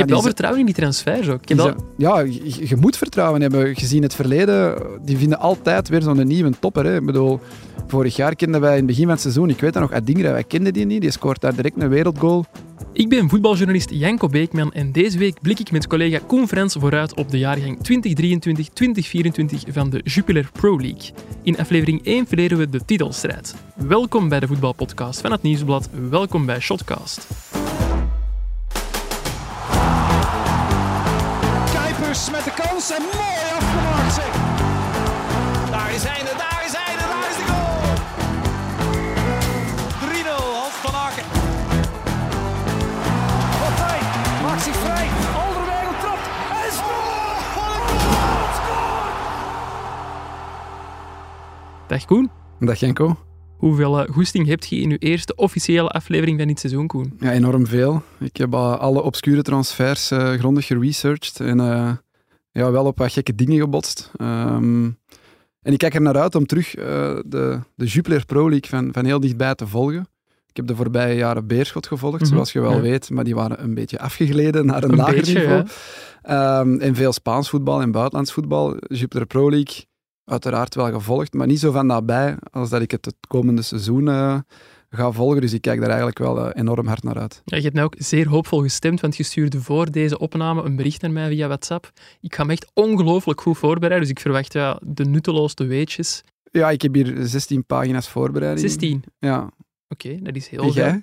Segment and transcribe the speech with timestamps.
[0.00, 1.40] heb wel vertrouwen in die transfers ook.
[1.46, 1.74] Ik wel...
[1.96, 3.76] Ja, je, je, moet vertrouwen hebben.
[3.76, 6.84] Gezien het verleden, die vinden altijd weer zo'n nieuwe topper.
[6.84, 6.96] Hè.
[6.96, 7.40] Ik bedoel,
[7.86, 10.32] vorig jaar kenden wij in het begin van het seizoen, ik weet dat nog, Adingra,
[10.32, 11.00] wij kenden die niet.
[11.00, 12.46] Die scoort daar direct een wereldgoal.
[12.92, 17.14] Ik ben voetbaljournalist Janko Beekman en deze week blik ik met collega Koen Frans vooruit
[17.14, 21.10] op de jaargang 2023-2024 van de Jupiler Pro League.
[21.42, 23.54] In aflevering 1 verleren we de titelstrijd.
[23.74, 25.88] Welkom bij de voetbalpodcast van het Nieuwsblad.
[26.10, 27.28] Welkom bij Shotcast.
[32.28, 34.32] Met de kans en mooi afgemaakt zeg.
[35.70, 37.80] Daar is hij, daar is hij, daar is de goal.
[40.14, 41.24] 3-0, Hans van Aken.
[43.60, 44.00] Partij,
[44.42, 45.08] maakt zich vrij.
[45.44, 46.26] Alderweireld trapt
[46.64, 47.54] en scoort.
[47.54, 49.14] Wat een goal, scoort.
[51.88, 52.30] Dag Koen.
[52.58, 53.16] Dag Janko.
[53.58, 57.16] Hoeveel uh, goesting heb je in je eerste officiële aflevering van dit seizoen, Koen?
[57.20, 58.02] Ja, enorm veel.
[58.18, 61.58] Ik heb uh, alle obscure transfers uh, grondig geresearched en
[62.50, 64.10] ja, wel op wat gekke dingen gebotst.
[64.20, 64.98] Um,
[65.62, 69.04] en ik kijk er naar uit om terug de, de Jupiler Pro League van, van
[69.04, 70.08] heel dichtbij te volgen.
[70.46, 72.34] Ik heb de voorbije jaren Beerschot gevolgd, mm -hmm.
[72.34, 72.80] zoals je wel ja.
[72.80, 75.66] weet, maar die waren een beetje afgegleden naar een, een lager beetje, niveau.
[76.22, 76.60] Ja.
[76.60, 78.76] Um, en veel Spaans voetbal en buitenlands voetbal.
[78.78, 79.84] Jupiler Pro League
[80.24, 84.06] uiteraard wel gevolgd, maar niet zo van nabij als dat ik het het komende seizoen
[84.06, 84.38] uh,
[84.90, 85.40] ga volgen.
[85.40, 87.42] Dus ik kijk daar eigenlijk wel uh, enorm hard naar uit.
[87.44, 90.76] Ja, je hebt mij ook zeer hoopvol gestemd, want je stuurde voor deze opname een
[90.76, 91.90] bericht naar mij via WhatsApp.
[92.20, 96.22] Ik ga me echt ongelooflijk goed voorbereiden, dus ik verwacht ja, de nutteloosste weetjes.
[96.50, 98.68] Ja, ik heb hier 16 pagina's voorbereiding.
[98.68, 99.04] 16?
[99.18, 99.50] Ja.
[99.92, 101.02] Oké, okay, dat is heel veel.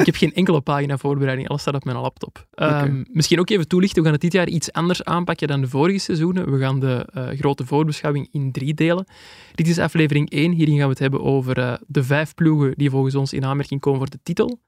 [0.00, 2.46] ik heb geen enkele pagina voorbereiding, alles staat op mijn laptop.
[2.54, 3.04] Um, okay.
[3.12, 5.98] Misschien ook even toelichten, we gaan het dit jaar iets anders aanpakken dan de vorige
[5.98, 6.50] seizoenen.
[6.50, 9.06] We gaan de uh, grote voorbeschouwing in drie delen.
[9.54, 12.90] Dit is aflevering 1, hierin gaan we het hebben over uh, de vijf ploegen die
[12.90, 14.60] volgens ons in aanmerking komen voor de titel.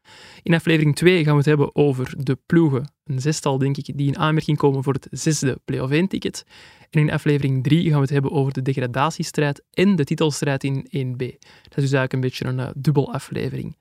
[0.42, 4.06] In aflevering 2 gaan we het hebben over de ploegen, een zestal denk ik, die
[4.06, 6.44] in aanmerking komen voor het zesde play-off 1-ticket.
[6.90, 11.18] In aflevering 3 gaan we het hebben over de degradatiestrijd en de titelstrijd in 1B.
[11.18, 13.76] Dat is dus eigenlijk een beetje een uh, dubbel aflevering.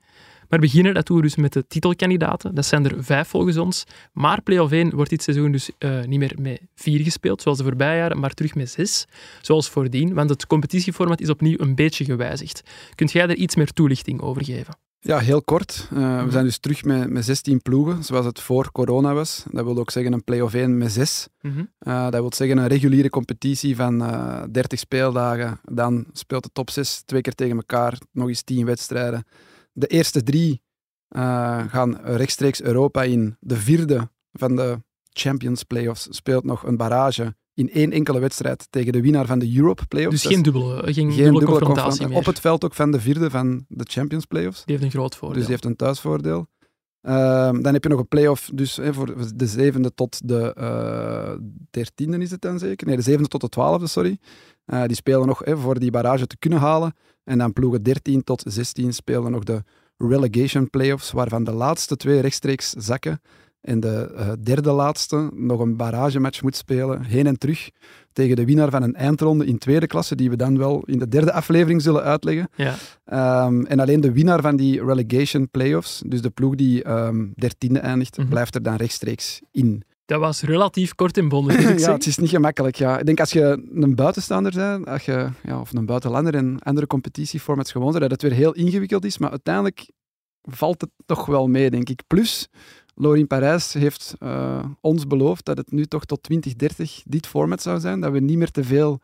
[0.48, 2.54] Maar beginnen, dat dus met de titelkandidaten.
[2.54, 3.84] Dat zijn er vijf volgens ons.
[4.12, 7.64] Maar play-off 1 wordt dit seizoen dus uh, niet meer met vier gespeeld, zoals de
[7.64, 9.06] voorbije jaren, maar terug met zes.
[9.40, 12.62] Zoals voordien, want het competitieformat is opnieuw een beetje gewijzigd.
[12.94, 14.89] Kunt jij daar iets meer toelichting over geven?
[15.02, 15.88] Ja, heel kort.
[15.92, 16.24] Uh, mm-hmm.
[16.24, 19.44] We zijn dus terug met, met 16 ploegen, zoals het voor corona was.
[19.50, 21.28] Dat wil ook zeggen een play-off 1 met 6.
[21.40, 21.72] Mm-hmm.
[21.80, 25.60] Uh, dat wil zeggen een reguliere competitie van uh, 30 speeldagen.
[25.64, 29.24] Dan speelt de top 6 twee keer tegen elkaar, nog eens 10 wedstrijden.
[29.72, 30.62] De eerste drie
[31.68, 33.36] gaan rechtstreeks Europa in.
[33.40, 38.92] De vierde van de Champions Playoffs speelt nog een barrage in één enkele wedstrijd tegen
[38.92, 40.22] de winnaar van de Europe Playoffs.
[40.22, 42.16] Dus geen dubbele, geen geen dubbele, dubbele confrontatie meer.
[42.16, 44.64] Op het veld ook van de vierde van de Champions Playoffs.
[44.64, 45.36] Die heeft een groot voordeel.
[45.36, 46.46] Dus die heeft een thuisvoordeel.
[47.02, 47.12] Uh,
[47.60, 51.32] dan heb je nog een play-off dus, hè, voor de zevende tot de uh,
[51.70, 52.86] dertiende is het dan zeker?
[52.86, 54.18] Nee, de zevende tot de twaalfde, sorry.
[54.66, 56.94] Uh, die spelen nog hè, voor die barrage te kunnen halen.
[57.24, 59.62] En dan ploegen 13 tot 16 spelen nog de
[59.96, 63.20] relegation play-offs, waarvan de laatste twee rechtstreeks zakken.
[63.60, 67.70] En de uh, derde laatste nog een barragematch moet spelen, heen en terug,
[68.12, 71.08] tegen de winnaar van een eindronde in tweede klasse, die we dan wel in de
[71.08, 72.48] derde aflevering zullen uitleggen.
[72.56, 72.74] Ja.
[73.46, 77.78] Um, en alleen de winnaar van die relegation playoffs, dus de ploeg die um, dertiende
[77.78, 78.32] eindigt, mm -hmm.
[78.32, 79.82] blijft er dan rechtstreeks in.
[80.04, 81.78] Dat was relatief kort en bondig.
[81.80, 82.76] ja, het is niet gemakkelijk.
[82.76, 82.98] Ja.
[82.98, 86.86] Ik denk als je een buitenstaander bent, als je, ja, of een buitenlander en andere
[86.86, 89.90] competitieformats gewoon bent, dat het weer heel ingewikkeld is, maar uiteindelijk
[90.42, 92.02] valt het toch wel mee, denk ik.
[92.06, 92.48] Plus,
[93.00, 97.80] Lorien Parijs heeft uh, ons beloofd dat het nu toch tot 2030 dit format zou
[97.80, 99.00] zijn, dat we niet meer te veel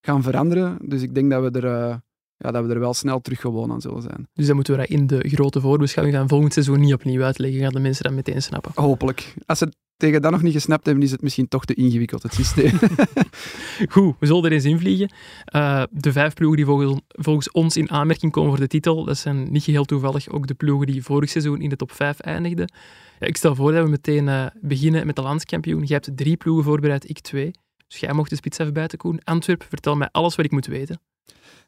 [0.00, 0.78] gaan veranderen.
[0.82, 1.96] Dus ik denk dat we er, uh,
[2.42, 4.28] ja, dat we er wel snel terug gewoon aan zullen zijn.
[4.34, 7.60] Dus dan moeten we dat in de grote voorbeschouwing van volgend seizoen niet opnieuw uitleggen.
[7.60, 8.72] Gaan de mensen dat meteen snappen?
[8.74, 9.34] Hopelijk.
[9.46, 12.34] Als ze tegen dat nog niet gesnapt hebben, is het misschien toch te ingewikkeld, het
[12.34, 12.78] systeem.
[13.88, 15.10] Goed, we zullen er eens invliegen.
[15.54, 19.18] Uh, de vijf ploegen die volgens, volgens, ons in aanmerking komen voor de titel, dat
[19.18, 22.72] zijn niet geheel toevallig ook de ploegen die vorig seizoen in de top 5 eindigden.
[23.18, 25.82] Ja, ik stel voor dat we meteen uh, beginnen met de landskampioen.
[25.86, 27.50] Je hebt drie ploegen voorbereid, ik twee.
[27.88, 29.20] Dus jij mocht de spits even buiten, Koen.
[29.24, 31.00] Antwerp, vertel mij alles wat ik moet weten.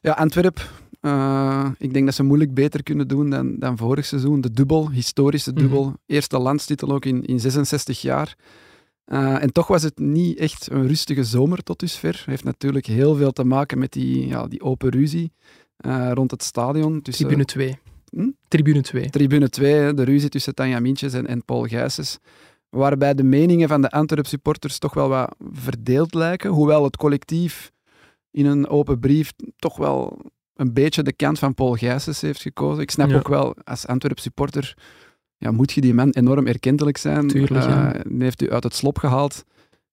[0.03, 0.69] Ja, Antwerp.
[1.01, 4.41] Uh, ik denk dat ze moeilijk beter kunnen doen dan, dan vorig seizoen.
[4.41, 5.81] De dubbel, historische dubbel.
[5.81, 5.97] Mm -hmm.
[6.05, 8.35] Eerste landstitel ook in, in 66 jaar.
[9.05, 12.23] Uh, en toch was het niet echt een rustige zomer tot dusver.
[12.25, 15.31] Heeft natuurlijk heel veel te maken met die, ja, die open ruzie
[15.85, 17.01] uh, rond het stadion.
[17.01, 17.77] Tussen, Tribune 2.
[18.09, 18.29] Hm?
[18.47, 19.09] Tribune 2.
[19.09, 22.19] Tribune 2, de ruzie tussen Tanja Mintjes en, en Paul Gijsens.
[22.69, 26.49] Waarbij de meningen van de Antwerp supporters toch wel wat verdeeld lijken.
[26.49, 27.71] Hoewel het collectief
[28.33, 30.21] in een open brief toch wel
[30.55, 32.81] een beetje de kant van Paul Gijsens heeft gekozen.
[32.81, 33.15] Ik snap ja.
[33.15, 34.77] ook wel, als Antwerp supporter
[35.37, 37.27] ja, moet je die man enorm erkentelijk zijn.
[37.27, 37.91] Tuurlijk, ja.
[37.91, 39.43] die heeft u uit het slop gehaald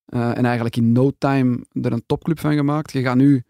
[0.06, 2.92] en eigenlijk in no time er een topclub van gemaakt.
[2.92, 3.42] Je gaat nu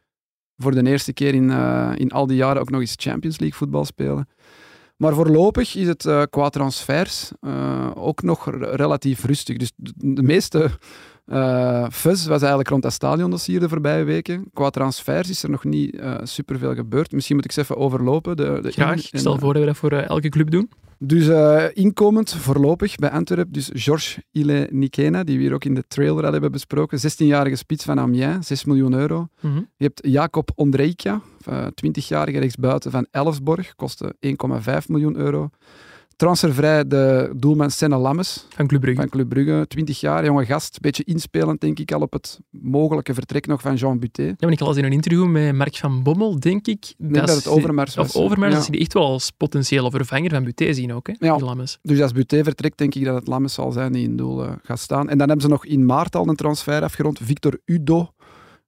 [0.56, 1.50] voor de eerste keer in,
[1.96, 4.28] in al die jaren ook nog eens Champions League voetbal spelen.
[4.96, 7.32] Maar voorlopig is het qua transfers
[7.94, 9.56] ook nog relatief rustig.
[9.56, 10.70] Dus de, meeste
[11.32, 14.50] uh, was eigenlijk rond dat stadiondossier de voorbije weken.
[14.52, 17.12] Qua transfers is er nog niet uh, superveel gebeurd.
[17.12, 18.36] Misschien moet ik eens even overlopen.
[18.36, 19.12] De, de Graag.
[19.12, 20.70] Ik stel voor dat we dat voor elke club doen.
[21.02, 25.74] Dus uh, inkomend voorlopig bij Antwerp, dus Georges Ile Nikena, die we hier ook in
[25.74, 26.98] de trailer al hebben besproken.
[26.98, 29.28] 16-jarige spits van Amiens, 6 miljoen euro.
[29.40, 29.68] Mm -hmm.
[29.76, 31.20] Je hebt Jacob Ondrejka,
[31.86, 35.50] 20-jarige rechtsbuiten van Elfsborg, kostte 1,5 miljoen euro.
[36.20, 38.46] Transfervrij de doelman Senne Lammes.
[38.48, 39.00] Van Club Brugge.
[39.00, 40.80] Van Club Brugge, 20 jaar, jonge gast.
[40.80, 44.22] Beetje inspelend, denk ik, al op het mogelijke vertrek nog van Jean Buté.
[44.22, 46.94] Ja, maar ik las in een interview met Mark van Bommel, denk ik...
[46.98, 48.14] Ik denk dat, het Overmars was.
[48.14, 48.56] Of Overmars, ja.
[48.56, 51.36] dat ze die echt wel als potentiële vervanger van Buté zien ook, hè, ja.
[51.36, 51.78] die Lammes.
[51.82, 54.50] Dus als Buté vertrekt, denk ik dat het Lammes zal zijn die in doel uh,
[54.62, 55.08] gaat staan.
[55.08, 57.18] En dan hebben ze nog in maart al een transfer afgerond.
[57.22, 58.12] Victor Udo.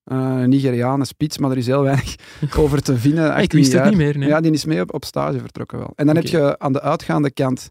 [0.04, 2.16] Uh, Nigeriaan, spits, maar er is heel weinig
[2.58, 3.36] over te vinden.
[3.36, 4.18] ik wist het niet meer.
[4.18, 4.28] Nee.
[4.28, 5.92] Ja, die is mee op, op stage vertrokken wel.
[5.94, 6.30] En dan okay.
[6.30, 7.70] heb je aan de uitgaande kant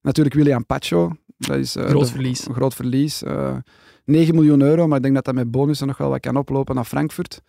[0.00, 1.12] natuurlijk William Pacho.
[1.38, 2.46] Dat is uh, groot verlies.
[2.52, 3.22] Groot verlies.
[3.22, 3.56] Uh,
[4.04, 6.74] 9 miljoen euro, maar ik denk dat dat met bonussen nog wel wat kan oplopen
[6.74, 7.42] naar Frankfurt.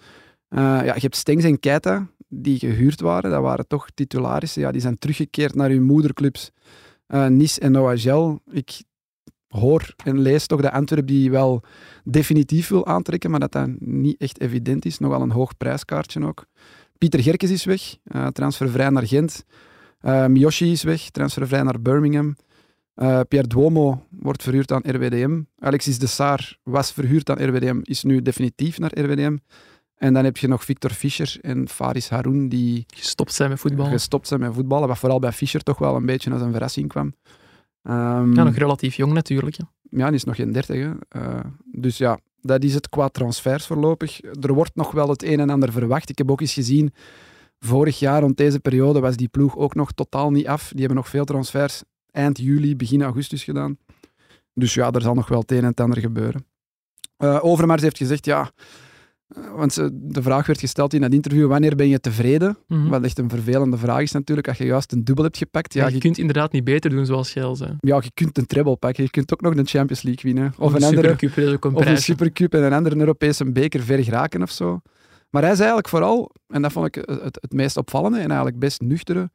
[0.50, 3.32] Uh, ja, je hebt Stengs en Keita, die gehuurd waren.
[3.32, 4.62] Dat waren toch titularissen.
[4.62, 6.52] Ja, die zijn teruggekeerd naar hun moederclubs
[7.08, 8.40] Nice en OHL.
[8.52, 8.84] Ik
[9.52, 11.64] hoor en lees toch dat Antwerp die wel
[12.04, 15.00] definitief wil aantrekken, maar dat dat niet echt evident is.
[15.00, 16.46] Nogal een hoog prijskaartje ook.
[16.98, 19.46] Pieter Gerkes is weg, uh, transfervrij naar Gent.
[20.02, 22.36] Uh, Miyoshi is weg, transfervrij naar Birmingham.
[22.96, 25.42] Uh, Pierre Duomo wordt verhuurd aan RWDM.
[25.60, 29.38] Alexis de Saar was verhuurd aan RWDM, is nu definitief naar RWDM.
[29.96, 33.92] En dan heb je nog Victor Fischer en Faris Haroun, die gestopt zijn met voetballen.
[33.92, 36.88] Gestopt zijn met voetballen, wat vooral bij Fischer toch wel een beetje als een verrassing
[36.88, 37.14] kwam.
[37.84, 39.56] Um, ja, nog relatief jong natuurlijk.
[39.56, 40.78] Ja, ja die is nog geen dertig.
[40.78, 41.40] Uh,
[41.72, 44.22] dus ja, dat is het qua transfers voorlopig.
[44.22, 46.10] Er wordt nog wel het een en ander verwacht.
[46.10, 46.94] Ik heb ook eens gezien,
[47.60, 50.70] vorig jaar rond deze periode was die ploeg ook nog totaal niet af.
[50.70, 53.78] Die hebben nog veel transfers eind juli, begin augustus gedaan.
[54.54, 56.46] Dus ja, er zal nog wel het een en het ander gebeuren.
[57.18, 58.52] Uh, Overmars heeft gezegd, ja...
[59.56, 62.58] Want de vraag werd gesteld in het interview, wanneer ben je tevreden?
[62.68, 62.78] Mhm.
[62.78, 62.92] Mm -hmm.
[62.92, 65.74] Wat echt een vervelende vraag is natuurlijk, als je juist een dubbel hebt gepakt.
[65.74, 67.76] Ja, ja je, je, kunt inderdaad niet beter doen zoals zei.
[67.80, 69.04] Ja, je kunt een treble pakken.
[69.04, 70.54] Je kunt ook nog de Champions League winnen.
[70.58, 74.42] Of, of een, andere, een of een supercup en een andere Europese beker ver geraken
[74.42, 74.82] of zo.
[75.30, 78.60] Maar hij zei eigenlijk vooral, en dat vond ik het, het meest opvallende en eigenlijk
[78.60, 79.30] best nuchtere,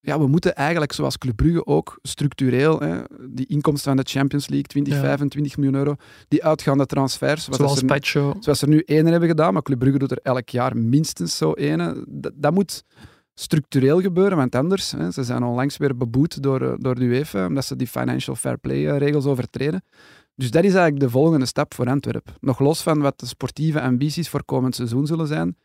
[0.00, 2.98] ja, we moeten eigenlijk, zoals Club Brugge ook, structureel, hè,
[3.30, 5.00] die inkomsten van de Champions League, 20, Ja.
[5.00, 5.94] 25 miljoen euro,
[6.28, 8.34] die uitgaande transfers, zoals, Zoals er, Pacho.
[8.40, 11.52] zoals er nu één hebben gedaan, maar Club Brugge doet er elk jaar minstens zo
[11.52, 12.04] één.
[12.08, 12.84] Dat, dat moet
[13.34, 17.46] structureel gebeuren, want anders, hè, ze zijn onlangs weer beboet door, eh, door de UEFA,
[17.46, 19.82] omdat ze die financial fair play eh, regels overtreden.
[20.34, 22.34] Dus dat is eigenlijk de volgende stap voor Antwerpen.
[22.40, 25.56] Nog los van wat de sportieve ambities voor komend seizoen zullen zijn.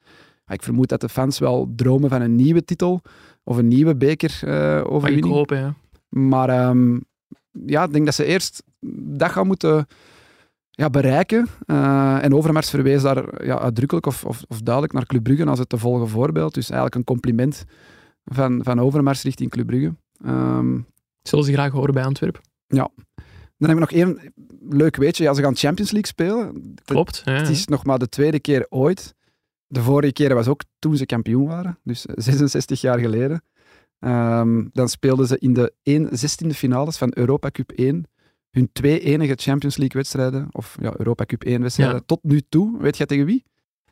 [0.45, 3.01] Maar Ik vermoed dat de fans wel dromen van een nieuwe titel
[3.43, 5.49] of een nieuwe beker eh Maar ik overwinning.
[5.49, 5.73] ja.
[6.09, 6.99] Maar ehm,
[7.65, 8.63] ja, ik denk dat ze eerst
[9.19, 9.87] dat gaan moeten
[10.69, 11.47] ja, bereiken.
[11.65, 15.59] Eh, en Overmars verwees daar ja, uitdrukkelijk of, of, of duidelijk naar Club Brugge als
[15.59, 16.53] het te volgen voorbeeld.
[16.53, 17.65] Dus eigenlijk een compliment
[18.25, 19.95] van, van Overmars richting Club Brugge.
[20.25, 20.79] Ehm,
[21.21, 22.41] Zullen ze graag horen bij Antwerpen.
[22.67, 24.33] dan hebben we nog één
[24.69, 25.23] leuk weetje.
[25.23, 26.73] Ja, ze gaan Champions League spelen.
[26.85, 27.21] Klopt.
[27.25, 29.15] Ja, Het is nog maar de tweede keer ooit.
[29.73, 33.43] De vorige keer was ook toen ze kampioen waren, dus 66 jaar geleden.
[33.99, 38.05] Ehm, dan speelden ze in de 1 16e finales van Europa Cup 1
[38.51, 42.01] hun twee enige Champions League wedstrijden, of ja, Europa Cup 1 wedstrijden, Ja.
[42.05, 42.77] tot nu toe.
[42.79, 43.43] Weet je tegen wie?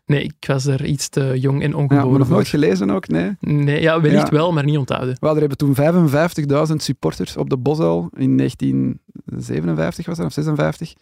[0.06, 3.08] Nee, ik was er iets te jong en Ja, ongeboren maar nog nooit gelezen ook,
[3.08, 3.36] nee.
[3.40, 4.34] Nee, ja, wellicht Ja.
[4.34, 5.18] wel, maar niet onthouden.
[5.20, 10.94] Wel, er hebben toen 55.000 supporters op de Bosuil in 1957 was dat, of 56.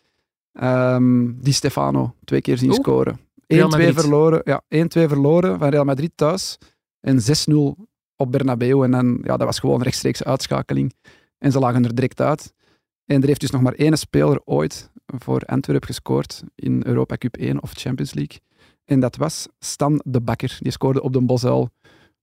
[0.53, 3.19] Ehm, die Stefano twee keer zien scoren.
[3.53, 3.93] 1-2 Real Madrid.
[3.93, 6.57] verloren, ja, 1-2 verloren van Real Madrid thuis
[6.99, 7.75] en 6-0
[8.15, 8.83] op Bernabeu.
[8.83, 10.93] En dan, ja, dat was gewoon een rechtstreeks uitschakeling.
[11.37, 12.53] En ze lagen er direct uit.
[13.05, 17.35] En er heeft dus nog maar één speler ooit voor Antwerp gescoord in Europa Cup
[17.37, 18.39] 1 of Champions League.
[18.85, 20.57] En dat was Stan de Bakker.
[20.59, 21.69] Die scoorde op de Bosuil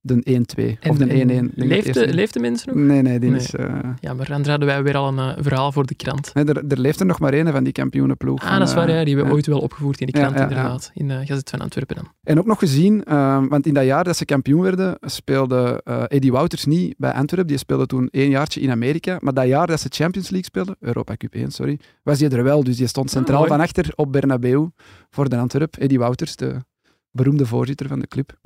[0.06, 0.42] de
[0.84, 1.08] 1-2 of de 1-1.
[1.08, 2.86] Ik denk dat Leeft de, leeft de mensen nog?
[2.86, 3.38] Nee, nee, die Nee.
[3.40, 3.54] is...
[3.54, 6.34] eh, Ja, maar dan hadden wij weer al een eh, verhaal voor de krant.
[6.34, 8.40] nee, er, er leeft er nog maar één van die kampioenenploeg.
[8.42, 9.04] Ah, van, dat is waar, eh, ja.
[9.04, 10.90] Die hebben we ooit wel opgevoerd in de krant, inderdaad.
[10.94, 12.08] In de Gazet van Antwerpen dan.
[12.22, 16.02] En ook nog gezien, eh, want in dat jaar dat ze kampioen werden, speelde eh
[16.08, 17.48] Eddie Wouters niet bij Antwerp.
[17.48, 19.16] Die speelde toen één jaartje in Amerika.
[19.20, 22.42] Maar dat jaar dat ze Champions League speelden, Europa Cup 1, sorry, was hij er
[22.44, 22.64] wel.
[22.64, 23.50] Dus die stond centraal mooi.
[23.50, 24.68] van achter op Bernabeu
[25.10, 25.76] voor de Antwerp.
[25.76, 26.56] Eddie Wouters, de
[27.10, 28.38] beroemde voorzitter van de club.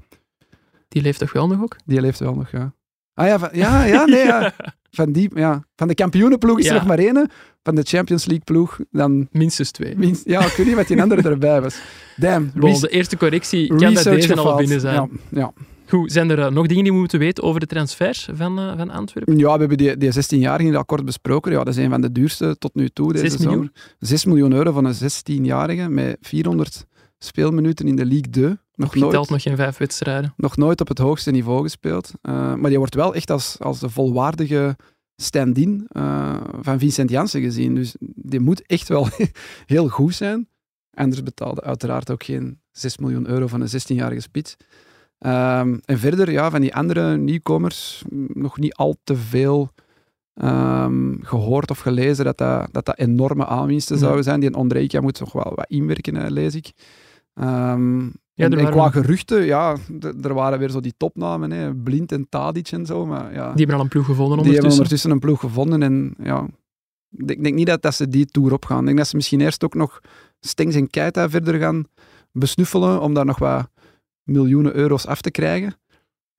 [0.88, 1.76] Die leeft toch wel nog ook?
[1.86, 2.72] Die leeft wel nog, ja.
[3.14, 4.52] Ah ja, van- ja, ja, nee, ja.
[4.90, 7.30] van, die, ja, van de kampioenenploeg is er nog maar één.
[7.62, 9.28] Van de Champions League ploeg, dan...
[9.32, 9.96] Minstens twee.
[9.96, 11.80] minst- Ja, ik weet niet wat die andere erbij was.
[12.16, 12.50] Damn.
[12.54, 15.10] Bon, de eerste correctie kan bij deze al binnen zijn.
[15.30, 15.52] Ja.
[15.88, 18.76] Goed, zijn er eh, nog dingen die we moeten weten over de transfers van, eh,
[18.76, 19.38] van Antwerpen?
[19.38, 21.52] ja, we hebben die, die 16-jarige al kort besproken.
[21.52, 23.54] Ja, dat is een van de duurste tot nu toe deze Zes miljoen?
[23.54, 23.96] zomer.
[23.98, 26.86] 6 miljoen euro van een 16-jarige met 400
[27.18, 28.56] speelminuten in de League 2.
[28.78, 30.34] Nog nooit, Geteld nog geen vijf wedstrijden.
[30.36, 32.12] nog nooit op het hoogste niveau gespeeld.
[32.22, 34.76] Uh, maar die wordt wel echt als, als de volwaardige
[35.16, 37.74] stand-in uh, van Vincent Janssen gezien.
[37.74, 39.08] Dus die moet echt wel
[39.66, 40.48] heel goed zijn.
[40.94, 44.56] Anders betaalde uiteraard ook geen 6 miljoen euro van een 16-jarige spits.
[45.18, 49.70] Um, en verder, ja, van die andere nieuwkomers, nog niet al te veel
[50.34, 54.02] um, gehoord of gelezen dat dat, dat, dat enorme aanwinsten ja.
[54.02, 54.40] zouden zijn.
[54.40, 56.72] Die Ondrejka moet nog wel wat inwerken, lees ik.
[57.34, 59.76] Um, ja, en, en qua geruchten, ja,
[60.22, 63.06] er waren weer zo die topnamen, hè, Blind en Tadic en zo.
[63.06, 64.54] Maar ja, die hebben al een ploeg gevonden Die ondertussen.
[64.54, 66.46] hebben ondertussen een ploeg gevonden en ja,
[67.16, 68.78] ik denk niet dat, dat ze die tour op gaan.
[68.78, 70.00] Ik denk dat ze misschien eerst ook nog
[70.40, 71.84] Stengs en Keita verder gaan
[72.32, 73.70] besnuffelen, om daar nog wat
[74.22, 75.74] miljoenen euro's af te krijgen.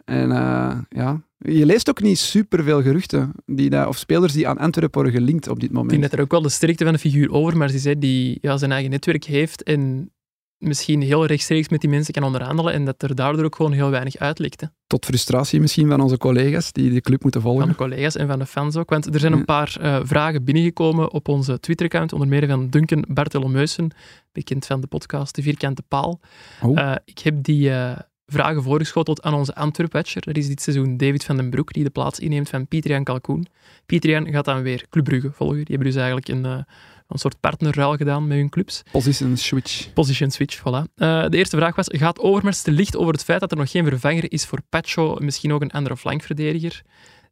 [0.06, 4.58] En uh, ja, je leest ook niet superveel geruchten die dat, of spelers die aan
[4.58, 5.92] Antwerpen worden gelinkt op dit moment.
[5.92, 8.00] Ik denk dat er ook wel de sterkte van de figuur over, maar ze zei
[8.00, 10.12] die ja, zijn eigen netwerk heeft en
[10.60, 13.90] misschien heel rechtstreeks met die mensen kan onderhandelen en dat er daardoor ook gewoon heel
[13.90, 14.62] weinig uitlekt.
[14.62, 14.68] Hè.
[14.88, 17.62] Tot frustratie misschien van onze collega's die de club moeten volgen.
[17.62, 18.90] Van de collega's en van de fans ook.
[18.90, 23.06] Want er zijn een paar uh, vragen binnengekomen op onze Twitter-account, onder meer van Duncan
[23.08, 23.92] Bartolomeusen,
[24.32, 26.20] bekend van de podcast De Vierkante Paal.
[26.62, 26.78] Oh.
[26.78, 27.92] Uh, ik heb die uh,
[28.26, 30.22] vragen voorgeschoteld aan onze Antwerp-watcher.
[30.22, 33.48] Dat is dit seizoen David van den Broek, die de plaats inneemt van Pieter-Jan Kalkoen.
[33.86, 35.66] Pieter-Jan gaat dan weer Club Brugge volgen.
[35.66, 36.66] Die hebben dus eigenlijk een
[37.10, 38.84] een soort partnerruil gedaan met hun clubs.
[38.92, 39.94] Position switch.
[39.94, 40.62] Position switch, voilà.
[40.96, 43.72] Uh, de eerste vraag was, gaat Overmars te licht over het feit dat er nog
[43.72, 46.82] geen vervanger is voor Pacho, misschien ook een andere flankverdediger?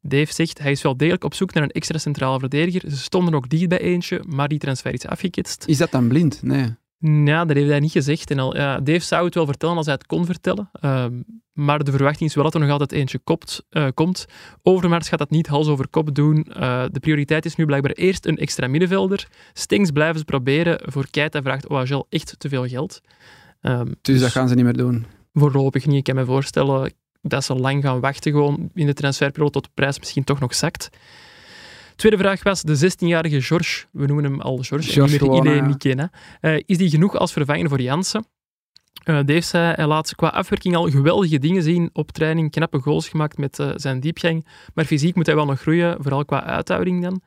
[0.01, 2.89] Dave zegt, hij is wel degelijk op zoek naar een extra centrale verdediger.
[2.89, 5.63] Ze stonden ook dicht bij eentje, maar die transfer is afgeketst.
[5.67, 6.43] Is dat dan blind?
[6.43, 6.75] Nee.
[6.99, 8.31] Ja, dat heeft hij niet gezegd.
[8.31, 10.69] En al, ja, Dave zou het wel vertellen als hij het kon vertellen.
[10.81, 11.05] Uh,
[11.53, 14.25] maar de verwachting is wel dat er nog altijd eentje kopt, uh, komt.
[14.63, 16.47] Overmars gaat dat niet hals over kop doen.
[16.49, 19.27] Uh, de prioriteit is nu blijkbaar eerst een extra middenvelder.
[19.53, 20.79] Stings blijven ze proberen.
[20.85, 23.01] Voor Keita vraagt OHL echt te veel geld.
[23.61, 25.05] Um, dus, dus dat gaan ze niet meer doen?
[25.33, 25.97] Voorlopig niet.
[25.97, 29.69] Ik kan me voorstellen dat ze lang gaan wachten gewoon in de transferperiode tot de
[29.73, 30.89] prijs misschien toch nog zakt.
[31.97, 36.09] Tweede vraag was de 16-jarige George, we noemen hem al George, George en niet meer.
[36.41, 38.25] Uh, is die genoeg als vervanger voor Jansen?
[39.05, 43.09] Uh, Dave zei, hij laat qua afwerking al geweldige dingen zien op training, knappe goals
[43.09, 47.03] gemaakt met uh, zijn diepgang, maar fysiek moet hij wel nog groeien, vooral qua uithouding
[47.03, 47.21] dan.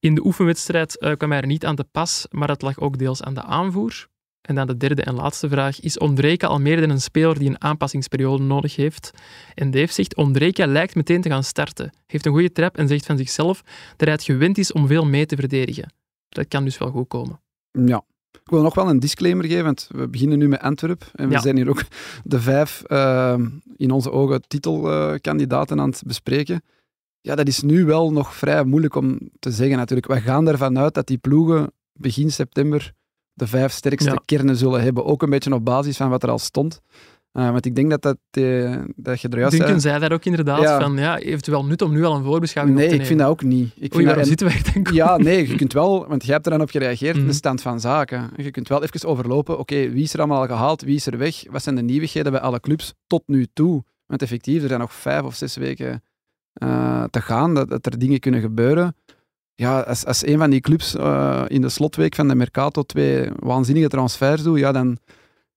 [0.00, 2.98] In de oefenwedstrijd uh, kwam hij er niet aan te pas, maar dat lag ook
[2.98, 4.08] deels aan de aanvoer.
[4.46, 5.80] En dan de derde en laatste vraag.
[5.80, 9.10] Is Ondrejka al meer dan een speler die een aanpassingsperiode nodig heeft?
[9.54, 11.92] En Dave zegt, Ondrejka lijkt meteen te gaan starten.
[12.06, 13.62] Heeft een goede trap en zegt van zichzelf
[13.96, 15.92] dat hij het gewend is om veel mee te verdedigen.
[16.28, 17.40] Dat kan dus wel goed komen.
[17.70, 18.04] Ja.
[18.32, 21.10] Ik wil nog wel een disclaimer geven, want we beginnen nu met Antwerp.
[21.14, 21.40] En we ja.
[21.40, 21.82] zijn hier ook
[22.24, 23.38] de vijf, uh,
[23.76, 26.62] in onze ogen, titelkandidaten uh, aan het bespreken.
[27.20, 30.12] Ja, dat is nu wel nog vrij moeilijk om te zeggen natuurlijk.
[30.12, 32.92] We gaan ervan uit dat die ploegen begin september
[33.34, 34.22] de vijf sterkste ja.
[34.24, 35.04] kernen zullen hebben.
[35.04, 36.80] Ook een beetje op basis van wat er al stond.
[37.32, 40.24] Uh, want ik denk dat, dat, uh, dat je er juist Duncan zei daar ook
[40.24, 40.80] inderdaad ja.
[40.80, 42.96] van, ja, wel nut om nu al een voorbeschouwing nee, op te nemen.
[42.96, 43.72] Nee, ik vind dat ook niet.
[43.76, 44.94] Ik Oei, vind dat, dat, zitten wij denk ik.
[44.94, 47.26] Ja, nee, je kunt wel, want jij hebt er dan op gereageerd, mm.
[47.26, 48.30] de stand van zaken.
[48.36, 51.06] Je kunt wel even overlopen, oké, okay, wie is er allemaal al gehaald, wie is
[51.06, 53.84] er weg, wat zijn de nieuwigheden bij alle clubs tot nu toe?
[54.06, 56.02] Want effectief, er zijn nog vijf of zes weken
[56.62, 58.96] uh, te gaan, dat, dat er dingen kunnen gebeuren
[59.54, 63.30] ja, als, als een van die clubs uh, in de slotweek van de Mercato twee
[63.38, 64.98] waanzinnige transfers doet, ja, dan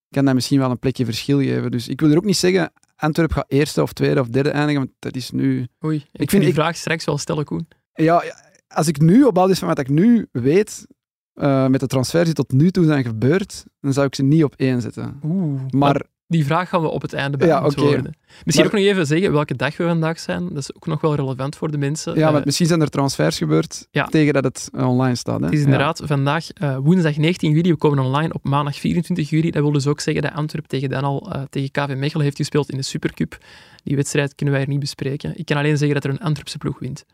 [0.10, 1.72] kan dat misschien wel een plekje verschil geven.
[1.72, 4.82] Dus ik wil er ook niet zeggen, Antwerp gaat eerste of tweede of derde eindigen,
[4.82, 5.68] want dat is nu...
[5.86, 7.68] Oei, ik, ik vind die ik, vraag straks wel stellen, Koen.
[7.94, 8.24] Ja,
[8.68, 10.88] als ik nu, op basis van wat ik nu weet,
[11.36, 14.44] uh, met de transfers die tot nu toe zijn gebeurd, dan zou ik ze niet
[14.44, 15.20] op één zetten.
[15.24, 16.02] Oeh, maar...
[16.30, 17.94] Die vraag gaan we op het einde beantwoorden.
[17.94, 18.14] Ja, okay.
[18.44, 20.48] Misschien maar, ook nog even zeggen welke dag we vandaag zijn.
[20.48, 22.16] Dat is ook nog wel relevant voor de mensen.
[22.16, 24.06] Ja, want uh, misschien zijn er transfers gebeurd ja.
[24.06, 25.40] tegen dat het online staat.
[25.40, 25.46] Hè?
[25.46, 26.06] Het is inderdaad ja.
[26.06, 27.72] vandaag uh, woensdag 19 juli.
[27.72, 29.52] We komen online op maandag 24 juli.
[29.52, 32.38] Dat wil dus ook zeggen dat Antwerp tegen dan al uh, tegen KV Mechelen heeft
[32.38, 33.38] gespeeld in de Supercup.
[33.84, 35.38] Die wedstrijd kunnen wij hier niet bespreken.
[35.38, 37.06] Ik kan alleen zeggen dat er een Antwerpse ploeg wint.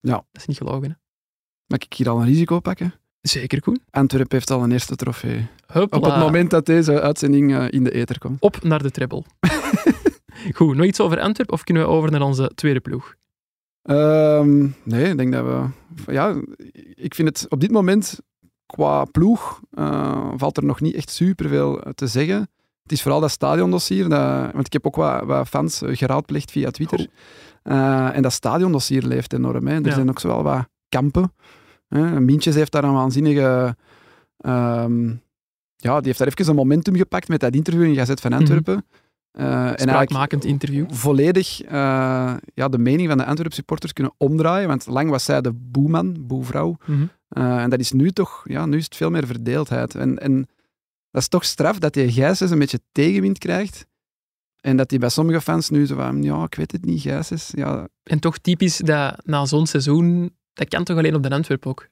[0.00, 0.14] Ja.
[0.14, 0.90] Dat is niet gelogen.
[0.90, 0.96] Hè?
[1.66, 2.94] Mag ik hier al een risico pakken?
[3.28, 3.80] Zeker, Koen.
[3.90, 5.46] Antwerp heeft al een eerste trofee.
[5.66, 5.98] Hopla.
[5.98, 8.40] Op het moment dat deze uitzending uh, in de ether komt.
[8.40, 9.22] Op naar de treble.
[10.54, 13.14] Goed, nog iets over Antwerp of kunnen we over naar onze tweede ploeg?
[13.82, 15.66] Um, nee, ik denk dat we...
[16.12, 16.42] Ja,
[16.94, 18.20] ik vind het op dit moment
[18.66, 22.48] qua ploeg uh, valt er nog niet echt superveel te zeggen.
[22.82, 26.70] Het is vooral dat stadiondossier, dat, want ik heb ook wat, wat fans geraadpleegd via
[26.70, 27.06] Twitter.
[28.12, 29.66] en dat stadiondossier leeft enorm.
[29.66, 29.84] Hè.
[29.84, 31.32] Er zijn ook zo wel wat kampen.
[31.88, 32.20] Hè.
[32.20, 33.76] Mintjes heeft daar een waanzinnige...
[34.36, 35.08] Ehm,
[35.76, 38.40] ja, die heeft daar even een momentum gepakt met dat interview in Gazet van mhm.
[38.40, 38.84] Antwerpen.
[39.38, 40.90] Uh, Spraakmakend interview.
[40.90, 41.70] Volledig uh,
[42.54, 44.68] ja, de mening van de Antwerp supporters kunnen omdraaien.
[44.68, 46.76] Want lang was zij de boeman, boevrouw.
[46.86, 49.94] Mm en dat is nu toch, ja, nu is het veel meer verdeeldheid.
[49.94, 50.36] En, en
[51.10, 53.86] dat is toch straf dat die Gijsens een beetje tegenwind krijgt.
[54.60, 57.50] En dat hij bij sommige fans nu zo van, ja, ik weet het niet, Gijsens.
[57.54, 57.88] Ja.
[58.02, 61.88] En toch typisch dat na zo'n seizoen, dat kan toch alleen op de Antwerp ook?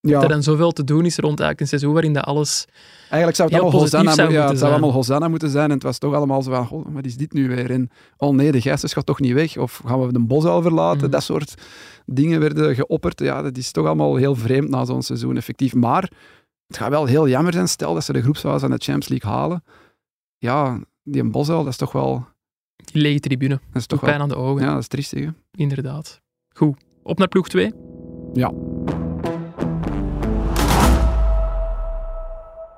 [0.00, 0.12] Ja.
[0.12, 2.66] Dat er dan zoveel te doen is rond eigenlijk een seizoen waarin dat alles
[3.00, 5.98] Eigenlijk zou het allemaal Hosanna, ja, het zou allemaal Hosanna moeten zijn en het was
[5.98, 7.70] toch allemaal zo van, oh, wat is dit nu weer?
[7.70, 9.56] En, oh nee, de Gijsens gaat toch niet weg?
[9.56, 11.00] Of gaan we de bos al verlaten?
[11.00, 11.10] Mhm.
[11.10, 11.54] Dat soort
[12.06, 13.20] dingen werden geopperd.
[13.20, 15.74] Ja, dat is toch allemaal heel vreemd na zo'n seizoen, effectief.
[15.74, 16.10] Maar
[16.66, 19.30] het gaat wel heel jammer zijn, stel dat ze de groepsfase van de Champions League
[19.30, 19.64] halen.
[20.38, 22.26] Ja, die Bosuil, dat is toch wel...
[22.76, 23.60] Die lege tribune.
[23.72, 24.64] Dat is toch pijn aan de ogen.
[24.64, 25.30] Ja, dat is triestig.
[25.50, 26.20] Inderdaad.
[26.54, 26.76] Goed.
[27.02, 27.72] Op naar ploeg 2.
[28.36, 28.52] Ja.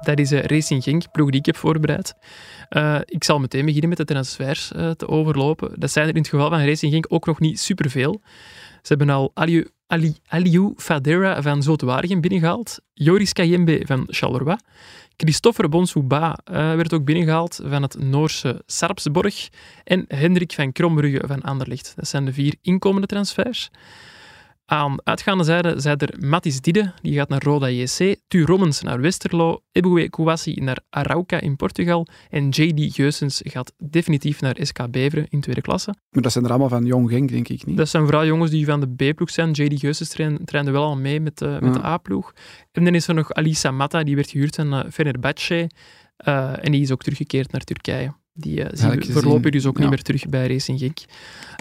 [0.00, 2.14] Dat is Racing Genk, ploeg die ik heb voorbereid.
[2.70, 5.80] Uh, ik zal meteen beginnen met de transfers uh, te overlopen.
[5.80, 8.20] Dat zijn er in het geval van Racing Genk ook nog niet superveel.
[8.82, 14.56] Ze hebben al Aliou, Ali, Aliou Fadera van Zotewaregem binnengehaald, Joris Kayembe van Charleroi,
[15.16, 19.48] Christopher Bonsouba uh, werd ook binnengehaald van het Noorse Sarpsborg
[19.84, 21.92] en Hendrik van Krombrugge van Anderlecht.
[21.96, 23.70] Dat zijn de vier inkomende transfers.
[24.70, 29.00] Aan uitgaande zijde zijn er Mathis Dide, die gaat naar Roda JC, Tu Rommens naar
[29.00, 35.26] Westerlo, Eboué Kouassi naar Arauca in Portugal en JD Geusens gaat definitief naar SK Beveren
[35.28, 35.94] in tweede klasse.
[36.10, 37.76] Maar dat zijn er allemaal van Jong Genk, denk ik niet?
[37.76, 39.50] Dat zijn vooral jongens die van de B-ploeg zijn.
[39.50, 40.10] JD Geusens
[40.44, 42.32] trainde wel al mee met, de, met de A-ploeg.
[42.72, 45.70] En dan is er nog Alisa Mata, die werd gehuurd aan uh, Fenerbahce
[46.26, 48.12] uh, en die is ook teruggekeerd naar Turkije.
[48.40, 50.98] Die uh, zien we voorlopig dus ook niet meer terug bij Racing Genk.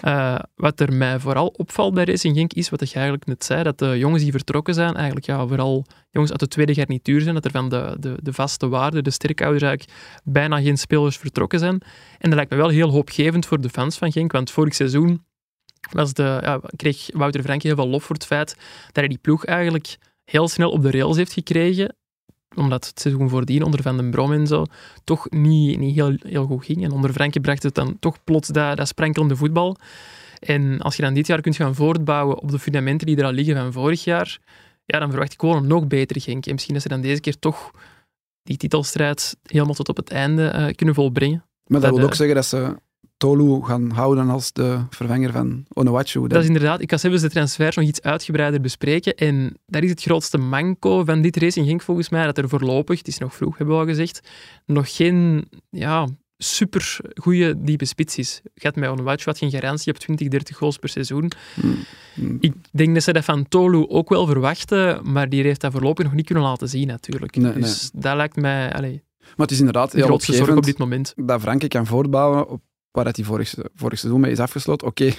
[0.04, 3.62] Uh, wat er mij vooral opvalt bij Racing Genk is, wat ik eigenlijk net zei,
[3.62, 7.34] dat de jongens die vertrokken zijn, eigenlijk ja, vooral jongens uit de tweede garnituur zijn,
[7.34, 11.58] dat er van de, de, de vaste waarden, de sterkhouders eigenlijk bijna geen spelers vertrokken
[11.58, 11.80] zijn.
[12.18, 15.24] En dat lijkt me wel heel hoopgevend voor de fans van Genk, want vorig seizoen
[15.92, 18.54] was de, ja, kreeg Wouter Franke heel veel lof voor het feit
[18.86, 21.96] dat hij die ploeg eigenlijk heel snel op de rails heeft gekregen
[22.56, 24.64] omdat het seizoen voordien onder Van den Brom en zo
[25.04, 26.84] toch niet, niet heel, heel goed ging.
[26.84, 29.76] En onder Franke bracht het dan toch plots dat, dat sprankelende voetbal.
[30.38, 33.32] En als je dan dit jaar kunt gaan voortbouwen op de fundamenten die er al
[33.32, 34.38] liggen van vorig jaar,
[34.84, 36.46] ja, dan verwacht ik gewoon een nog beter Genk.
[36.46, 37.70] En misschien dat ze dan deze keer toch
[38.42, 41.44] die titelstrijd helemaal tot op het einde uh, kunnen volbrengen.
[41.66, 42.76] Maar dat, wil ook zeggen dat ze
[43.18, 46.26] Tolu gaan houden als de vervanger van Onowachu.
[46.26, 49.14] Dat is inderdaad, ik ga zelfs de transfers nog iets uitgebreider bespreken.
[49.14, 52.98] En dat is het grootste manco van dit Racing Genk volgens mij, dat er voorlopig,
[52.98, 54.28] het is nog vroeg, hebben we al gezegd,
[54.66, 58.40] nog geen ja, super goede diepe spits is.
[58.54, 61.30] Gaat met Onowachu had geen garantie op 20, 30 goals per seizoen.
[61.54, 62.36] Hmm.
[62.40, 66.04] Ik denk dat ze dat van Tolu ook wel verwachten, maar die heeft dat voorlopig
[66.04, 67.32] nog niet kunnen laten zien natuurlijk.
[67.54, 68.72] dus dat lijkt mij...
[68.72, 71.12] Allez, maar het is inderdaad heel grootste zorg op dit moment.
[71.16, 72.60] Dat Frankrijk kan voortbouwen op
[73.04, 74.86] waar hij vorig, vorig seizoen mee is afgesloten.
[74.86, 75.14] Oké, okay,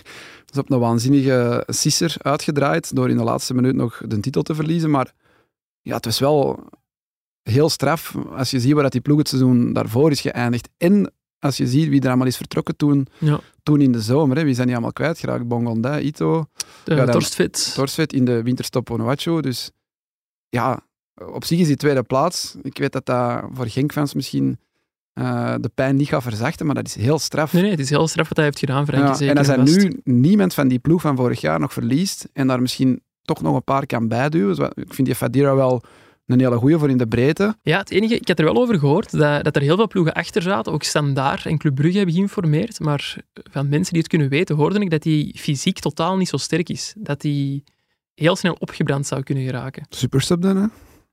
[0.46, 4.42] dat is op een waanzinnige sisser uitgedraaid door in de laatste minuut nog de titel
[4.42, 4.89] te verliezen.
[4.89, 5.13] Maar
[5.82, 6.68] ja, het was wel
[7.42, 10.70] heel straf als je ziet waar dat die ploeg het seizoen daarvoor is geëindigd.
[10.78, 13.39] En als je ziet wie er allemaal is vertrokken toen, ja.
[13.63, 14.38] toen in de zomer.
[14.38, 14.44] Hè.
[14.44, 15.48] Wie zijn die allemaal kwijtgeraakt?
[15.48, 16.46] Bongonda, Ito.
[16.84, 17.72] De, ja, Torstvet.
[17.74, 19.42] Torstvet in de winterstop Onuachu.
[19.42, 19.72] Dus
[20.50, 20.86] ja,
[21.34, 22.56] op zich is die tweede plaats.
[22.62, 24.60] Ik weet dat dat voor Genk-fans misschien
[25.13, 27.54] uh, de pijn niet gaat verzachten, maar dat is heel straf.
[27.54, 29.19] Nee, nee het is heel straf wat hij heeft gedaan, Frank.
[29.19, 32.48] Ja, en als hij nu niemand van die ploeg van vorig jaar nog verliest en
[32.48, 35.84] daar misschien toch nog een paar kan bijduwen, ik vind die Fadira wel
[36.26, 37.58] een hele goeie voor in de breedte.
[37.62, 40.13] Ja, het enige, ik had er wel over gehoord dat, dat er heel veel ploegen
[40.13, 44.30] achter zaten, ook Standaard en Club Brugge hebben geïnformeerd, maar van mensen die het kunnen
[44.30, 46.93] weten, hoorde ik dat hij fysiek totaal niet zo sterk is.
[46.98, 47.63] Dat hij
[48.13, 49.86] heel snel opgebrand zou kunnen geraken.
[49.89, 50.67] Supersub dan, hè?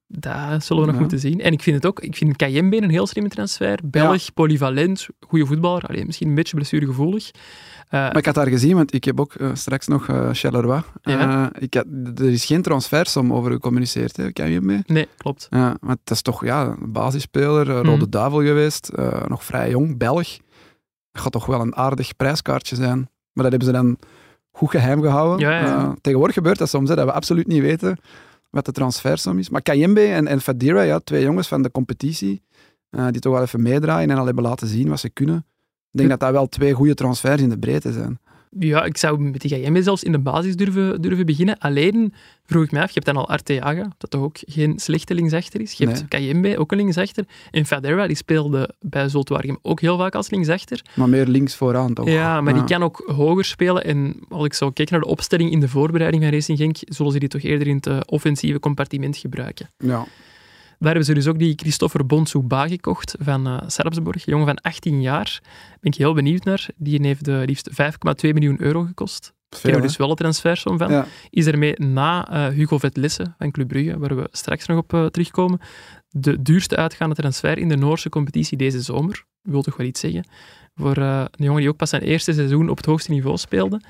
[0.09, 1.41] Dat zullen we nog moeten zien.
[1.41, 3.79] En ik vind het ook, ik vind Kayembe een heel slimme transfer.
[3.85, 5.83] Belg, polyvalent, goede voetballer.
[5.83, 7.31] Alleen misschien een beetje blessuregevoelig.
[7.35, 10.83] Uh, maar ik had daar gezien, want ik heb ook uh, straks nog uh, Charleroi.
[11.03, 11.53] Ja.
[11.59, 14.83] ik had, er is geen transfersom over gecommuniceerd, hè, Kayembe.
[14.87, 15.47] Nee, klopt.
[15.51, 18.11] Ja, maar het is toch ja, een basisspeler, Rode mm.
[18.11, 18.91] Duivel geweest,
[19.27, 20.29] nog vrij jong, Belg.
[21.13, 22.99] Dat gaat toch wel een aardig prijskaartje zijn.
[23.33, 23.99] Maar dat hebben ze dan
[24.51, 25.49] goed geheim gehouden.
[25.49, 27.99] Ja, tegenwoordig gebeurt dat soms, hè, dat we absoluut niet weten
[28.51, 29.49] wat de transfersom is.
[29.49, 32.43] Maar Kayembe en, en Fadira, ja, twee jongens van de competitie,
[32.91, 35.47] uh, die toch wel even meedraaien en al hebben laten zien wat ze kunnen.
[35.91, 38.19] Ik denk dat dat wel twee goede transfers in de breedte zijn.
[38.59, 41.59] Ja, ik zou met die Gayembe zelfs in de basis durven, durven beginnen.
[41.59, 42.15] Alleen
[42.47, 45.61] vroeg ik me af, je hebt dan al Arteaga, dat toch ook geen slechte linksachter
[45.61, 45.73] is.
[45.73, 46.09] Je hebt.
[46.09, 47.25] Kayembe, ook een linksachter.
[47.51, 50.83] En Fadera, die speelde bij Zoltwaargem ook heel vaak als linksachter.
[50.95, 52.09] Maar meer links vooraan toch?
[52.09, 53.85] Ja, maar die kan ook hoger spelen.
[53.85, 57.13] En als ik zo kijk naar de opstelling in de voorbereiding van Racing Genk, zullen
[57.13, 59.71] ze die toch eerder in het eh, offensieve compartiment gebruiken.
[59.79, 60.07] Ja.
[60.79, 65.01] Daar hebben ze dus ook die Christopher Bonsouba gekocht van Sarpsborg, een jongen van 18
[65.01, 65.41] jaar.
[65.43, 66.69] Daar ben ik heel benieuwd naar.
[66.77, 67.77] Die heeft uh, liefst 5,2
[68.33, 69.35] miljoen euro gekost.
[69.49, 70.91] Daar hebben we dus wel een transfersom van.
[70.91, 71.07] Ja.
[71.31, 75.61] Is ermee na eh, Hugo Vetlisse van Club Brugge, waar we straks nog op terugkomen,
[76.09, 79.25] de duurste uitgaande transfer in de Noorse competitie deze zomer.
[79.43, 80.25] Wil toch wel iets zeggen.
[80.79, 83.81] Voor eh, een jongen die ook pas zijn eerste seizoen op het hoogste niveau speelde.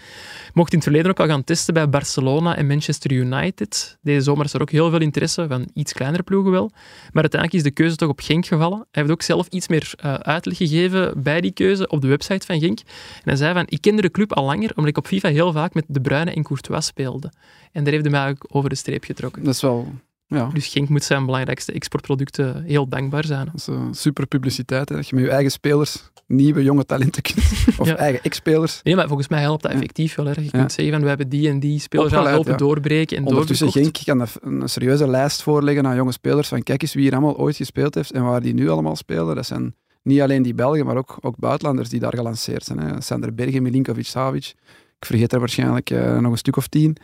[0.55, 3.99] Mocht in het verleden ook al gaan testen bij Barcelona en Manchester United.
[4.03, 6.71] Deze zomer is er ook heel veel interesse van iets kleinere ploegen wel.
[7.13, 8.79] Maar uiteindelijk is de keuze toch op Genk gevallen.
[8.79, 12.47] Hij heeft ook zelf iets meer eh, uitleg gegeven bij die keuze op de website
[12.47, 12.79] van Genk.
[12.79, 12.85] En
[13.25, 15.75] hij zei van, ik kende de club al langer, omdat ik op FIFA heel vaak
[15.75, 17.33] met De Bruyne en Courtois speelde.
[17.73, 19.45] En daar heeft hij mij eigenlijk over de streep getrokken.
[19.45, 19.93] Dat is wel
[20.27, 23.51] ja, Dus Genk moet zijn belangrijkste exportproducten heel dankbaar zijn.
[23.53, 24.89] dat is, super publiciteit.
[24.89, 27.39] Hè, dat je met je eigen spelers nieuwe jonge talenten kunt.
[27.79, 27.97] Of Ja.
[27.97, 28.81] eigen ex-spelers.
[28.83, 30.27] Nee, maar volgens mij helpt dat effectief wel.
[30.27, 30.33] Hè.
[30.41, 32.57] Je kunt zeggen van, we hebben die en die spelers lopen ja.
[32.57, 34.05] doorbreken en Ondertussen doorgekocht.
[34.05, 36.49] Genk kan een, een serieuze lijst voorleggen aan jonge spelers.
[36.49, 39.35] Van kijk eens wie hier allemaal ooit gespeeld heeft en waar die nu allemaal spelen.
[39.35, 42.79] Dat zijn niet alleen die Belgen, maar ook, ook buitenlanders die daar gelanceerd zijn.
[42.79, 43.01] Hè.
[43.01, 44.55] Sander Bergen, Milinkovic, Savic.
[44.99, 46.97] Ik vergeet er waarschijnlijk eh, nog een stuk of tien.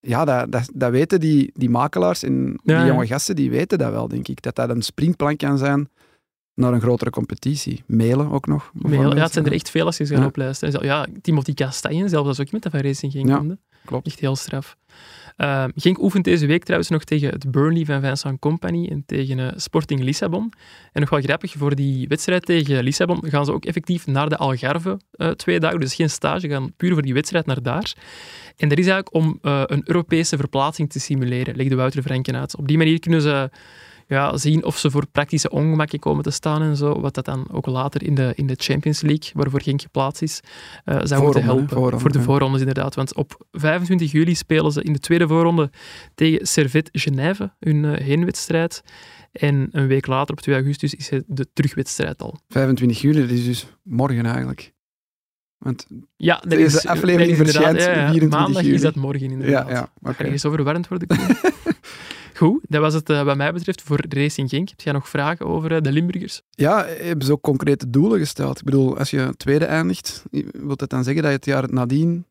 [0.00, 2.86] Ja, dat, dat, dat weten die, die makelaars en die ja.
[2.86, 4.42] jonge gasten, die weten dat wel, denk ik.
[4.42, 5.88] Dat dat een springplank kan zijn
[6.54, 7.82] naar een grotere competitie.
[7.86, 8.72] Mailen ook nog.
[8.88, 10.28] Ja, het zijn er echt veel als je ze gaat Ja.
[10.28, 10.84] oplijsten.
[10.84, 13.28] Ja, Timothy Castagne zelfs, dat is ook met de van Racing Genk.
[13.28, 13.42] Ja.
[13.88, 14.06] Klopt.
[14.06, 14.76] Echt heel straf.
[15.36, 19.38] Uh, Genk oefent deze week trouwens nog tegen het Burnley van Vincent Company en tegen
[19.38, 20.52] uh, Sporting Lissabon.
[20.92, 24.36] En nog wel grappig, voor die wedstrijd tegen Lissabon gaan ze ook effectief naar de
[24.36, 25.80] Algarve uh, twee dagen.
[25.80, 27.94] Dus geen stage, gaan puur voor die wedstrijd naar daar.
[28.56, 32.56] En dat is eigenlijk om uh, een Europese verplaatsing te simuleren, legde Wouter Franken uit.
[32.56, 33.50] Op die manier kunnen ze
[34.08, 37.00] ja, zien of ze voor praktische ongemakken komen te staan en zo.
[37.00, 40.40] Wat dat dan ook later in de, in de Champions League, waarvoor Genk geplaatst is,
[40.84, 42.00] uh, zou moeten helpen.
[42.00, 42.94] voor de voorrondes inderdaad.
[42.94, 45.70] Want op 25 juli spelen ze in de tweede voorronde
[46.14, 48.82] tegen Servet Genève, hun uh, heenwedstrijd.
[49.32, 52.40] En een week later, op 2 augustus, is het de terugwedstrijd al.
[52.48, 54.72] 25 juli, dat is dus morgen eigenlijk.
[55.58, 58.10] Want ja, deze is, aflevering verschijnt ja, ja.
[58.10, 58.74] 24 Maandag juli.
[58.74, 59.68] is dat morgen inderdaad.
[59.68, 60.22] ja, ja Dat oké.
[60.22, 61.08] gaat eens overwarrend worden.
[62.38, 64.68] Goed, dat was het uh, wat mij betreft voor Racing Genk.
[64.68, 66.42] Heb jij nog vragen over uh, de Limburgers?
[66.50, 68.58] Ja, hebben ze ook concrete doelen gesteld?
[68.58, 72.26] Ik bedoel, als je tweede eindigt, wil dat dan zeggen dat je het jaar nadien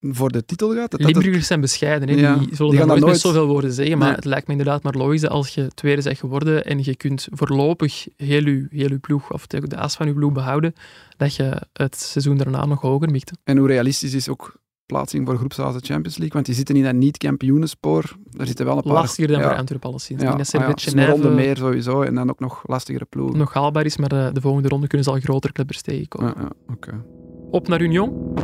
[0.00, 0.90] voor de titel gaat?
[0.90, 2.14] Dat dat Limburgers zijn bescheiden, hè?
[2.14, 4.16] Ja, die zullen die nooit zoveel woorden zeggen, maar Nee.
[4.16, 7.28] het lijkt me inderdaad maar logisch dat als je tweede bent geworden en je kunt
[7.30, 10.74] voorlopig heel je, heel uw ploeg, of de, as van je ploeg behouden,
[11.16, 13.32] dat je het seizoen daarna nog hoger mikt.
[13.44, 14.59] En hoe realistisch is ook
[14.90, 16.32] plaatsing voor groepsfase Champions League?
[16.32, 18.16] Want die zitten in dat niet-kampioenenspoor.
[18.30, 18.92] Daar zitten wel een paar...
[18.92, 20.22] Lastiger dan ja, voor Antwerpen alleszins.
[20.22, 23.38] Ja, dat ah ja, een ronde meer sowieso en dan ook nog lastigere ploegen.
[23.38, 26.34] nog haalbaar is, maar de, de volgende ronde kunnen ze al grotere kleppers tegenkomen.
[26.36, 27.04] Ja, ja, oké.
[27.50, 28.34] Op naar Union.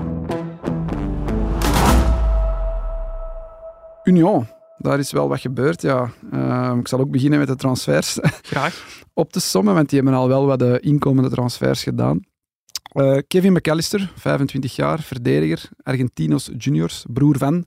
[4.04, 4.46] Union,
[4.78, 6.10] daar is wel wat gebeurd, ja.
[6.32, 8.84] Ehm, ik zal ook beginnen met de transfers Graag.
[9.14, 12.20] op te sommen, want die hebben al wel wat de inkomende transfers gedaan.
[12.96, 17.64] Eh, Kevin McAllister, 25 jaar, verdediger, Argentinos Juniors, broer van.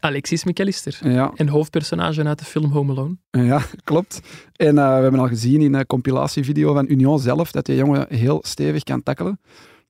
[0.00, 0.98] Alexis McAllister.
[1.02, 3.16] Ja, En hoofdpersonage uit de film Home Alone.
[3.30, 4.20] ja klopt.
[4.52, 8.06] En eh, we hebben al gezien in een compilatievideo van Union zelf dat die jongen
[8.08, 9.40] heel stevig kan tackelen.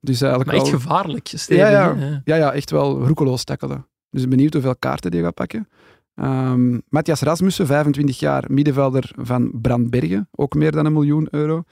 [0.01, 1.27] Dus eigenlijk Maar echt wel- gevaarlijk.
[1.29, 1.97] Stevig, Ja, ja.
[1.97, 2.11] hè?
[2.25, 3.87] Ja, ja, echt wel roekeloos tackelen.
[4.11, 5.69] Dus benieuwd hoeveel kaarten die gaat pakken.
[6.15, 11.63] Ehm, Matthias Rasmussen, 25 jaar, middenvelder van Brandbergen, ook meer dan een miljoen euro.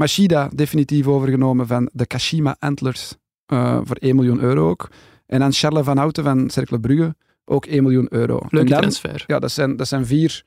[0.00, 3.14] Machida, definitief overgenomen van de Kashima Antlers,
[3.46, 4.88] eh, voor 1 miljoen euro ook.
[5.26, 8.40] En dan Charles van Houten van Cercle Brugge, ook 1 miljoen euro.
[8.48, 9.24] Leuke dan- transfer.
[9.26, 10.44] ja, dat zijn, dat zijn vier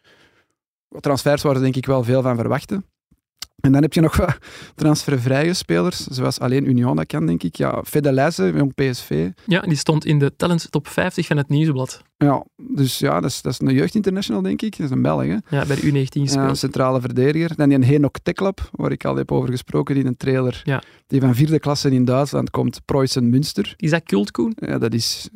[1.00, 2.86] transfers waar ze denk ik wel veel van verwachten.
[3.66, 4.38] En dan heb je nog wat
[4.76, 7.56] transfervrije spelers, zoals alleen Union dat kan, denk ik.
[7.56, 9.30] Ja, Fedeleise, jong PSV.
[9.46, 12.02] Ja, die stond in de talent top 50 van het Nieuwsblad.
[12.18, 14.78] Ja, dus ja, dat is, dat is een jeugdinternational, denk ik.
[14.78, 15.38] Dat is een Belg, hè.
[15.50, 16.58] Ja, bij de U19 Ja, gespeeld.
[16.58, 17.56] centrale verdediger.
[17.56, 20.62] Dan die een Henok Teklap, waar ik al heb over gesproken in een trailer.
[20.64, 20.84] Ja.
[21.08, 23.74] Die van vierde klasse in Duitsland komt, Preußen Münster.
[23.78, 24.54] Is dat cult, Koen?
[24.56, 25.30] Ja, dat is,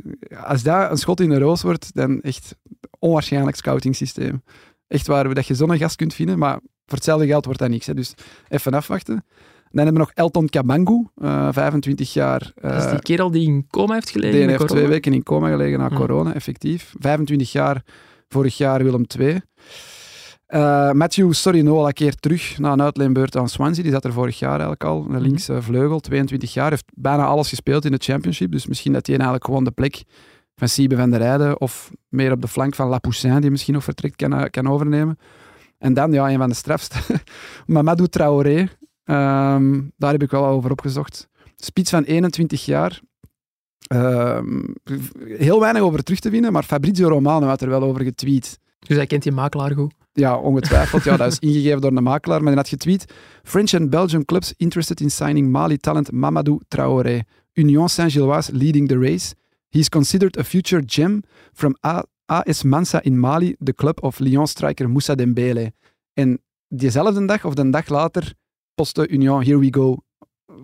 [0.44, 2.56] als dat een schot in de roos wordt, dan echt
[3.00, 4.44] onwaarschijnlijk scouting systeem.
[4.88, 7.86] Echt waar, dat je zo'n gast kunt vinden, maar voor hetzelfde geld wordt dat niks.
[7.86, 7.94] Hè.
[7.94, 8.14] Dus
[8.48, 9.26] even afwachten.
[9.72, 12.52] Dan hebben we nog Elton Kabangu, eh, 25 jaar.
[12.62, 14.40] Dat is eh, die kerel die in coma heeft gelegen.
[14.40, 15.96] die heeft twee weken in coma gelegen na Ja.
[15.96, 16.94] corona, effectief.
[17.00, 17.82] 25 jaar,
[18.28, 19.42] vorig jaar Willem II.
[20.50, 23.84] Uh, Matthew Sorinola keert terug na een uitleenbeurt aan Swansea.
[23.84, 25.08] Die zat er vorig jaar eigenlijk al.
[25.08, 26.70] De linkse vleugel, 22 jaar.
[26.70, 28.52] Heeft bijna alles gespeeld in de Championship.
[28.52, 30.04] Dus misschien dat hij eigenlijk gewoon de plek
[30.56, 33.84] van Siebe van der Rijden of meer op de flank van Lapoussin, die misschien nog
[33.84, 35.18] vertrekt, kan, kan overnemen.
[35.78, 37.00] En dan, ja, een van de strafste.
[37.66, 38.68] Mamadou Traoré.
[39.04, 41.28] Ehm, daar heb ik wel over opgezocht.
[41.56, 43.02] Spits van 21 jaar.
[43.88, 44.64] Ehm,
[45.38, 48.60] heel weinig over terug te vinden, maar Fabrizio Romano had er wel over getweet.
[48.80, 49.94] Dus hij kent die makelaar goed?
[50.14, 51.04] Ja, ongetwijfeld.
[51.04, 52.38] ja, dat is ingegeven door de makelaar.
[52.38, 53.14] Maar hij had getweet:
[53.44, 57.22] French and Belgian clubs interested in signing Mali talent Mamadou Traoré.
[57.54, 59.34] Union Saint-Gilloise leading the race.
[59.70, 61.76] He is considered a future gem from
[62.28, 65.74] AS Mansa in Mali, the club of Lyon-striker Moussa Dembele.
[66.14, 68.34] En diezelfde dag of de dag later
[68.74, 69.98] postte Union Here We Go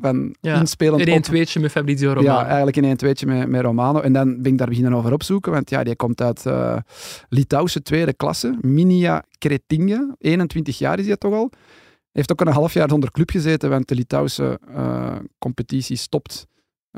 [0.02, 2.40] van ja, inspelend In een tweetje met Fabrizio Romano.
[2.40, 4.00] Ja, eigenlijk in een tweetje met, met Romano.
[4.00, 6.78] En dan ben ik daar beginnen over opzoeken, want ja, die komt uit uh,
[7.30, 8.58] Litouwse tweede klasse.
[8.62, 11.50] Minia Kretinga, 21 jaar is hij toch al.
[12.12, 16.48] Heeft ook een half jaar zonder club gezeten, want de Litouwse uh, competitie stopt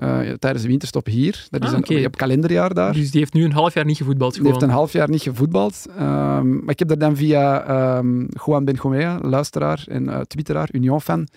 [0.04, 1.48] uh, tijdens de winterstop hier.
[1.50, 2.94] Dat is ah, een, op kalenderjaar daar.
[2.94, 4.52] Dus die heeft nu een half jaar niet gevoetbald gewoon.
[4.52, 5.86] Die heeft een half jaar niet gevoetbald.
[6.00, 11.28] Um, maar ik heb er dan via um, Juan Benjomea, luisteraar en uh, twitteraar, Union-fan,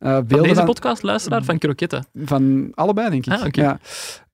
[0.00, 2.06] uh, van deze podcast luisteraar van Kroketten?
[2.14, 3.32] Van allebei, denk ik.
[3.32, 3.64] Ah, okay.
[3.64, 3.78] ja.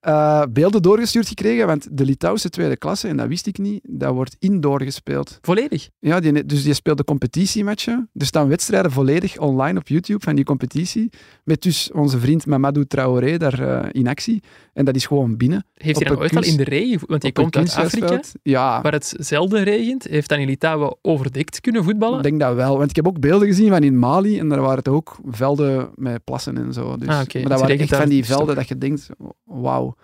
[0.07, 4.13] Uh, beelden doorgestuurd gekregen, want de Litouwse tweede klasse, en dat wist ik niet, dat
[4.13, 5.39] wordt indoor gespeeld.
[5.41, 5.89] Volledig?
[5.99, 8.09] Ja, die, dus die speelde competitiematchen.
[8.13, 11.09] Er staan wedstrijden volledig online op YouTube van die competitie,
[11.43, 14.43] met dus onze vriend Mamadou Traoré daar uh, in actie.
[14.73, 15.65] En dat is gewoon binnen.
[15.73, 18.81] Heeft hij dan ooit al in de regen, want hij komt uit Afrika, ja.
[18.81, 22.17] waar het zelden regent, heeft hij in Litouwen overdekt kunnen voetballen?
[22.17, 24.61] Ik denk dat wel, want ik heb ook beelden gezien van in Mali, en daar
[24.61, 26.97] waren het ook velden met plassen en zo.
[26.97, 27.41] Dus, ah, okay.
[27.41, 29.09] Maar dat waren echt van die velden dat je denkt,
[29.43, 29.95] wauw.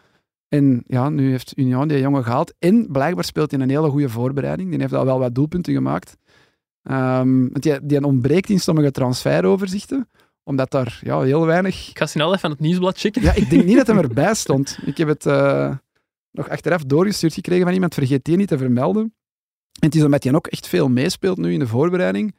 [0.53, 2.53] En ja, nu heeft Union die jongen gehaald.
[2.59, 4.69] En blijkbaar speelt hij een hele goede voorbereiding.
[4.69, 6.17] Die heeft al wel wat doelpunten gemaakt.
[6.83, 10.09] Um, want die, die ontbreekt in sommige transferoverzichten
[10.43, 11.89] omdat daar ja, heel weinig...
[11.89, 13.21] Ik ga snel even het nieuwsblad checken.
[13.21, 14.77] Ja, ik denk niet dat hij erbij stond.
[14.85, 15.75] Ik heb het uh,
[16.31, 17.93] nog achteraf doorgestuurd gekregen van iemand.
[17.93, 19.03] Vergeet die niet te vermelden.
[19.79, 22.35] En het is omdat hij ook echt veel meespeelt nu in de voorbereiding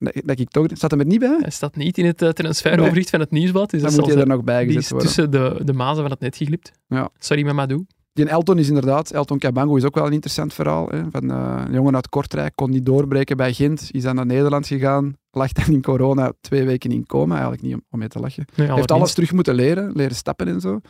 [0.00, 0.66] dat ik toch...
[0.72, 1.38] Staat hem er niet bij?
[1.40, 3.70] Hij staat niet in het uh, transferoverzicht van het nieuwsblad.
[3.70, 5.06] Dus dan moet je er nog bij gezet worden.
[5.06, 6.72] tussen de, de mazen van het net geglipt.
[6.86, 7.08] Ja.
[7.18, 7.84] Sorry, Mamadou.
[8.12, 9.10] Die Elton is inderdaad...
[9.10, 10.88] Elton Cabango is ook wel een interessant verhaal.
[10.88, 14.26] Hè, van uh, een jongen uit Kortrijk, kon niet doorbreken bij Gent, is dan naar
[14.26, 17.32] Nederland gegaan, lag dan in corona twee weken in coma.
[17.32, 18.44] Eigenlijk niet om, om mee te lachen.
[18.54, 20.80] Hij heeft alles terug moeten leren, leren stappen en zo.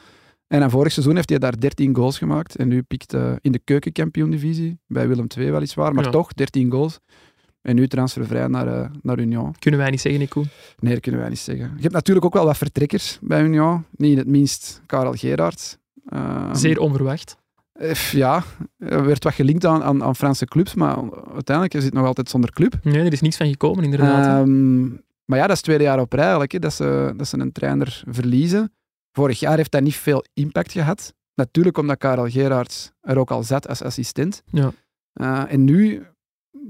[0.46, 2.56] En dan vorig seizoen heeft hij daar 13 goals gemaakt.
[2.56, 6.98] En nu pikt uh, in de keukenkampioen-divisie, bij Willem II weliswaar, maar toch 13 goals.
[7.62, 9.54] En nu transfervrij naar, uh, naar Union.
[9.58, 10.44] Kunnen wij niet zeggen, Nico?
[10.78, 11.72] Nee, dat kunnen wij niet zeggen.
[11.76, 13.84] Je hebt natuurlijk ook wel wat vertrekkers bij Union.
[13.96, 15.76] Niet in het minst Karel Gerards.
[16.12, 17.36] Uh, Zeer onverwacht.
[17.80, 18.42] Uh, ja,
[18.78, 20.96] er werd wat gelinkt aan, aan, aan, Franse clubs, maar
[21.32, 22.78] uiteindelijk is het nog altijd zonder club.
[22.82, 24.40] Nee, er is niets van gekomen, inderdaad.
[24.46, 27.28] Um, maar ja, dat is het tweede jaar op rij eigenlijk, hè, dat, ze, dat
[27.28, 28.72] ze een trainer verliezen.
[29.12, 31.14] Vorig jaar heeft dat niet veel impact gehad.
[31.34, 34.42] Natuurlijk omdat Karel Gerards er ook al zat als assistent.
[34.46, 34.72] Ja.
[35.14, 36.06] Uh, en nu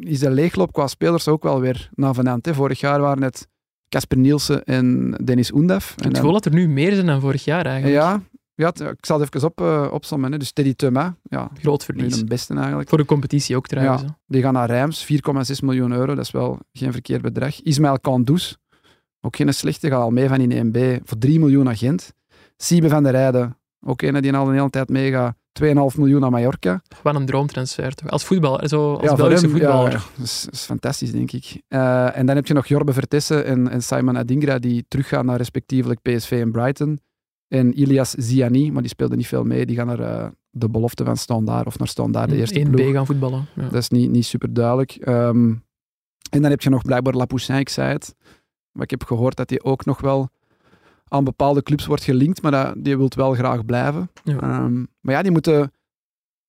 [0.01, 2.47] is de leegloop qua spelers ook wel weer navenant.
[2.47, 2.55] Hè.
[2.55, 3.49] Vorig jaar waren het
[3.88, 5.95] Casper Nielsen en Dennis Oendaf.
[6.05, 8.03] Ik gevoel dat er nu meer zijn dan vorig jaar eigenlijk.
[8.03, 8.23] Ja,
[8.55, 10.33] ja ik zal het even op, uh, opzommen.
[10.33, 10.38] Hè.
[10.38, 12.19] Dus Teddy Thuma, ja, groot verlies.
[12.19, 12.88] De beste eigenlijk.
[12.88, 14.03] Voor de competitie ook trouwens.
[14.03, 15.11] Ja, die gaan naar Rijms, 4,6
[15.62, 16.14] miljoen euro.
[16.14, 17.62] Dat is wel geen verkeerd bedrag.
[17.62, 18.57] Ismaël Kandous,
[19.21, 22.14] ook geen slechte, gaat al mee van in 1B voor 3 miljoen agent.
[22.57, 25.38] Siebe van der Rijden, ook een die al een hele tijd meegaat.
[25.64, 26.83] 2,5 miljoen naar Mallorca.
[27.03, 28.11] Wat een droomtransfer toch?
[28.11, 29.92] Als voetballer, zo als ja, Belgische hem, voetballer.
[29.92, 31.62] Ja, dat, is, is, fantastisch, denk ik.
[31.68, 35.37] Uh, en dan heb je nog Jorbe Vertessen en, en Simon Adingra die teruggaan naar
[35.37, 37.01] respectievelijk PSV en Brighton.
[37.49, 39.66] En Ilias Ziani, maar die speelde niet veel mee.
[39.66, 43.07] Die gaan naar uh, de belofte van Standaard of naar Standaard, de eerste 1B gaan
[43.07, 43.46] voetballen.
[43.55, 43.62] Ja.
[43.62, 44.99] Dat is niet, niet super duidelijk.
[45.09, 45.64] Um,
[46.31, 48.14] en dan heb je nog blijkbaar Lapoussin, ik zei het.
[48.73, 50.29] Maar ik heb gehoord dat hij ook nog wel
[51.11, 54.11] aan bepaalde clubs wordt gelinkt, maar dat, die wil wel graag blijven.
[54.25, 55.73] Um, maar ja, die moeten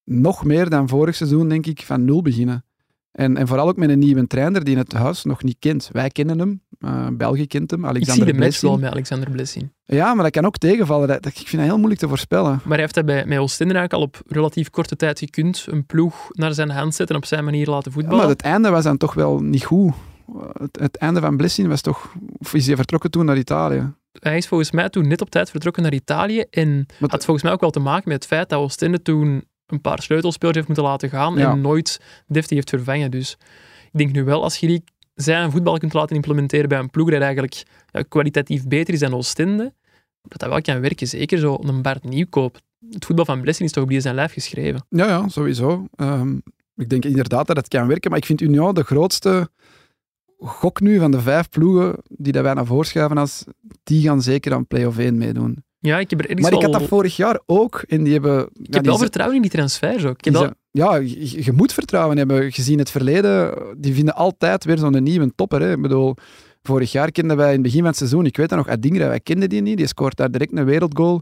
[0.03, 2.65] nog meer dan vorig seizoen, denk ik, van nul beginnen.
[3.11, 5.89] En, en vooral ook met een nieuwe trainer die het huis nog niet kent.
[5.91, 9.31] Wij kennen hem, uh, België kent hem, Alexander Ik zie de match wel met Alexander
[9.31, 9.73] Blessing.
[9.85, 11.07] Ja, maar dat kan ook tegenvallen.
[11.07, 12.51] Dat, ik vind dat heel moeilijk te voorspellen.
[12.51, 15.65] Maar hij heeft dat bij, met Oostende al op relatief korte tijd gekund.
[15.69, 18.19] Een ploeg naar zijn hand zetten en op zijn manier laten voetballen.
[18.19, 19.93] maar het einde was dan toch wel niet goed.
[20.53, 22.13] Het, het einde van Blessing was toch...
[22.37, 23.93] Of is hij vertrokken toen naar Italië?
[24.19, 26.43] Hij is volgens mij toen net op tijd vertrokken naar Italië.
[26.49, 29.45] En dat had volgens mij ook wel te maken met het feit dat Oostende toen
[29.65, 33.11] een paar sleutelspelers heeft moeten laten gaan en nooit Defty heeft vervangen.
[33.11, 33.37] Dus
[33.91, 34.81] ik denk nu wel, als je
[35.15, 39.13] zijn voetbal kunt laten implementeren bij een ploeg dat eigenlijk ja, kwalitatief beter is dan
[39.13, 39.73] Oostende,
[40.21, 41.07] dat dat wel kan werken.
[41.07, 42.59] Zeker zo een Bart Nieuwkoop.
[42.89, 44.85] Het voetbal van Blessing is toch op die zijn lijf geschreven?
[44.89, 45.87] Ja, ja sowieso.
[45.95, 46.43] Um,
[46.75, 49.49] ik denk inderdaad dat het kan werken, maar ik vind Union de grootste
[50.43, 53.43] gok nu van de vijf ploegen die dat wij naar voren schuiven als
[53.83, 55.63] die gaan zeker aan play-off 1 meedoen.
[55.79, 57.83] Ja, ik heb er Maar ik had dat vorig jaar ook.
[57.87, 60.17] En die hebben, Ik heb wel vertrouwen in die transfers ook.
[60.17, 62.51] Ik heb wel- Ja, je, je moet vertrouwen hebben.
[62.51, 65.61] Gezien het verleden, die vinden altijd weer zo'n nieuwe topper.
[65.61, 65.71] Hè.
[65.71, 66.15] Ik bedoel,
[66.63, 69.07] vorig jaar kenden wij in het begin van het seizoen, ik weet dat nog, Adingra,
[69.07, 69.77] wij kenden die niet.
[69.77, 71.21] Die scoort daar direct een wereldgoal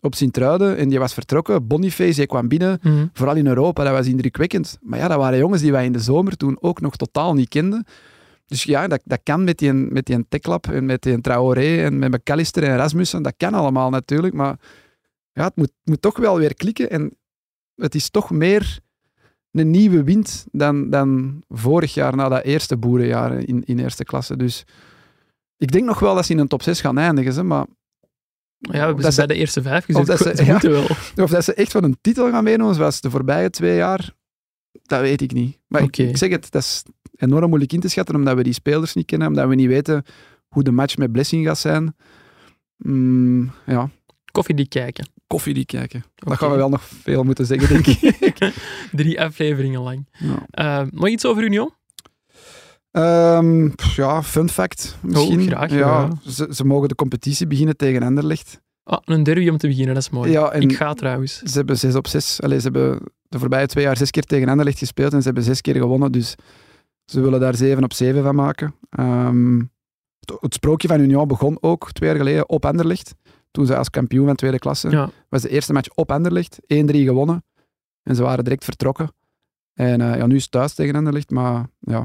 [0.00, 1.66] op Sint-Truiden en die was vertrokken.
[1.66, 3.06] Boniface, die kwam binnen, Mhm.
[3.12, 4.78] vooral in Europa, dat was indrukwekkend.
[4.82, 7.48] Maar ja, dat waren jongens die wij in de zomer toen ook nog totaal niet
[7.48, 7.84] kenden.
[8.54, 11.98] Dus ja, dat, dat kan met die, met die Teklap en met die Traoré en
[11.98, 13.22] met McAllister en Rasmussen.
[13.22, 14.56] Dat kan allemaal natuurlijk, maar
[15.32, 16.90] ja, het moet, moet toch wel weer klikken.
[16.90, 17.16] En
[17.76, 18.78] het is toch meer
[19.50, 24.36] een nieuwe wind dan, dan vorig jaar na dat eerste boerenjaar in, in eerste klasse.
[24.36, 24.64] Dus
[25.56, 27.66] ik denk nog wel dat ze in een top 6 gaan eindigen, maar
[28.58, 30.06] Ja, we hebben ze ze- bij de eerste vijf gezet.
[30.16, 30.58] dat ze- ja.
[30.60, 30.86] wel.
[31.24, 34.14] of dat ze echt van een titel gaan meedoen, zoals de voorbije twee jaar,
[34.82, 35.58] dat weet ik niet.
[35.66, 36.82] Maar ik- zeg het, dat is
[37.16, 40.04] enorm moeilijk in te schatten, omdat we die spelers niet kennen, omdat we niet weten
[40.48, 41.96] hoe de match met Blessing gaat zijn.
[42.76, 43.90] Mm, ja,
[44.32, 45.08] Koffie die kijken.
[45.26, 46.04] koffie die kijken.
[46.14, 48.52] Dat gaan we wel nog veel moeten zeggen, denk ik.
[48.92, 50.08] Drie afleveringen lang.
[50.12, 50.46] ja.
[50.50, 51.70] Eh, nog iets over Union?
[52.90, 55.40] Ehm, pff, ja, fun fact misschien.
[55.40, 56.10] Oh, graag, ja, ja.
[56.30, 58.60] Ze, ze mogen de competitie beginnen tegen Anderlecht.
[58.84, 60.30] Ah, een derby om te beginnen, dat is mooi.
[60.30, 61.38] Ja, Ik ga trouwens.
[61.42, 62.40] Ze hebben zes op zes.
[62.42, 63.00] Allee, ze hebben
[63.34, 66.12] de voorbije twee jaar zes keer tegen Anderlecht gespeeld en ze hebben zes keer gewonnen.
[66.12, 66.34] Dus
[67.04, 68.74] ze willen daar zeven op zeven van maken.
[68.90, 69.58] Ehm,
[70.20, 73.14] het, het sprookje van Union begon ook twee jaar geleden op Anderlecht.
[73.50, 75.10] Toen ze als kampioen van tweede klasse Ja.
[75.28, 76.58] was de eerste match op Anderlecht.
[76.66, 77.44] 1-3 gewonnen.
[78.02, 79.12] En ze waren direct vertrokken.
[79.72, 81.30] En eh, ja, nu is het thuis tegen Anderlecht.
[81.30, 82.00] Maar ja,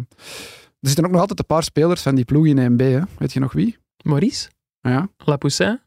[0.80, 2.82] er zitten ook nog altijd een paar spelers van die ploeg in 1B.
[2.84, 3.02] Hè.
[3.18, 3.78] Weet je nog wie?
[4.04, 4.50] Maurice,
[4.82, 5.80] Ja, Lapoussin,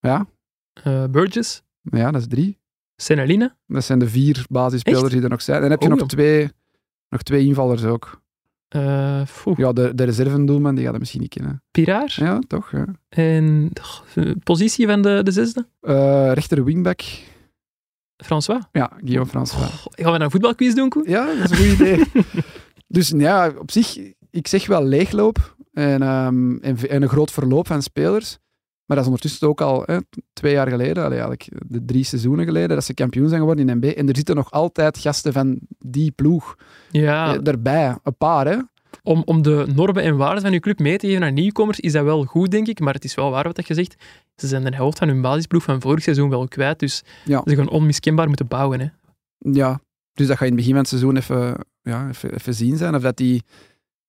[0.00, 0.26] ja,
[0.72, 2.58] eh, Burgess, ja dat is drie.
[2.96, 3.56] Seneline.
[3.66, 5.56] Dat zijn de vier basisspelers die er nog zijn.
[5.56, 6.48] En dan heb je Oh, nog, twee,
[7.08, 8.20] nog twee invallers ook.
[9.26, 11.62] foe, Ja, de, de reservendoelman, die gaat dat misschien niet kennen.
[11.70, 12.14] Piraar.
[12.16, 12.70] Ja, toch?
[12.70, 12.86] Ja.
[13.08, 13.72] En
[14.44, 15.66] positie van de, de zesde?
[15.80, 17.00] Eh, rechter wingback.
[18.16, 18.62] François.
[18.72, 19.62] Ja, Guillaume François.
[19.86, 21.04] Oh, gaan we een voetbalquiz doen, Koen?
[21.06, 22.04] Ja, dat is een goed idee.
[22.96, 23.98] dus ja, op zich,
[24.30, 28.38] ik zeg wel leegloop en, ehm, en, en een groot verloop van spelers.
[28.86, 29.98] Maar dat is ondertussen ook al hè,
[30.32, 33.76] twee jaar geleden, allee, eigenlijk de drie seizoenen geleden, dat ze kampioen zijn geworden in
[33.76, 33.84] NB.
[33.84, 36.56] En er zitten nog altijd gasten van die ploeg
[36.90, 37.96] Ja, eh, erbij.
[38.02, 38.56] Een paar, hè.
[39.02, 41.92] om, om de normen en waarden van je club mee te geven aan nieuwkomers is
[41.92, 42.80] dat wel goed, denk ik.
[42.80, 43.94] Maar het is wel waar wat je zegt.
[44.36, 46.78] Ze zijn de helft van hun basisploeg van vorig seizoen wel kwijt.
[46.78, 47.42] Dus Ja.
[47.44, 48.80] ze gaan onmiskenbaar moeten bouwen.
[48.80, 48.86] Hè.
[49.38, 49.80] Ja,
[50.12, 52.94] dus dat gaat in het begin van het seizoen even, ja, even, even zien zijn.
[52.94, 53.42] Of dat, die,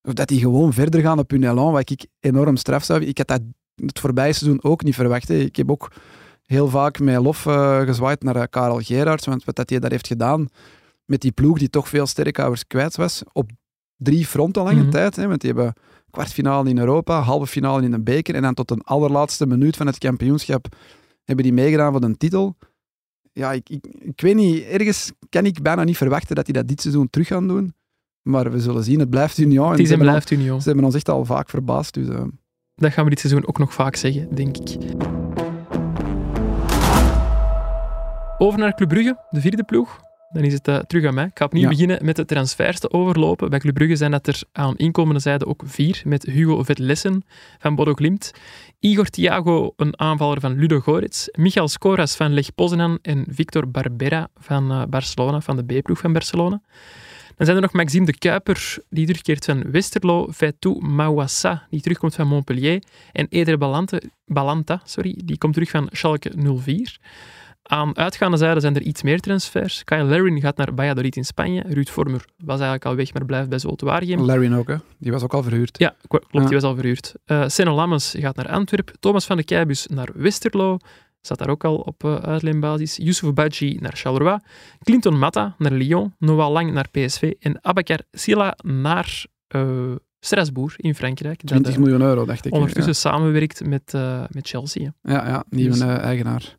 [0.01, 3.03] of dat die gewoon verder gaan op hun elan, wat ik enorm straf zou.
[3.03, 3.41] Ik had dat
[3.85, 5.27] het voorbije seizoen ook niet verwacht.
[5.27, 5.35] Hè.
[5.35, 5.91] Ik heb ook
[6.45, 9.91] heel vaak met lof eh, gezwaaid naar eh, Karel Gerards, want wat dat hij daar
[9.91, 10.47] heeft gedaan
[11.05, 13.49] met die ploeg die toch veel sterkhouders kwijt was, op
[13.97, 14.89] drie fronten lange Mhm.
[14.89, 15.15] tijd.
[15.15, 15.73] Hè, want die hebben
[16.11, 19.87] kwartfinale in Europa, halve finale in een beker en dan tot een allerlaatste minuut van
[19.87, 20.65] het kampioenschap
[21.23, 22.55] hebben die meegedaan voor een titel
[23.33, 26.67] ja, ik, ik, ik weet niet, ergens kan ik bijna niet verwachten dat die dat
[26.67, 27.73] dit seizoen terug gaan doen.
[28.21, 29.71] Maar we zullen zien, het blijft Union.
[29.71, 30.61] Het is en blijft Union.
[30.61, 31.93] ze hebben ons echt al vaak verbaasd.
[31.93, 32.23] Dus, eh,
[32.79, 34.77] Dat gaan we dit seizoen ook nog vaak zeggen, denk ik.
[38.37, 39.99] Over naar Club Brugge, de vierde ploeg.
[40.31, 41.25] Dan is het eh, terug aan mij.
[41.25, 41.69] Ik ga opnieuw Ja.
[41.69, 43.49] beginnen met de transfers te overlopen.
[43.49, 47.25] Bij Club Brugge zijn dat er aan inkomende zijde ook vier, met Hugo Vetlessen
[47.59, 48.31] van Bodo Glimt,
[48.79, 54.27] Igor Thiago, een aanvaller van Ludo Goretz, Michael Skoras van Lech Poznan en Victor Barbera
[54.35, 56.61] van eh, Barcelona, van de B-ploeg van Barcelona.
[57.37, 62.15] Dan zijn er nog Maxime de Kuiper, die terugkeert van Westerlo, Faitou Mawassa, die terugkomt
[62.15, 66.31] van Montpellier, en Eder Balante, Balanta, sorry, die komt terug van Schalke
[66.63, 66.97] 04.
[67.63, 69.83] Aan uitgaande zijde zijn er iets meer transfers.
[69.83, 71.63] Kyle Larin gaat naar Valladolid in Spanje.
[71.67, 74.21] Ruud Vormer was eigenlijk al weg, maar blijft bij Zulte Waregem.
[74.21, 74.75] Larry ook, hè.
[74.97, 75.77] die was ook al verhuurd.
[75.79, 76.39] Ja, klopt, Ja.
[76.39, 77.13] die was al verhuurd.
[77.25, 78.95] Eh Senne Lammens gaat naar Antwerpen.
[78.99, 80.77] Thomas van de Keibus naar Westerlo.
[81.21, 82.95] Zat daar ook al op uh, uitleenbasis.
[82.95, 84.37] Yusuf Badji naar Charleroi.
[84.83, 86.13] Clinton Matta naar Lyon.
[86.19, 87.33] Noah Lang naar PSV.
[87.39, 91.37] En Abakar Silla naar eh, Strasbourg in Frankrijk.
[91.39, 92.53] Dat 20 eh, miljoen euro, dacht ik.
[92.53, 93.93] ondertussen samenwerkt met,
[94.29, 94.93] met Chelsea.
[95.01, 95.13] hè.
[95.13, 96.57] Ja, ja nieuwe Dus- eigenaar.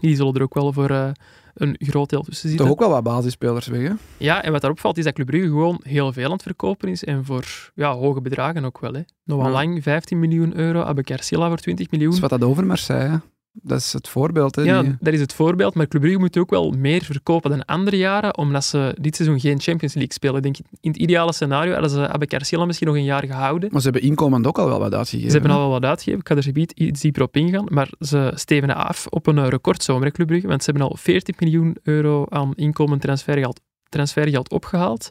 [0.00, 1.14] Die zullen er ook wel voor
[1.54, 2.66] een groot deel tussen zitten.
[2.66, 3.94] Toch ook wel wat basisspelers weg, hè?
[4.16, 6.88] Ja, en wat daarop valt is dat Club Brugge gewoon heel veel aan het verkopen
[6.88, 7.04] is.
[7.04, 8.92] En voor ja, hoge bedragen ook wel.
[8.92, 9.00] Hè.
[9.24, 9.50] Noah Ja.
[9.50, 10.80] Lang, 15 miljoen euro.
[10.82, 12.08] Abakar Silla voor 20 miljoen.
[12.10, 13.20] Dat is wat dat over Marseille.
[13.62, 14.62] Dat is het voorbeeld, hè.
[14.62, 15.74] Ja, die- dat is het voorbeeld.
[15.74, 19.40] Maar Club Brugge moet ook wel meer verkopen dan andere jaren, omdat ze dit seizoen
[19.40, 20.36] geen Champions League spelen.
[20.36, 23.68] Ik denk, in het ideale scenario hadden ze Silla misschien nog een jaar gehouden.
[23.72, 25.30] Maar ze hebben inkomend ook al wel wat uitgegeven.
[25.30, 26.20] Ze hebben al wel wat uitgegeven.
[26.20, 27.66] Ik ga er zometeen iets dieper op ingaan.
[27.68, 30.46] Maar ze stevenen af op een recordzomer, Club Brugge.
[30.48, 35.10] Want ze hebben al 40 miljoen euro aan inkomend transfergeld transfergeld opgehaald.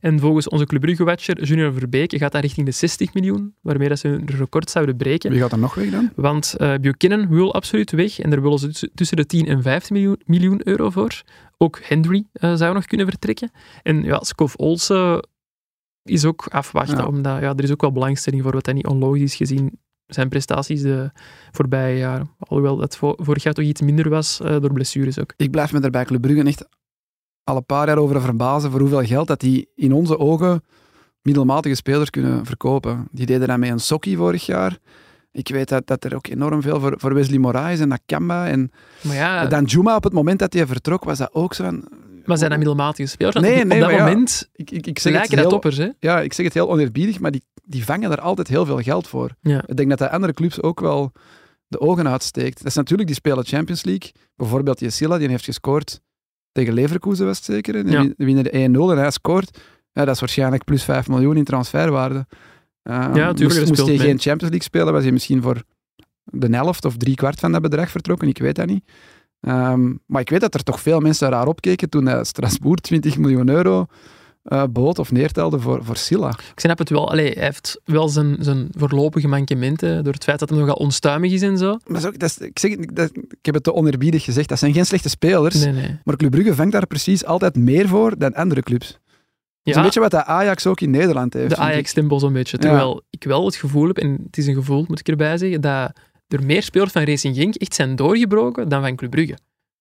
[0.00, 3.98] En volgens onze Club Brugge-watcher Junior Verbeke gaat dat richting de 60 miljoen, waarmee dat
[3.98, 5.30] ze hun record zouden breken.
[5.30, 6.10] Wie gaat er nog weg dan?
[6.16, 9.96] Want uh, Buchanan wil absoluut weg en daar willen ze tussen de 10 en 15
[9.96, 11.22] miljoen, miljoen euro voor.
[11.56, 13.50] Ook Henry uh, zou nog kunnen vertrekken.
[13.82, 15.28] En ja, Skov Olsen
[16.02, 17.06] is ook afwachten, ja.
[17.06, 20.28] omdat ja, er is ook wel belangstelling voor wat hij niet onlogisch is gezien zijn
[20.28, 21.10] prestaties de
[21.50, 22.30] voorbije jaren.
[22.38, 25.34] Alhoewel dat vorig jaar toch iets minder was uh, door blessures ook.
[25.36, 26.68] Ik blijf me er bij Club Brugge echt
[27.46, 30.64] al een paar jaar over verbazen voor hoeveel geld dat die in onze ogen
[31.22, 33.08] middelmatige spelers kunnen verkopen.
[33.10, 34.78] Die deden dat met een Sokkie vorig jaar.
[35.32, 38.70] Ik weet dat, dat er ook enorm veel voor, voor Wesley Moraes en Nakamba en
[39.00, 41.88] maar ja, dan Juma op het moment dat hij vertrok was dat ook zo van...
[42.24, 43.36] Maar zijn dat middelmatige spelers?
[43.36, 45.76] Nee, nee, op dat ja, moment ik, ik, ik zeg lijken het dat heel, toppers.
[45.76, 45.88] Hè?
[46.00, 49.08] Ja, ik zeg het heel oneerbiedig, maar die, die vangen er altijd heel veel geld
[49.08, 49.30] voor.
[49.40, 49.62] Ja.
[49.66, 51.12] Ik denk dat de andere clubs ook wel
[51.66, 52.58] de ogen uitsteekt.
[52.58, 54.12] Dat is natuurlijk, die spelen Champions League.
[54.36, 56.00] Bijvoorbeeld die Silla, die heeft gescoord
[56.56, 57.74] tegen Leverkusen, was het zeker.
[57.76, 58.08] En Ja.
[58.16, 59.58] winnen de 1-0 en hij scoort.
[59.92, 62.26] Ja, dat is waarschijnlijk plus 5 miljoen in transferwaarde.
[62.84, 65.62] Uh, tuurlijk, moest, moest hij geen Champions League spelen, was hij misschien voor
[66.24, 68.28] de helft of drie kwart van dat bedrag vertrokken.
[68.28, 68.84] Ik weet dat niet.
[69.40, 73.18] Ehm, maar ik weet dat er toch veel mensen raar opkeken toen uh, Strasbourg 20
[73.18, 73.86] miljoen euro
[74.48, 76.28] uh, bood of neertelde voor, voor Silla.
[76.28, 77.10] Ik snap het wel.
[77.10, 81.32] Allee, hij heeft wel zijn, zijn voorlopige mankementen door het feit dat hij nogal onstuimig
[81.32, 81.78] is en zo.
[81.86, 84.72] Maar ook, dat is, ik, zeg, dat, ik heb het te oneerbiedig gezegd, dat zijn
[84.72, 85.64] geen slechte spelers.
[85.64, 85.98] Nee, nee.
[86.04, 88.86] Maar Club Brugge vangt daar precies altijd meer voor dan andere clubs.
[88.88, 88.98] Dat
[89.62, 91.48] is een beetje wat de Ajax ook in Nederland heeft.
[91.50, 91.56] de.
[91.56, 92.56] Ajax-stempel zo'n beetje.
[92.60, 92.62] Ja.
[92.68, 95.60] Terwijl ik wel het gevoel heb, en het is een gevoel, moet ik erbij zeggen,
[95.60, 95.92] dat
[96.28, 99.38] er meer spelers van Racing Genk echt zijn doorgebroken dan van Club Brugge.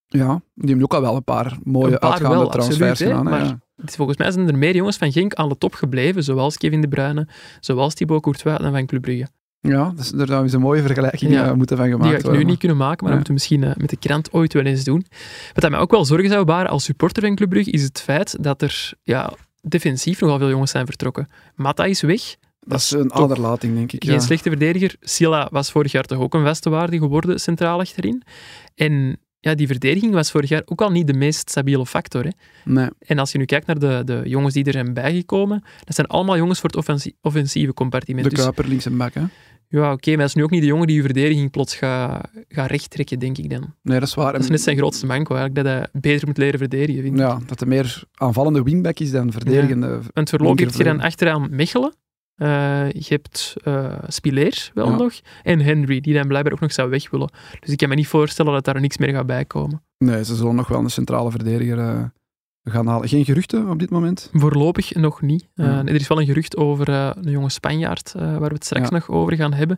[0.07, 3.11] Ja, die hebben ook al wel een paar mooie Een paar uitgaande wel, transfers absoluut,
[3.11, 3.25] gedaan.
[3.25, 3.59] hè, maar- ja.
[3.77, 6.87] Volgens mij zijn er meer jongens van Genk aan de top gebleven, zoals Kevin De
[6.87, 7.27] Bruyne,
[7.59, 9.27] zoals Thibaut Courtois, dan van Club Brugge.
[9.59, 11.45] Ja, dus daar zou eens een mooie vergelijking Ja.
[11.47, 12.47] eh, moeten van gemaakt Die ga ik nu worden.
[12.47, 13.19] niet kunnen maken, maar Ja.
[13.19, 15.05] dat moeten we misschien eh, met de krant ooit wel eens doen.
[15.53, 18.01] Wat dat mij ook wel zorgen zou baren als supporter van Club Brugge, is het
[18.01, 21.27] feit dat er ja, defensief nogal veel jongens zijn vertrokken.
[21.55, 22.21] Mata is weg,
[22.59, 24.03] Dat is een aderlating, denk ik.
[24.03, 24.19] geen ja.
[24.19, 24.95] slechte verdediger.
[24.99, 28.23] Silla was vorig jaar toch ook een vaste waarde geworden, centraal achterin.
[28.75, 32.23] En ja, die verdediging was vorig jaar ook al niet de meest stabiele factor.
[32.23, 32.29] Hè.
[32.63, 32.89] Nee.
[32.99, 36.07] En als je nu kijkt naar de, de jongens die er zijn bijgekomen, dat zijn
[36.07, 38.23] allemaal jongens voor het offensie- offensieve compartiment.
[38.29, 39.21] De Dus Kuiper links en bak, hè?
[39.67, 42.29] ja, oké, maar dat is nu ook niet de jongen die je verdediging plots gaat
[42.47, 43.73] gaat rechttrekken, denk ik dan.
[43.81, 44.31] Nee, dat is waar.
[44.31, 47.19] Dat is net zijn grootste manco, eigenlijk, dat hij beter moet leren verdedigen, vind ik.
[47.19, 49.99] Ja, dat hij meer aanvallende wingback is dan verdedigende.
[50.13, 51.93] Want voorlopig heb je dan achteraan Mechelen.
[52.35, 54.95] Eh, je hebt eh Spileer wel Ja.
[54.95, 55.13] nog.
[55.43, 57.29] En Henry, die dan blijkbaar ook nog zou weg willen.
[57.59, 59.81] Dus ik kan me niet voorstellen dat daar niks meer gaat bijkomen.
[59.97, 62.03] Nee, ze zullen nog wel een centrale verdediger eh,
[62.63, 63.07] gaan halen.
[63.09, 64.29] Geen geruchten op dit moment?
[64.33, 65.47] Voorlopig nog niet.
[65.53, 65.85] Ja.
[65.85, 68.95] Er is wel een gerucht over een jonge Spanjaard, waar we het straks Ja.
[68.95, 69.77] nog over gaan hebben.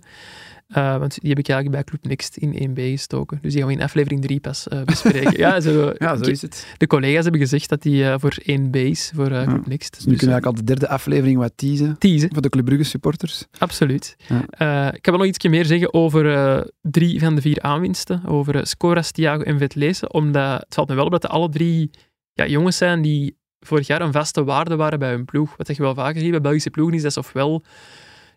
[0.67, 3.39] Eh, want die heb ik eigenlijk bij Club Next in 1B gestoken.
[3.41, 5.37] Dus die gaan we in aflevering 3 pas eh, bespreken.
[5.45, 6.67] ja, zo, Ja, zo is het.
[6.77, 9.43] De collega's hebben gezegd dat die eh, voor 1B is, voor Ja.
[9.45, 9.95] Club Next.
[9.95, 12.29] Dus nu kunnen we eigenlijk al de derde aflevering wat teasen teasen.
[12.33, 13.45] voor de Club Brugge supporters.
[13.57, 14.15] Absoluut.
[14.27, 14.93] Ja.
[14.93, 18.25] Ik wel nog iets meer zeggen over drie van de vier aanwinsten.
[18.25, 20.13] Over Scoras, Thiago en Vetlezen.
[20.13, 21.89] Omdat het valt me wel op dat de alle drie
[22.33, 25.57] ja, jongens zijn die vorig jaar een vaste waarde waren bij hun ploeg.
[25.57, 27.63] Wat je wel vaker ziet bij Belgische ploegen is dat ze ofwel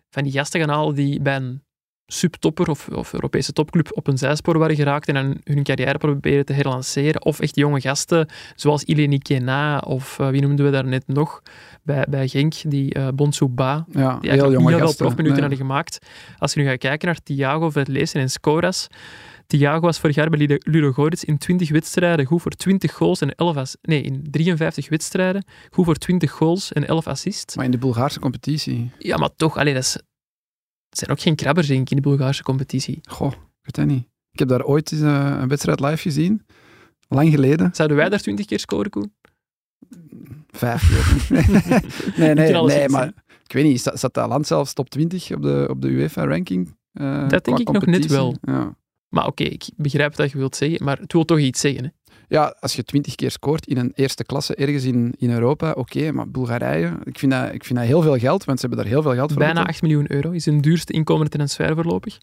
[0.09, 1.61] van die gasten gaan halen die bij een
[2.13, 6.53] subtopper of, of Europese topclub op een zijspoor waren geraakt en hun carrière proberen te
[6.53, 7.25] herlanceren.
[7.25, 11.41] Of echt jonge gasten zoals Ileni Kena of eh, wie noemden we daar net nog
[11.83, 14.97] bij, bij Genk, die uh, Bonsouba Ja, die heel jonge heel veel gasten.
[15.05, 15.49] profminuten Nee.
[15.49, 15.97] hadden gemaakt.
[16.37, 18.87] Als je nu gaat kijken naar Thiago, Verlezen en Scoras.
[19.47, 23.21] Thiago was vorig jaar bij Ludo- Ludo Goretz in 20 wedstrijden goed voor 20 goals
[23.21, 27.55] en 11 ass- Nee, in 53 wedstrijden goed voor 20 goals en 11 assists.
[27.55, 29.97] Maar in de Bulgaarse competitie, Ja, maar toch, allee, dat, is,
[30.91, 32.99] het zijn ook geen krabbers denk ik, in de Bulgaarse competitie.
[33.09, 34.07] goh, ik weet dat niet.
[34.31, 36.45] Ik heb daar ooit eens eh, een wedstrijd live gezien.
[37.07, 37.69] Lang geleden.
[37.73, 39.13] Zouden wij daar 20 keer scoren, Koen?
[40.47, 41.29] Vijf keer.
[42.17, 43.07] nee, nee, nee, maar
[43.43, 46.77] ik weet niet, staat dat land zelfs top 20 op de, op de UEFA-ranking?
[47.27, 48.35] Dat denk ik nog net wel.
[48.41, 48.75] Ja.
[49.09, 51.83] Maar oké, ik begrijp wat je wilt zeggen, maar het wil toch iets zeggen.
[51.83, 51.89] Hè?
[52.31, 56.11] Ja, als je 20 keer scoort in een eerste klasse ergens in, in Europa, oké,
[56.11, 58.93] maar Bulgarije, ik vind, dat, ik vind dat heel veel geld, want ze hebben daar
[58.93, 59.37] heel veel geld voor.
[59.39, 59.69] Bijna betaald.
[59.69, 62.17] 8 miljoen euro is hun duurste inkomende transfer voorlopig.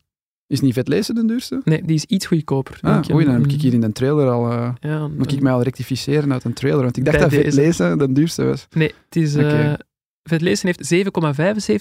[0.47, 1.61] Is niet vet lezen de duurste?
[1.65, 2.79] Nee, die is iets goedkoper.
[2.83, 3.15] Ah, ik.
[3.15, 4.75] oei, dan heb ik Een- hier in de trailer al...
[4.81, 7.99] Ja, moet ik mij al rectificeren uit een trailer, want ik dacht dat vet lezen
[7.99, 8.67] de duurste was.
[8.71, 9.37] Nee, het is...
[9.37, 9.47] Oké.
[9.49, 9.73] eh
[10.23, 11.07] Vetlezen heeft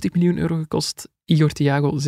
[0.09, 1.09] 7,75 miljoen euro gekost.
[1.29, 1.99] Igor Thiago 7,9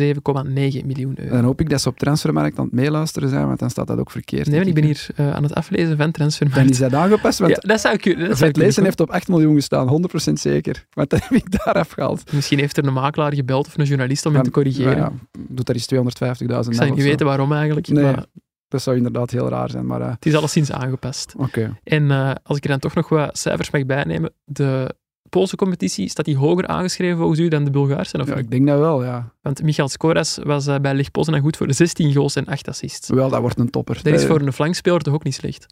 [0.84, 1.34] miljoen euro.
[1.34, 3.98] Dan hoop ik dat ze op transfermarkt aan het meeluisteren zijn, want dan staat dat
[3.98, 4.46] ook verkeerd.
[4.46, 6.62] nee, want ik ben hier eh, aan het aflezen van Transfermarkt.
[6.62, 8.28] Dan is dat aangepast, want ja, dat zou kunnen.
[8.28, 10.86] Dat zou Vet lezen heeft op 8 miljoen gestaan, 100% zeker.
[10.90, 12.32] Want dat heb ik daar afgehaald.
[12.32, 14.96] Misschien heeft er een makelaar gebeld of een journalist om hem te corrigeren.
[14.96, 15.12] Ja,
[15.48, 17.88] doet daar eens 250.000 ik zou niet weten waarom eigenlijk.
[17.88, 18.02] Nee.
[18.02, 18.24] Maar
[18.68, 20.00] Dat zou inderdaad heel raar zijn, maar...
[20.00, 20.10] Uh...
[20.10, 21.34] Het is alleszins aangepast.
[21.36, 21.78] Oké.
[21.84, 24.94] En uh, als ik er dan toch nog wat cijfers mag bijnemen, de
[25.28, 28.18] Poolse competitie, staat die hoger aangeschreven volgens u dan de Bulgaarse?
[28.18, 29.32] Of ja, ik denk dat wel, ja.
[29.42, 32.68] Want Michael Skoras was uh, bij Lig Poznan goed voor de 16 goals en 8
[32.68, 33.08] assists.
[33.08, 34.00] Wel, dat wordt een topper.
[34.02, 35.66] Dat is voor een flankspeler toch ook niet slecht?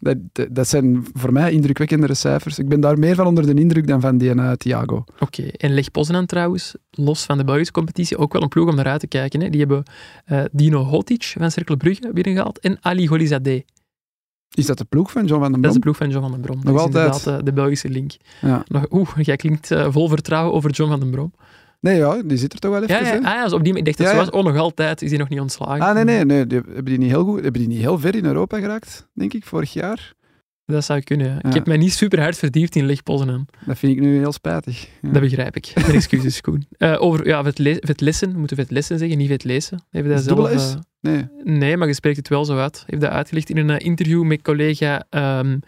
[0.51, 2.59] Dat, zijn voor mij indrukwekkendere cijfers.
[2.59, 4.95] Ik ben daar meer van onder de indruk dan van die uh, Thiago.
[4.95, 5.53] Oké, okay.
[5.57, 8.85] en Lig Poznan trouwens, los van de Belgische competitie, ook wel een ploeg om naar
[8.85, 9.41] uit te kijken.
[9.41, 9.49] Hè.
[9.49, 9.83] Die hebben
[10.31, 13.61] uh, Dino Hotic van Cercle Brugge binnengehaald en Ali Golizadeh.
[14.59, 15.61] Is dat de ploeg van John van den Brom?
[15.61, 16.59] Dat is de ploeg van John van den Brom.
[16.63, 17.05] Nog dat is altijd.
[17.05, 18.11] inderdaad uh, de Belgische link.
[18.41, 18.63] Ja.
[18.67, 21.31] Nog, Oeh, jij klinkt uh, vol vertrouwen over John van den Brom.
[21.79, 23.05] Nee, ja, die zit er toch wel even.
[23.05, 24.25] Ja, ja, ah, ja dus op die, ik dacht dat ja, zo ja.
[24.25, 24.33] was.
[24.33, 25.81] Oh, nog altijd is hij nog niet ontslagen.
[25.81, 26.47] Ah, nee, nee, nee.
[26.47, 29.33] Die, hebben, die niet heel goed, hebben die niet heel ver in Europa geraakt, denk
[29.33, 30.13] ik, vorig jaar?
[30.69, 31.27] Dat zou kunnen.
[31.27, 31.49] Ja.
[31.49, 33.47] Ik heb mij niet super hard verdiept in Poznan.
[33.65, 34.87] Dat vind ik nu heel spijtig.
[35.01, 35.11] Ja.
[35.11, 35.71] Dat begrijp ik.
[35.75, 36.67] Mijn excuses, Koen.
[36.77, 39.83] Uh, over ja, het, le lessen, moeten we het lessen zeggen, niet het lezen.
[39.91, 41.27] Is dat zelf, uh, Nee.
[41.43, 42.83] Nee, maar je spreekt het wel zo uit.
[42.85, 45.59] Heeft dat uitgelegd in een uh, interview met collega um,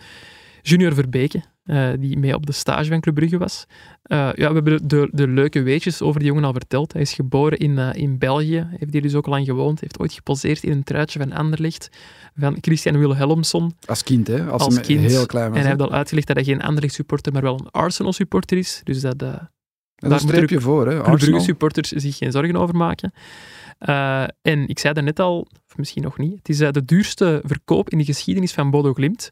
[0.62, 3.66] Junior Verbeke, uh, die mee op de stage van Club Brugge was.
[4.06, 6.94] Uh, ja, we hebben de, de, leuke weetjes over die jongen al verteld.
[6.94, 10.00] Hij is geboren in, uh, in België, heeft hier dus ook al lang gewoond, heeft
[10.00, 11.90] ooit geposeerd in een truitje van Anderlecht,
[12.36, 13.76] van Christian Wilhelmsson.
[13.86, 14.46] Als kind, hè?
[14.46, 15.00] Als, Als kind.
[15.00, 15.58] heel klein was.
[15.58, 18.58] En hij heeft al uitgelegd dat hij geen Anderlecht supporter, maar wel een Arsenal supporter
[18.58, 18.82] is.
[18.84, 19.22] Dus dat...
[19.22, 21.02] En daar streep je voor, hè?
[21.02, 23.14] Club Brugge supporters zich geen zorgen over maken.
[23.80, 27.42] Uh, en ik zei daarnet al, of misschien nog niet, het is uh, de duurste
[27.46, 29.32] verkoop in de geschiedenis van Bodo Glimt.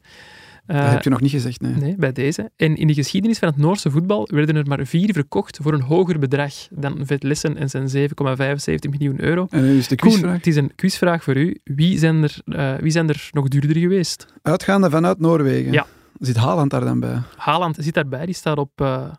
[0.66, 1.74] Uh, dat heb je nog niet gezegd, nee.
[1.74, 2.50] Nee, bij deze.
[2.56, 5.82] En in de geschiedenis van het Noorse voetbal werden er maar vier verkocht voor een
[5.82, 9.46] hoger bedrag dan Vetlessen en zijn 7,75 miljoen euro.
[9.50, 10.36] En nu is de Koen, quizvraag.
[10.36, 11.60] het is een quizvraag voor u.
[11.64, 14.26] Wie zijn er, uh, wie zijn er nog duurder geweest?
[14.42, 15.72] Uitgaande vanuit Noorwegen.
[15.72, 15.86] Ja.
[16.18, 17.22] Zit Haaland daar dan bij?
[17.36, 19.10] Haaland zit daarbij, die staat op uh,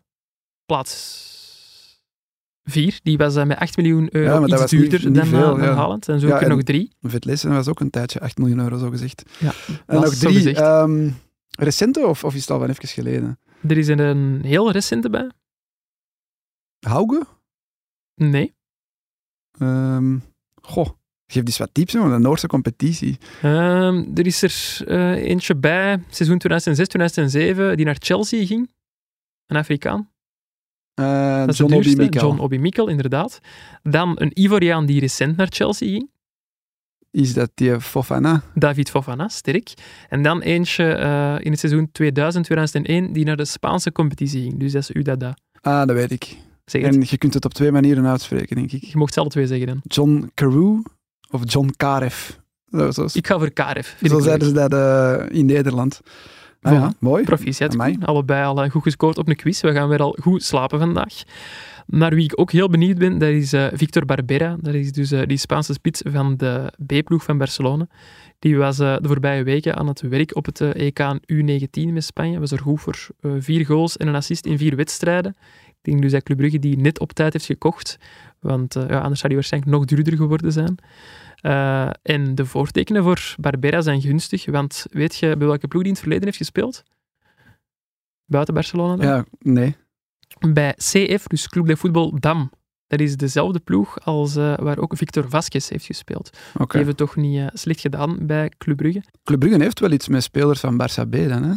[0.65, 1.29] plaats
[2.63, 2.99] 4.
[3.03, 5.61] Die was met 8 miljoen euro ja, maar iets duurder niet, niet dan, veel, dan
[5.61, 5.73] ja.
[5.73, 6.07] Haaland.
[6.07, 6.91] En zo Ja, er nog drie.
[7.01, 9.23] Vetlessen was ook een tijdje 8 miljoen euro, zo gezegd.
[9.39, 9.51] Ja,
[9.85, 10.55] En nog drie.
[11.61, 13.39] Ehm, recente of, of is het al van even geleden?
[13.67, 15.31] Er is een heel recente bij.
[16.79, 17.25] Hauge?
[18.15, 18.53] Nee.
[19.59, 20.17] Ehm,
[20.61, 20.89] goh,
[21.27, 23.17] geef eens wat tips over de Noorse competitie.
[23.43, 26.41] Um, er is er uh, eentje bij, seizoen
[27.71, 28.69] 2006-2007, die naar Chelsea ging.
[29.45, 30.09] Een Afrikaan.
[30.99, 31.95] Uh, Dat is John Obi.
[31.95, 32.21] Mikkel.
[32.21, 33.39] John Obi Mikkel, inderdaad.
[33.83, 36.09] Dan een Ivoriaan die recent naar Chelsea ging.
[37.11, 38.41] Is dat die Fofana?
[38.53, 39.73] David Fofana, sterk.
[40.09, 41.89] En dan eentje uh, in het seizoen
[43.07, 44.59] 2000-2001 die naar de Spaanse competitie ging.
[44.59, 45.37] Dus dat is Udada.
[45.61, 46.37] Ah, dat weet ik.
[46.65, 46.81] Zeg.
[46.81, 48.83] En je kunt het op twee manieren uitspreken, denk ik.
[48.83, 49.81] Je mocht ze alle twee zeggen dan.
[49.83, 50.79] John Carew
[51.29, 51.69] of John
[52.91, 56.01] zo, Ik ga voor vind zo zeiden ze dat uh, in Nederland.
[56.61, 57.23] Ah, ja, mooi.
[57.23, 57.77] Proficiat.
[58.01, 59.61] Allebei al uh, goed gescoord op een quiz.
[59.61, 61.23] We gaan weer al goed slapen vandaag.
[61.91, 64.57] Naar wie ik ook heel benieuwd ben, dat is uh, Victor Barbera.
[64.59, 67.87] Dat is dus uh, die Spaanse spits van de B-ploeg van Barcelona.
[68.39, 70.99] Die was uh, de voorbije weken aan het werk op het EK
[71.33, 72.39] U19 met Spanje.
[72.39, 75.35] Was er goed voor vier goals en een assist in vier wedstrijden.
[75.67, 77.97] Ik denk dus dat Club Brugge die net op tijd heeft gekocht.
[78.39, 80.75] Want ja, anders zou die waarschijnlijk nog duurder geworden zijn.
[82.01, 85.97] En de voortekenen voor Barbera zijn gunstig, want weet je bij welke ploeg die in
[85.97, 86.83] het verleden heeft gespeeld?
[88.25, 89.05] Buiten Barcelona dan?
[89.07, 89.75] Ja, nee.
[90.39, 92.51] Bij CF, dus Club de Voetbal Dam.
[92.87, 96.29] Dat is dezelfde ploeg als uh, waar ook Victor Vasquez heeft gespeeld.
[96.53, 96.67] Okay.
[96.67, 99.03] Die hebben toch niet uh, slecht gedaan bij Club Brugge.
[99.23, 101.53] Club Brugge heeft wel iets met spelers van Barça B dan, hè?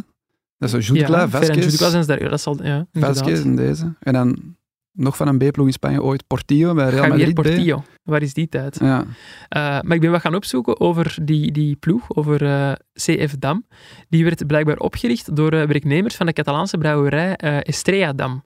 [0.57, 3.95] Dat is zo Jutgla, ja, Vasquez, Jutgla daar, dat zal, ja, Vasquez en deze.
[3.99, 4.55] En dan
[4.91, 7.83] nog van een B-ploeg in Spanje ooit, Portillo bij Real Javier Madrid Portillo.
[8.03, 8.79] Waar is die tijd?
[8.79, 9.01] Ja.
[9.01, 9.07] Uh,
[9.49, 13.65] maar ik ben wat gaan opzoeken over die, die ploeg, over uh, CF Dam.
[14.09, 18.43] Die werd blijkbaar opgericht door uh, werknemers van de Catalaanse brouwerij Estrella Dam.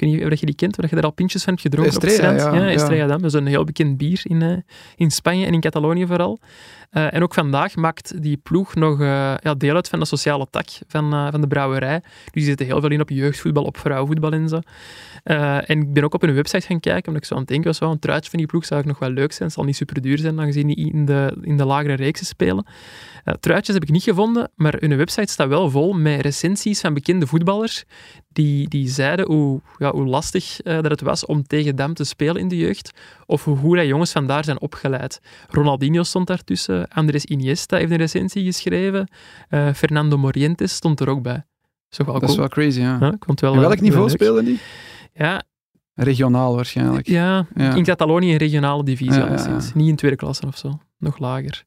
[0.00, 1.92] Ik weet niet of je die kent, waar je daar al pintjes van hebt gedronken
[1.92, 2.56] Estrella, op het strand.
[2.56, 3.08] ja, ja, Estrella ja.
[3.08, 3.22] Dam.
[3.22, 4.64] Dat is een heel bekend bier in,
[4.96, 6.40] in Spanje en in Catalonië vooral.
[6.92, 10.46] Uh, en ook vandaag maakt die ploeg nog uh, ja, deel uit van de sociale
[10.50, 12.00] tak van, uh, van de brouwerij.
[12.00, 14.60] Dus die zitten heel veel in op jeugdvoetbal, op vrouwenvoetbal en zo.
[15.22, 17.66] en ik ben ook op hun website gaan kijken, omdat ik zo aan het denken
[17.66, 19.48] was, wel een truitje van die ploeg zou ook nog wel leuk zijn.
[19.48, 22.66] Het zal niet super duur zijn, aangezien die in de, in de lagere reeksen spelen.
[23.40, 27.26] truitjes heb ik niet gevonden, maar hun website staat wel vol met recensies van bekende
[27.26, 27.84] voetballers
[28.32, 32.36] die, die zeiden hoe, ja, hoe lastig dat het was om tegen Dam te spelen
[32.36, 32.90] in de jeugd,
[33.26, 35.20] of hoe goed dat jongens vandaar zijn opgeleid.
[35.48, 39.08] Ronaldinho stond daartussen, Andres Iniesta heeft een recensie geschreven.
[39.50, 41.44] Uh, Fernando Morientes stond er ook bij.
[41.90, 42.30] Is wel dat cool.
[42.30, 42.98] is wel crazy, ja.
[43.00, 44.60] ja wel, en welk uh, niveau spelen die?
[45.12, 45.42] Ja.
[45.94, 47.08] Regionaal waarschijnlijk.
[47.08, 47.74] Ja, ja.
[47.74, 49.66] in Catalonië een regionale divisie alleszins.
[49.66, 51.64] ja, Niet in tweede klasse of zo, nog lager.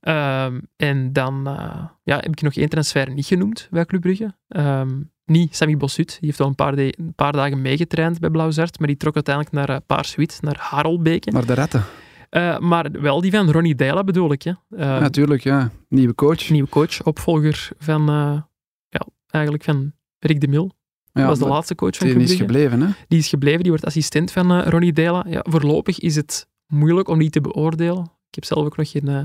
[0.00, 4.34] Um, en dan uh, ja, heb ik nog één transfer niet genoemd bij Club Brugge.
[4.48, 8.30] Um, niet Sami Bossut, die heeft al een paar, de, een paar dagen meegetraind bij
[8.30, 11.30] Blauw-Zwart, maar die trok uiteindelijk naar uh, Paars-Wit, naar Harelbeke.
[11.30, 11.84] Naar de retten.
[12.30, 14.42] Uh, maar wel die van Ronnie Deila bedoel ik.
[14.42, 14.52] Hè.
[14.70, 15.70] Uh, Natuurlijk, ja.
[15.88, 16.48] Nieuwe coach.
[16.50, 18.40] Nieuwe coach, opvolger van, uh,
[18.88, 20.78] ja, eigenlijk van Rick de Mil.
[21.12, 22.88] Ja, was de laatste coach van Die is gebleven, hè?
[23.08, 25.24] Die is gebleven, die wordt assistent van Ronnie Deila.
[25.28, 28.02] Ja, voorlopig is het moeilijk om die te beoordelen.
[28.02, 29.20] Ik heb zelf ook nog geen uh,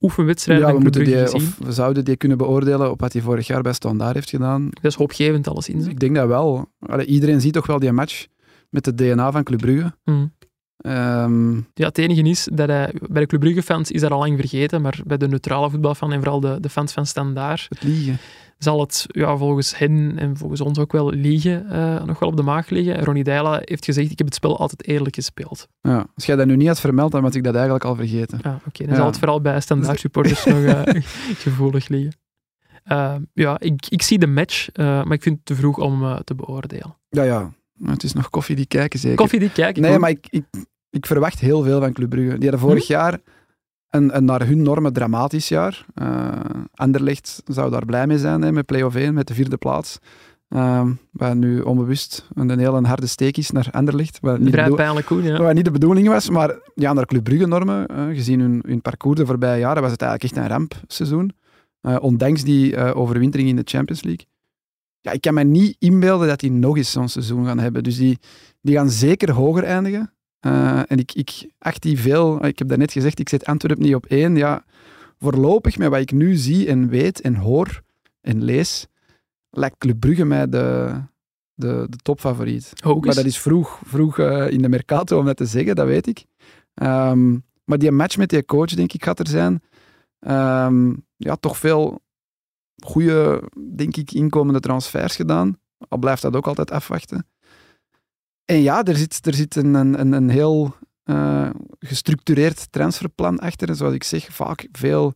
[0.00, 3.46] oefenwedstrijd ja, we, moeten die, of we zouden die kunnen beoordelen op wat hij vorig
[3.46, 4.68] jaar bij Standaard heeft gedaan.
[4.70, 5.86] Dat is hoopgevend alleszins.
[5.86, 6.70] Ik denk dat wel.
[6.78, 8.26] Allee, iedereen ziet toch wel die match
[8.70, 9.94] met het DNA van Club Brugge.
[10.04, 10.32] Mm.
[10.82, 14.38] Um, ja, het enige is dat hij, bij de Club Brugge-fans is dat al lang
[14.38, 17.66] vergeten, maar bij de neutrale voetbalfan en vooral de, de fans van Standaard...
[17.68, 18.18] Het liegen.
[18.58, 22.36] Zal het ja, volgens hen en volgens ons ook wel liegen, uh, nog wel op
[22.36, 23.04] de maag liggen.
[23.04, 25.68] Ronnie Deila heeft gezegd, ik heb het spel altijd eerlijk gespeeld.
[25.80, 28.38] Ja, als jij dat nu niet had vermeld, dan had ik dat eigenlijk al vergeten.
[28.42, 28.86] Ja, oké.
[28.86, 30.82] Dan zal het vooral bij Standaard supporters nog uh,
[31.44, 32.12] gevoelig liggen.
[32.86, 36.34] Uh, ja, ik, ik zie de match, maar ik vind het te vroeg om te
[36.34, 36.96] beoordelen.
[37.08, 37.52] Ja, ja.
[37.84, 39.16] Het is nog koffie die kijken, zeker.
[39.16, 39.82] Koffie die kijken.
[39.82, 40.44] Nee, maar ik, ik,
[40.92, 42.38] ik verwacht heel veel van Club Brugge.
[42.38, 42.92] Die hadden vorig hm?
[42.92, 43.20] jaar
[43.88, 45.86] een, een, naar hun normen dramatisch jaar.
[45.94, 46.30] Uh,
[46.74, 49.98] Anderlecht zou daar blij mee zijn hè, met play-off 1, met de vierde plaats.
[50.48, 54.18] Uh, waar nu onbewust een hele harde steek is naar Anderlecht.
[54.20, 54.56] Wat niet,
[55.04, 55.42] goed, ja.
[55.42, 56.30] wat niet de bedoeling was.
[56.30, 59.90] Maar ja, naar Club Brugge normen, uh, gezien hun, hun parcours de voorbije jaren, was
[59.90, 61.32] het eigenlijk echt een rampseizoen.
[61.82, 64.26] Uh, ondanks die overwintering in de Champions League.
[65.00, 67.82] Ja, ik kan me niet inbeelden dat die nog eens zo'n seizoen gaan hebben.
[67.82, 68.18] Dus die,
[68.60, 70.12] die gaan zeker hoger eindigen.
[70.46, 73.94] Uh, en ik, ik acht die veel, ik heb daarnet gezegd, ik zet Antwerp niet
[73.94, 74.36] op één.
[74.36, 74.64] Ja,
[75.18, 77.82] voorlopig, met wat ik nu zie en weet en hoor
[78.20, 78.86] en lees,
[79.50, 80.94] lijkt Club Brugge mij de,
[81.54, 82.72] de, de topfavoriet.
[82.84, 86.06] Maar dat is vroeg, vroeg uh, in de Mercato om dat te zeggen, dat weet
[86.06, 86.24] ik.
[86.74, 89.62] Um, maar die match met die coach, denk ik, gaat er zijn.
[90.66, 92.00] Um, ja, toch veel
[92.84, 93.42] goede,
[93.74, 95.58] denk ik, inkomende transfers gedaan.
[95.88, 97.26] Al blijft dat ook altijd afwachten.
[98.52, 100.74] En ja, er zit, er zit een, een, een heel
[101.04, 103.74] uh, gestructureerd transferplan achter.
[103.74, 105.14] zoals ik zeg, vaak veel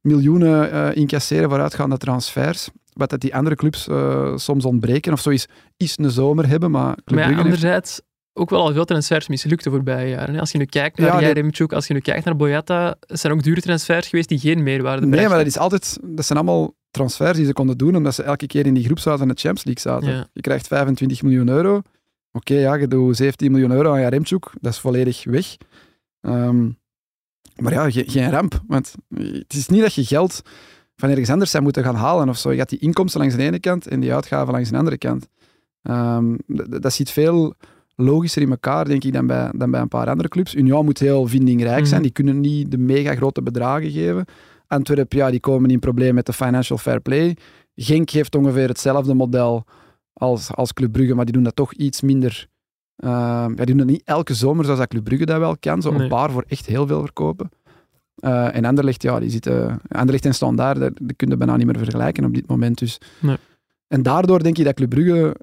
[0.00, 2.68] miljoenen uh, incasseren vooruitgaande transfers.
[2.92, 5.12] Wat dat die andere clubs uh, soms ontbreken.
[5.12, 6.96] Of zo is, is een zomer hebben, maar...
[7.04, 8.00] maar anderzijds
[8.32, 10.40] ook wel al veel transfers mislukt de voorbije jaren.
[10.40, 13.60] Als je nu kijkt naar ja, als je nu kijkt naar Boyata, zijn ook dure
[13.60, 15.18] transfers geweest die geen meerwaarde brengen.
[15.18, 18.22] Nee, maar dat, is altijd, dat zijn allemaal transfers die ze konden doen omdat ze
[18.22, 20.30] elke keer in die groep zaten en de Champions League zaten.
[20.32, 21.82] Je krijgt 25 miljoen euro
[22.32, 25.56] Oké, ja, je doet 17 miljoen euro aan Jaremchuk, dat is volledig weg.
[26.20, 26.78] Um,
[27.56, 28.62] maar ja, geen ramp.
[28.66, 30.42] Want het is niet dat je geld
[30.96, 32.50] van ergens anders zou moeten gaan halen of zo.
[32.50, 35.28] Je gaat die inkomsten langs de ene kant en die uitgaven langs de andere kant.
[35.82, 36.36] Um,
[36.80, 37.54] dat, zit veel
[37.96, 40.54] logischer in elkaar, denk ik, dan bij, dan bij een paar andere clubs.
[40.54, 42.00] Union moet heel vindingrijk zijn.
[42.00, 42.02] Mhm.
[42.02, 44.24] Die kunnen niet de mega grote bedragen geven.
[44.66, 47.36] Antwerpen, ja, die komen in probleem met de financial fair play.
[47.74, 49.64] Genk heeft ongeveer hetzelfde model
[50.20, 52.48] als, als Club Brugge, maar die doen dat toch iets minder.
[53.04, 55.82] Uh, ja, die doen dat niet elke zomer zoals dat Club Brugge dat wel kan.
[55.82, 57.50] Zo een paar voor echt heel veel verkopen.
[58.20, 59.80] Uh, en Anderlecht, ja, die zitten...
[59.88, 62.78] Anderlecht en Standaard, daar, die kunnen bijna niet meer vergelijken op dit moment.
[62.78, 62.98] Dus.
[63.20, 63.36] Nee.
[63.88, 65.36] En daardoor denk ik dat Club Brugge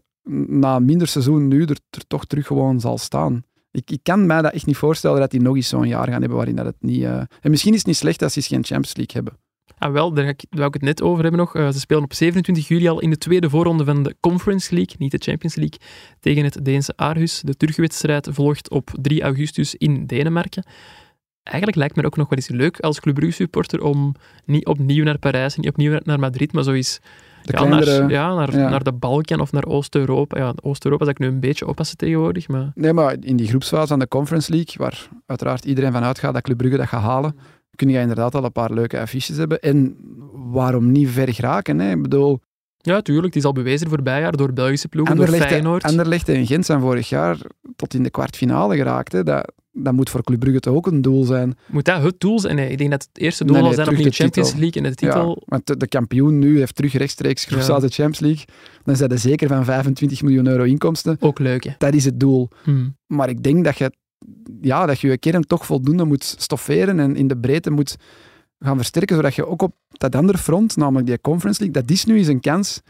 [0.47, 3.43] na minder seizoen nu er, er toch terug gewoon zal staan.
[3.71, 6.19] Ik, ik, kan mij dat echt niet voorstellen dat die nog eens zo'n jaar gaan
[6.19, 7.01] hebben waarin dat het niet...
[7.01, 7.17] Uh...
[7.17, 9.33] En misschien is het niet slecht als ze geen Champions League hebben.
[9.77, 11.55] Ah, wel, daar, ik, wou ik het net over hebben nog.
[11.55, 14.95] Uh, ze spelen op 27 juli al in de tweede voorronde van de Conference League,
[14.97, 15.79] niet de Champions League,
[16.19, 17.41] tegen het Deense Aarhus.
[17.41, 20.65] De terugwedstrijd volgt op 3 augustus in Denemarken.
[21.43, 24.15] Eigenlijk lijkt me ook nog wel eens leuk als Club Brugge supporter om
[24.45, 26.99] niet opnieuw naar Parijs en niet opnieuw naar Madrid, maar zo eens
[27.41, 30.37] ja, naar, ja, naar, naar de Balkan of naar Oost-Europa.
[30.37, 32.47] Ja, Oost-Europa is ik nu een beetje oppassen tegenwoordig.
[32.47, 32.71] Maar...
[32.75, 36.43] Nee, maar in die groepsfase van de Conference League, waar uiteraard iedereen van uitgaat dat
[36.43, 37.35] Club Brugge dat gaat halen,
[37.77, 39.59] kun je inderdaad al een paar leuke affiches hebben.
[39.59, 39.97] En
[40.33, 41.79] waarom niet ver geraken?
[41.79, 41.91] Hè?
[41.91, 42.39] Ik bedoel...
[42.77, 43.25] Ja, tuurlijk.
[43.25, 45.83] Het is al bewezen voorbij jaar door Belgische ploegen, door Feyenoord.
[45.83, 47.37] Anderlecht en Gent zijn vorig jaar
[47.75, 49.11] tot in de kwartfinale geraakt.
[49.11, 49.23] Hè?
[49.23, 51.57] Dat, dat moet voor Club Brugge toch ook een doel zijn.
[51.65, 52.55] Moet dat het doel zijn?
[52.55, 54.89] Nee, ik denk dat het eerste doel nee, zijn om in de Champions League en
[54.89, 55.29] de titel...
[55.29, 58.45] Ja, want de, kampioen nu heeft terug rechtstreeks groepsfase de Champions League.
[58.83, 61.17] Dan zijn er zeker van 25 miljoen euro inkomsten.
[61.19, 61.71] Ook leuk, hè?
[61.77, 62.49] Dat is het doel.
[62.63, 62.95] Hmm.
[63.07, 63.91] Maar ik denk dat je
[64.61, 67.95] ja, dat je je kern toch voldoende moet stofferen en in de breedte moet
[68.59, 72.05] gaan versterken, zodat je ook op dat andere front, namelijk die Conference League, dat is
[72.05, 72.81] nu eens een kans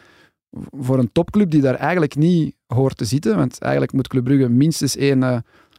[0.71, 3.35] voor een topclub die daar eigenlijk niet hoort te zitten.
[3.35, 5.37] Want eigenlijk moet Club Brugge minstens één uh,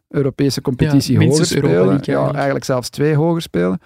[0.09, 1.99] Europese competitie hoger spelen.
[2.03, 3.79] ja, eigenlijk zelfs twee hoger spelen.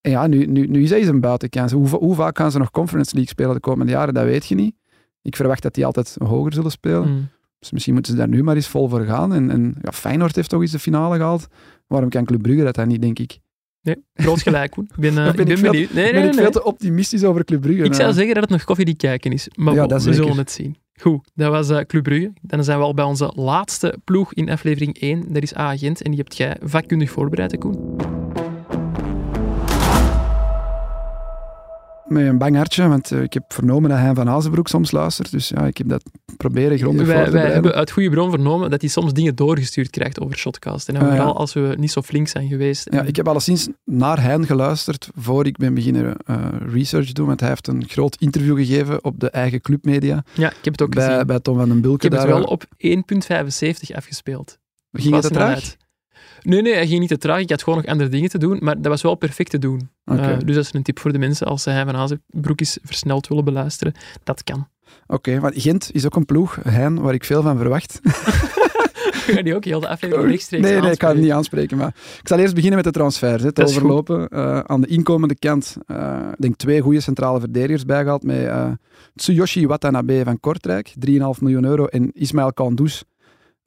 [0.00, 1.72] En ja, nu, nu, nu is hij een buitenkans.
[1.72, 4.54] Hoe, hoe vaak gaan ze nog Conference League spelen de komende jaren, dat weet je
[4.54, 4.74] niet.
[5.22, 7.02] Ik verwacht dat die altijd hoger zullen spelen.
[7.02, 7.28] Hmm.
[7.58, 9.32] Dus misschien moeten ze daar nu maar eens vol voor gaan.
[9.32, 11.46] En, en ja, Feyenoord heeft toch eens de finale gehaald.
[11.86, 13.38] Waarom kan Club Brugge dat dan niet, denk ik?
[13.82, 14.84] Nee, groot gelijk, Koen.
[14.84, 15.92] Ik ben, uh, ben, ik ben benieuwd.
[15.92, 17.84] Nee, nee, ben ik veel te optimistisch over Club Brugge.
[17.84, 19.48] Ik zou zeggen dat het nog koffie die kijken is.
[19.56, 20.76] Maar we zullen het zien.
[21.00, 22.32] Goed, dat was uh, Club Brugge.
[22.40, 25.32] Dan zijn we al bij onze laatste ploeg in aflevering 1.
[25.32, 27.96] Dat is A-agent en die hebt jij vakkundig voorbereid, Koen.
[32.08, 35.30] met een bang hartje, want uh, ik heb vernomen dat hij van Azenbroek soms luistert.
[35.30, 36.02] Dus ja, ik heb dat
[36.38, 39.34] proberen grondig wij, voor te Wij hebben uit goede bron vernomen dat hij soms dingen
[39.34, 40.88] doorgestuurd krijgt over Shotcast.
[40.88, 42.88] En dan ah, vooral als we niet zo flink zijn geweest.
[42.90, 47.40] Ja, ik heb alleszins naar hen geluisterd voor ik ben beginnen uh, research doen, want
[47.40, 50.24] hij heeft een groot interview gegeven op de eigen clubmedia.
[50.34, 51.26] Ja, ik heb het ook bij, gezien.
[51.26, 52.06] Bij Tom van den Bulke.
[52.06, 54.58] Ik heb het wel op 1.75 afgespeeld.
[54.92, 55.76] Ging het eruit?
[56.42, 57.40] Nee, nee, hij ging niet te traag.
[57.40, 59.90] Ik had gewoon nog andere dingen te doen, maar dat was wel perfect te doen.
[60.04, 60.32] Okay.
[60.32, 62.78] Uh, dus dat is een tip voor de mensen als ze Hein van Azenbroek eens
[62.82, 63.94] versneld willen beluisteren.
[64.24, 64.58] Dat kan.
[65.06, 68.00] Oké, okay, want Gent is ook een ploeg, Hein, waar ik veel van verwacht.
[69.34, 71.76] ga die ook heel de aflevering rechtstreeks Nee, nee, ik kan het niet aanspreken.
[71.76, 73.42] Maar ik zal eerst beginnen met de transfers.
[73.42, 74.28] Het overlopen.
[74.30, 78.70] Uh, aan de inkomende kant, uh, denk twee goede centrale verdedigers bijgehaald met uh,
[79.14, 83.04] Tsuyoshi Watanabe van Kortrijk, 3,5 miljoen euro, en Ismaël Kandous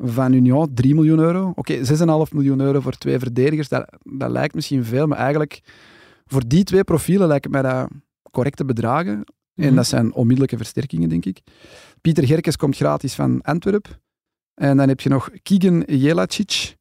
[0.03, 1.53] van Union 3 miljoen euro.
[1.55, 5.61] Oké, okay, 6,5 miljoen euro voor twee verdedigers, dat, dat lijkt misschien veel, maar eigenlijk
[6.25, 7.87] voor die twee profielen lijken mij dat
[8.31, 9.13] correcte bedragen.
[9.13, 9.23] Mm
[9.53, 9.65] -hmm.
[9.65, 11.41] En dat zijn onmiddellijke versterkingen, denk ik.
[12.01, 13.99] Pieter Gerkes komt gratis van Antwerp.
[14.53, 16.77] En dan heb je nog Keegan Jelacic,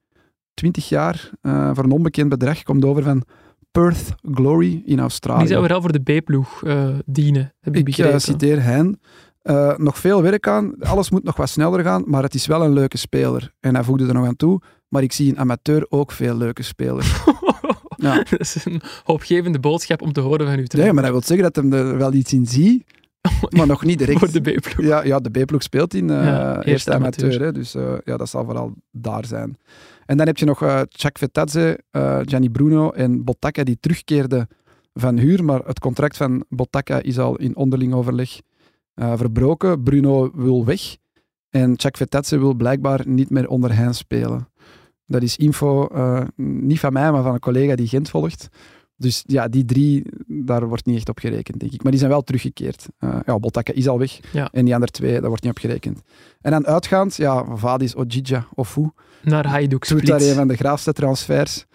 [0.54, 3.24] 20 jaar, uh, voor een onbekend bedrag, komt over van
[3.70, 5.38] Perth Glory in Australië.
[5.38, 9.00] Die zou vooral voor de B-ploeg uh, dienen, heb ik, ik uh, citeer hen.
[9.42, 10.74] Uh, nog veel werk aan.
[10.80, 13.52] Alles moet nog wat sneller gaan, maar het is wel een leuke speler.
[13.60, 14.60] En hij voegde er nog aan toe.
[14.88, 17.22] Maar ik zie in amateur ook veel leuke spelers.
[17.96, 18.14] ja.
[18.14, 20.84] Dat is een hoopgevende boodschap om te horen van u.
[20.84, 22.84] Ja, maar dat wil zeggen dat hem er wel iets in zie,
[23.56, 24.18] maar nog niet direct.
[24.18, 24.86] Voor de B-ploeg.
[24.86, 27.24] Ja, ja, de B-ploeg speelt in uh, ja, eerste amateur.
[27.24, 29.56] amateur hè, dus uh, ja, dat zal vooral daar zijn.
[30.06, 31.80] En dan heb je nog uh, Chuck Vetadze,
[32.24, 34.48] Gianni Bruno en Bottacca die terugkeerden
[34.94, 35.44] van huur.
[35.44, 38.40] Maar het contract van Bottacca is al in onderling overleg
[38.94, 39.82] uh, verbroken.
[39.82, 40.96] Bruno wil weg.
[41.50, 44.48] En Chuck Vetetse wil blijkbaar niet meer onder hen spelen.
[45.06, 48.48] Dat is info, uh, niet van mij, maar van een collega die Gent volgt.
[48.96, 51.82] Dus ja, die drie, daar wordt niet echt op gerekend, denk ik.
[51.82, 52.86] Maar die zijn wel teruggekeerd.
[52.98, 53.38] Uh, ja,
[53.72, 54.18] is al weg.
[54.32, 54.48] Ja.
[54.52, 56.00] En die andere twee, daar wordt niet op gerekend.
[56.40, 58.90] En dan uitgaand, ja, Vadis, Ojija, Ofu.
[59.22, 60.06] Naar Hajduk Split.
[60.06, 61.66] Daar een van de graafste transfers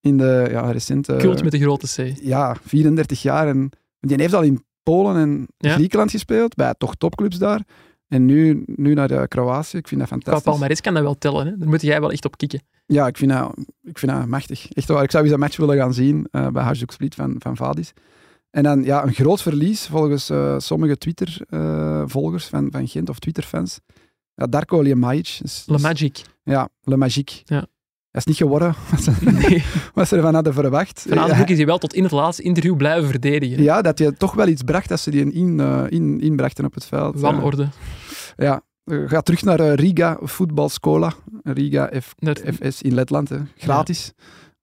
[0.00, 1.16] in de ja, recente...
[1.16, 2.18] Kult met de grote C.
[2.22, 3.48] Ja, 34 jaar.
[3.48, 5.72] En die heeft al in Polen en Ja.
[5.74, 7.60] Griekenland gespeeld, bij toch topclubs daar.
[8.08, 9.76] En nu, nu naar de Kroatië.
[9.76, 10.52] Ik vind dat Qua fantastisch.
[10.52, 11.46] palmarès kan dat wel tellen.
[11.46, 11.56] Hè?
[11.58, 12.62] Daar moet jij wel echt op kicken.
[12.86, 14.72] Ja, ik vind, dat, ik vind dat machtig.
[14.72, 15.02] Echt waar.
[15.02, 17.92] Ik zou eens een match willen gaan zien eh, bij Hajduk Split van, van Vadis.
[18.50, 23.80] En dan ja, een groot verlies volgens eh, sommige Twitter-volgers van, van Gent of Twitter-fans.
[24.34, 25.38] Ja, Darko Liemajic.
[25.42, 26.22] is- Le Magic.
[26.42, 27.40] Ja, Le Magique.
[27.44, 27.66] Ja.
[28.16, 29.64] Dat is niet geworden wat ze, Nee.
[29.94, 31.04] wat ze ervan hadden verwacht.
[31.08, 33.62] Van Azenbroek is hij wel tot in het laatste interview blijven verdedigen.
[33.62, 36.74] Ja, dat je toch wel iets bracht als ze die in, eh, in, inbrachten op
[36.74, 37.20] het veld.
[37.20, 37.68] Wanorde.
[38.36, 41.12] Ja, uh, ga terug naar eh, Riga Voetbalscola.
[41.42, 43.28] Riga F- Dat- FS in Letland.
[43.28, 43.36] Hè.
[43.56, 44.12] Gratis.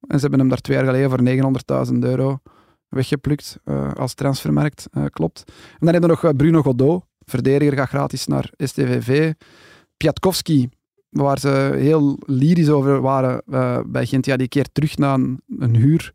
[0.07, 1.21] En ze hebben hem daar twee jaar geleden voor
[1.93, 2.39] 900.000 euro
[2.89, 4.87] weggeplukt eh, als transfermarkt.
[4.91, 5.43] eh, klopt.
[5.47, 7.03] En dan hebben we nog eh, Bruno Godot.
[7.25, 9.33] Verdediger gaat gratis naar STVV.
[9.97, 10.69] Piatkowski,
[11.13, 14.25] waar ze heel lyrisch over waren eh, bij Gent.
[14.25, 16.13] Ja, die keert terug naar een, een huur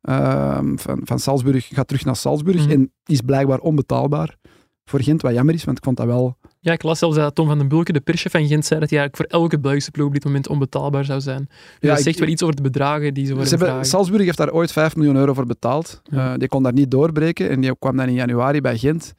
[0.00, 1.68] ehm, van, van Salzburg.
[1.72, 2.70] Gaat terug naar Salzburg Mhm.
[2.70, 4.36] en is blijkbaar onbetaalbaar
[4.84, 5.22] voor Gent.
[5.22, 7.58] Wat jammer is, want ik vond dat wel Ja, ik las zelfs dat Tom van
[7.58, 10.12] den Bulke, de perschef van Gent, zei dat hij eigenlijk voor elke Belgische ploeg op
[10.12, 11.44] dit moment onbetaalbaar zou zijn.
[11.48, 13.84] Dus Ja, dat ik- zegt wel iets over de bedragen die ze Ze worden hebben.
[13.84, 16.00] Salzburg heeft daar ooit 5 miljoen euro voor betaald.
[16.04, 16.32] Ja.
[16.32, 19.14] Eh, die kon daar niet doorbreken en die kwam dan in januari bij Gent.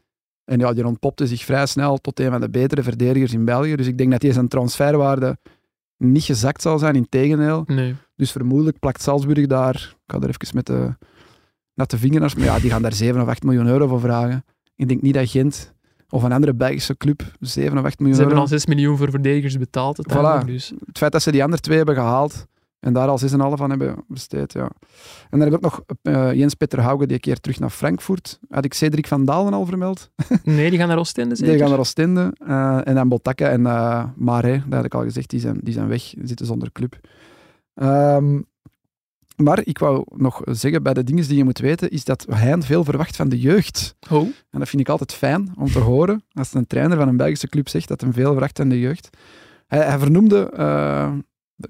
[0.46, 3.76] En ja, die ontpopte zich vrij snel tot een van de betere verdedigers in België.
[3.76, 5.38] Dus ik denk dat die zijn transferwaarde
[5.98, 7.64] niet gezakt zal zijn, in tegendeel.
[7.66, 7.96] Nee.
[8.16, 10.96] Dus vermoedelijk plakt Salzburg daar, ik ga er even met de
[11.74, 14.46] natte vingers, maar ja, die gaan daar 7 of 8 miljoen euro voor vragen.
[14.76, 15.74] Ik denk niet dat Gent
[16.10, 18.52] of een andere Belgische club 7 of 8 miljoen Ze hebben euro...
[18.52, 19.98] al 6 miljoen voor verdedigers betaald.
[19.98, 20.54] uiteindelijk, Voilà.
[20.54, 20.74] Dus.
[20.86, 22.46] het feit dat ze die andere twee hebben gehaald
[22.86, 24.70] en daar al 6,5 van hebben besteed, ja.
[25.30, 28.40] En dan heb ik ook nog eh, Jens-Peter Hauge, die keert terug naar Frankfurt.
[28.50, 30.10] Had ik Cedric van Dalen al vermeld?
[30.44, 31.52] Nee, die gaan naar Oostende zeker?
[31.52, 32.34] Die gaan naar Oostende.
[32.48, 35.74] eh, en dan Bottacca en eh Marais, dat had ik al gezegd, die zijn, die
[35.74, 37.00] zijn weg, die zitten zonder club.
[37.74, 38.42] Ehm,
[39.36, 42.64] maar ik wou nog zeggen, bij de dingen die je moet weten, is dat Hein
[42.64, 43.96] veel verwacht van de jeugd.
[44.12, 47.18] Oh, En dat vind ik altijd fijn om te horen, als een trainer van een
[47.18, 49.10] Belgische club zegt dat hij veel verwacht van de jeugd.
[49.68, 50.50] Hij, hij vernoemde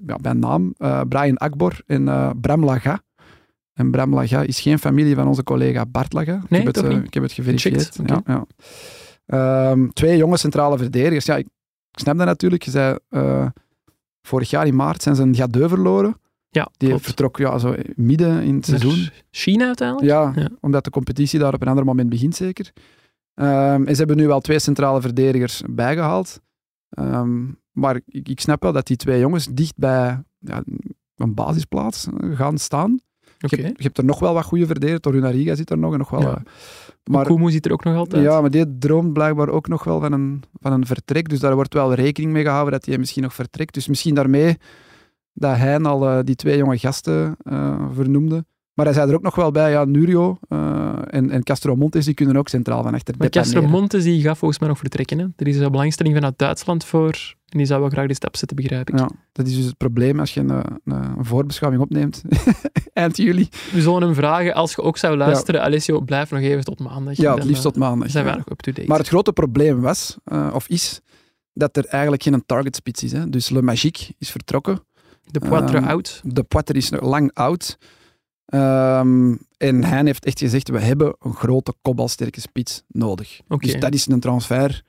[0.06, 3.02] ja, bij naam eh, Brian Akbor en eh, Bram Laga.
[3.72, 6.34] En Bram Laga is geen familie van onze collega Bart Laga.
[6.44, 7.06] ik, Nee, heb het, toch eh, niet?
[7.06, 7.98] ik heb het geverifieerd.
[8.06, 8.46] Ja, ja.
[9.26, 11.24] Ehm, twee jonge centrale verdedigers.
[11.24, 11.46] Ja, ik,
[11.90, 12.62] ik snap dat natuurlijk.
[12.62, 13.46] Je zei, eh,
[14.22, 16.20] vorig jaar in maart zijn ze een Gadeu verloren.
[16.48, 17.04] ja, Die klopt.
[17.04, 19.08] vertrok ja, zo midden in het Naar seizoen.
[19.30, 20.08] China uiteindelijk?
[20.08, 20.48] Ja, Ja.
[20.60, 22.72] omdat de competitie daar op een ander moment begint zeker.
[23.34, 26.40] Ehm, en ze hebben nu wel twee centrale verdedigers bijgehaald.
[26.88, 30.62] Ehm, maar ik, ik, snap wel dat die twee jongens dicht bij ja,
[31.16, 33.00] een basisplaats gaan staan.
[33.38, 35.00] Je, hebt, je, hebt, er nog wel wat goede verdedigers.
[35.00, 36.20] Torunariga zit er nog en nog wel.
[36.20, 36.42] Ja.
[37.04, 38.22] Maar, zit er ook nog altijd.
[38.22, 41.28] Ja, maar die droomt blijkbaar ook nog wel van een, van een vertrek.
[41.28, 43.74] Dus daar wordt wel rekening mee gehouden dat hij misschien nog vertrekt.
[43.74, 44.56] Dus misschien daarmee
[45.32, 48.44] dat hij al uh, die twee jonge gasten uh, vernoemde.
[48.76, 52.04] Maar hij zei er ook nog wel bij, ja, Nurio uh, en, en Castro Montes
[52.04, 55.18] die kunnen ook centraal van achter Maar Castro Montes die gaat volgens mij nog vertrekken.
[55.18, 55.26] Hè?
[55.36, 58.56] Er is een belangstelling vanuit Duitsland voor en die zou wel graag die stap zetten,
[58.56, 58.98] begrijp ik.
[58.98, 62.22] Ja, dat is dus het probleem als je een, een voorbeschouwing opneemt
[62.92, 63.48] eind juli.
[63.72, 65.66] We zullen hem vragen, als je ook zou luisteren, ja.
[65.66, 67.16] Alessio, blijf nog even tot maandag.
[67.16, 68.10] Ja, het liefst tot maandag.
[68.10, 68.88] zijn we nog up-to-date.
[68.88, 71.00] Maar het grote probleem was, uh, of is,
[71.52, 73.12] dat er eigenlijk geen target spits is.
[73.12, 73.30] Hè.
[73.30, 74.80] Dus Le Magique is vertrokken.
[75.30, 76.20] De Poitre um, oud.
[76.24, 77.78] De Poitre is nog lang oud.
[78.54, 83.40] Um, en hij heeft echt gezegd, we hebben een grote kopbalsterke spits nodig.
[83.48, 83.70] Okay.
[83.70, 84.82] Dus dat is een transfer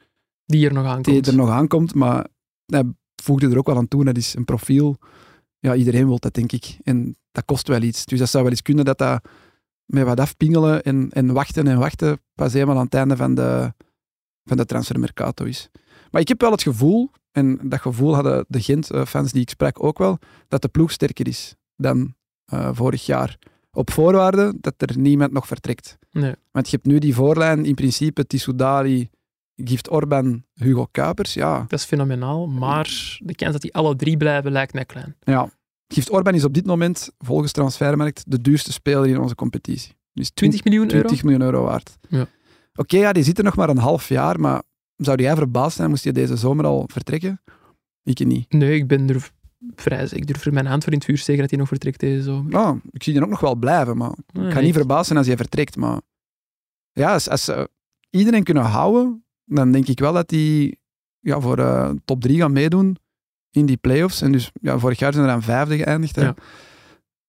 [0.46, 1.06] die er nog aankomt.
[1.06, 2.28] Die er nog aankomt, maar
[2.66, 2.84] hij
[3.24, 4.06] voegde er ook wel aan toe.
[4.06, 4.98] Dat is een profiel.
[5.60, 6.78] Ja, iedereen wil dat, denk ik.
[6.84, 8.06] En dat kost wel iets.
[8.06, 9.24] Dus dat zou wel eens kunnen dat dat
[9.86, 13.74] met wat afpingelen en, en wachten en wachten pas helemaal aan het einde van de,
[14.44, 15.70] van de transfermercato is.
[16.12, 19.84] Maar ik heb wel het gevoel, en dat gevoel hadden de Gent-fans die ik sprak
[19.84, 22.16] ook wel, dat de ploeg sterker is dan
[22.54, 23.38] uh, vorig jaar.
[23.72, 25.98] Op voorwaarde dat er niemand nog vertrekt.
[26.12, 26.34] Nee.
[26.52, 29.10] Want je hebt nu die voorlijn, in principe Tissoudali,
[29.56, 31.34] Gift Orban, Hugo Kuipers.
[31.34, 31.66] Ja.
[31.68, 35.16] Dat is fenomenaal, maar de kans dat die alle drie blijven lijkt mij klein.
[35.20, 35.50] Ja.
[35.88, 39.96] Gift Orban is op dit moment, volgens Transfermarkt, de duurste speler in onze competitie.
[40.14, 41.24] Dus 20 miljoen 20 euro?
[41.24, 41.98] miljoen euro waard.
[42.10, 42.22] Ja.
[42.22, 42.30] Oké,
[42.76, 44.62] okay, ja, die zit er nog maar een half jaar, maar
[44.96, 47.42] zou jij verbaasd zijn moest je deze zomer al vertrekken?
[48.04, 48.52] Ik niet.
[48.54, 49.32] Nee, ik ben er
[49.76, 52.00] vrij Ik durf er mijn hand voor in het vuur zeggen dat hij nog vertrekt
[52.00, 52.60] deze zomer.
[52.60, 55.28] Oh, ik zie die ook nog wel blijven, maar ik ga niet verbaasd zijn als
[55.28, 55.76] hij vertrekt.
[55.76, 56.02] Maar
[56.92, 57.70] ja, als, als ze
[58.10, 60.80] iedereen kunnen houden, dan denk ik wel dat die
[61.20, 62.98] ja, voor uh, top 3 gaan meedoen
[63.52, 64.22] in die playoffs.
[64.22, 66.16] En dus ja, vorig jaar zijn er aan vijfde geëindigd.
[66.16, 66.36] Ja.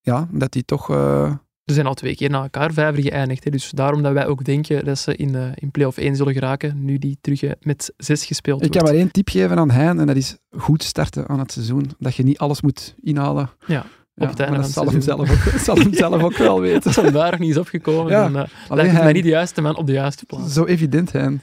[0.00, 0.28] ja.
[0.30, 0.90] dat die toch...
[0.90, 1.34] Uh...
[1.68, 3.44] Ze zijn al twee keer na elkaar vijfde geëindigd.
[3.44, 3.50] Hè.
[3.50, 6.84] Dus daarom dat wij ook denken dat ze in, uh, in play-off 1 zullen geraken,
[6.84, 8.76] nu die terug met zes gespeeld Ik wordt.
[8.76, 11.90] kan maar één tip geven aan Hein, en dat is goed starten aan het seizoen.
[11.98, 13.50] Dat je niet alles moet inhalen.
[13.66, 13.84] Ja.
[14.16, 16.82] Op het einde van het zal hem, zelf ook, zal hem zelf ook wel weten.
[16.84, 18.22] Als hem daar nog niet is opgekomen, ja.
[18.28, 20.52] dan uh, lijkt het mij niet de juiste man op de juiste plaats.
[20.52, 21.42] Zo evident, Hein.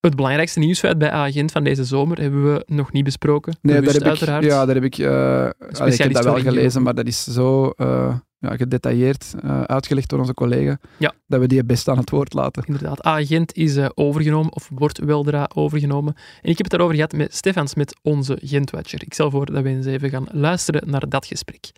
[0.00, 3.56] Het belangrijkste nieuwsfeit bij Agent van deze zomer hebben we nog niet besproken.
[3.62, 4.44] Nee, daar heb uiteraard.
[4.44, 5.44] ik, ja, daar heb ik, uh,
[5.86, 10.18] ik heb dat wel gelezen, maar dat is zo uh, ja, gedetailleerd uh, uitgelegd door
[10.18, 11.12] onze collega, ja.
[11.26, 12.62] dat we die best aan het woord laten.
[12.66, 16.14] Inderdaad, Agent is overgenomen, of wordt weldra overgenomen.
[16.16, 19.02] En ik heb het daarover gehad met Stefan Smit, onze Gentwatcher.
[19.02, 21.72] Ik stel voor dat we eens even gaan luisteren naar dat gesprek.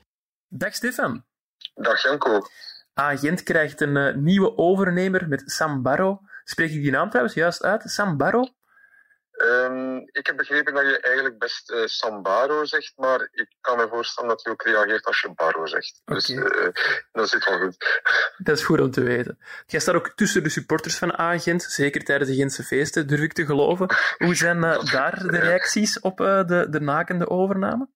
[0.49, 1.25] Dag Stefan.
[1.75, 2.41] Dag Janko.
[2.95, 6.19] Agent krijgt een nieuwe overnemer met Sam Barrow.
[6.45, 7.83] Spreek ik die naam trouwens juist uit?
[7.85, 8.49] Sambaro?
[9.43, 13.89] Um, ik heb begrepen dat je eigenlijk best uh, Sambaro zegt, maar ik kan me
[13.89, 16.01] voorstellen dat je ook reageert als je Baro zegt.
[16.05, 16.17] Okay.
[16.17, 16.69] Dus uh,
[17.13, 17.77] dat zit wel goed.
[18.47, 19.39] Dat is goed om te weten.
[19.67, 23.33] Jij staat ook tussen de supporters van Agent, zeker tijdens de Gentse feesten, durf ik
[23.33, 23.95] te geloven.
[24.19, 27.89] Hoe zijn uh, daar de reacties op de, de nakende overname?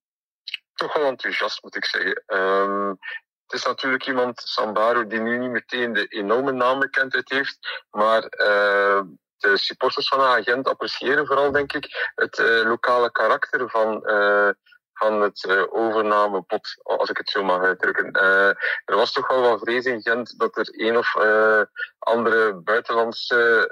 [0.74, 2.22] Toch wel enthousiast, moet ik zeggen.
[2.26, 2.98] Um,
[3.46, 9.00] het is natuurlijk iemand, Sambaro, die nu niet meteen de enorme naambekendheid heeft, maar uh,
[9.44, 14.48] de supporters van Agent appreciëren vooral, denk ik, het uh, lokale karakter van, uh,
[14.92, 18.16] van het uh, overnamepot, als ik het zo mag uitdrukken.
[18.16, 18.48] Uh,
[18.84, 21.62] er was toch wel wat vrees in Gent dat er een of uh,
[21.98, 23.70] andere buitenlandse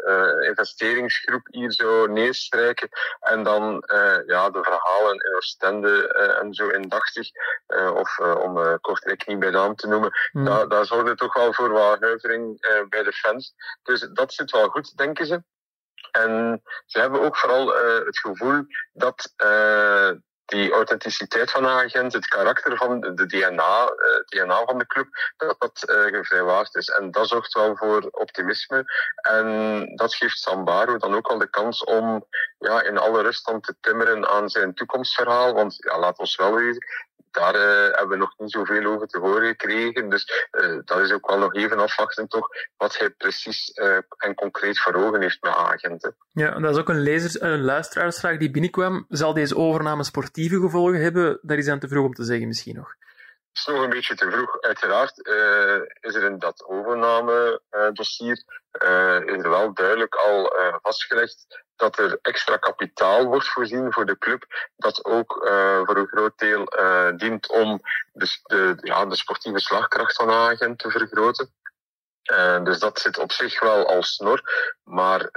[0.48, 2.88] investeringsgroep hier zou neerstrijken
[3.20, 3.84] en dan
[4.26, 6.08] ja, de verhalen in Oostende
[6.40, 7.28] en zo indachtig,
[7.94, 10.44] of om Kortrijk niet bij naam te noemen, mm.
[10.44, 13.54] daar, daar zorgde toch wel voor wat huivering bij de fans.
[13.82, 15.42] Dus dat zit wel goed, denken ze.
[16.12, 19.32] En ze hebben ook vooral het gevoel dat
[20.52, 25.08] die authenticiteit van de agent, het karakter van de DNA, uh, DNA van de club,
[25.36, 26.88] dat dat uh, gevrijwaard is.
[26.88, 28.84] En dat zorgt wel voor optimisme.
[29.14, 32.26] En dat geeft Sambaro dan ook al de kans om
[32.58, 35.54] ja, in alle rust dan te timmeren aan zijn toekomstverhaal.
[35.54, 36.86] Want ja, laat ons wel weten,
[37.32, 40.08] daar uh, hebben we nog niet zoveel over te horen gekregen.
[40.08, 44.34] Dus uh, dat is ook wel nog even afwachten toch wat hij precies uh, en
[44.34, 46.16] concreet voor ogen heeft met agenten.
[46.32, 49.06] Ja, dat is ook een, lezers, een luisteraarsvraag die binnenkwam.
[49.08, 51.38] Zal deze overname sportieve gevolgen hebben?
[51.42, 52.94] Dat is aan te vroeg om te zeggen misschien nog.
[53.48, 54.60] Het is nog een beetje te vroeg.
[54.60, 55.18] Uiteraard
[56.00, 58.44] is er in dat overname-dossier
[59.24, 60.52] is er wel duidelijk al
[60.82, 61.46] vastgelegd
[61.82, 64.44] dat er extra kapitaal wordt voorzien voor de club,
[64.76, 67.80] dat ook uh, voor een groot deel uh, dient om
[68.12, 71.50] de, de, ja, de sportieve slagkracht van Agent te vergroten.
[72.64, 74.40] dus dat zit op zich wel al snor.
[74.84, 75.30] Maar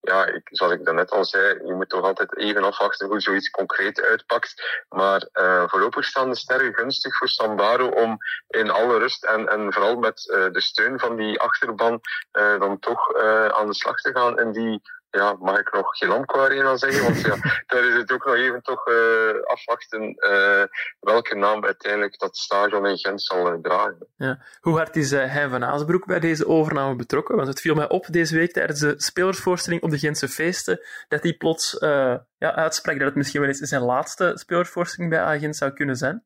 [0.00, 3.50] ja, ik, zoals ik daarnet al zei, je moet toch altijd even afwachten hoe zoiets
[3.50, 4.84] concreet uitpakt.
[4.88, 5.28] Maar
[5.66, 8.18] voorlopig staan de sterren gunstig voor Sambaro om
[8.48, 10.16] in alle rust en, en vooral met
[10.52, 12.00] de steun van die achterban
[12.32, 13.14] dan toch
[13.52, 14.82] aan de slag te gaan en die
[15.12, 17.02] ja, mag ik nog Gelamco Arena zeggen?
[17.02, 17.36] Want ja,
[17.66, 20.62] daar is het ook nog even toch uh, afwachten uh,
[21.00, 24.06] welke naam uiteindelijk dat stadion in Gent zal uh, dragen.
[24.16, 24.38] Ja.
[24.60, 27.36] Hoe hard is Hein van Azenbroek bij deze overname betrokken?
[27.36, 31.22] Want het viel mij op deze week tijdens de spelersvoorstelling op de Gentse feesten, dat
[31.22, 35.72] hij plots ja, uitsprak dat het misschien wel eens zijn laatste spelersvoorstelling bij Agent zou
[35.72, 36.22] kunnen zijn.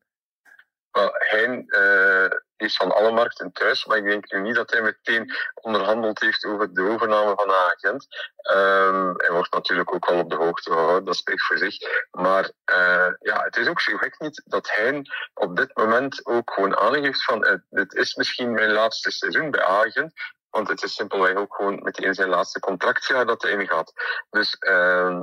[0.97, 1.67] Well, Hein
[2.57, 6.45] is van alle markten thuis, maar ik denk nu niet dat hij meteen onderhandeld heeft
[6.45, 8.07] over de overname van agent.
[8.55, 11.77] Um, hij wordt natuurlijk ook wel op de hoogte gehouden, dat spreekt voor zich.
[12.11, 15.01] Maar uh, ja, het is ook zo gek niet dat hij
[15.33, 19.63] op dit moment ook gewoon aangeeft van uh, dit is misschien mijn laatste seizoen bij
[19.63, 20.13] agent.
[20.49, 23.93] Want het is simpelweg ook gewoon meteen zijn laatste contractjaar dat hij ingaat.
[24.29, 25.19] Dus uh,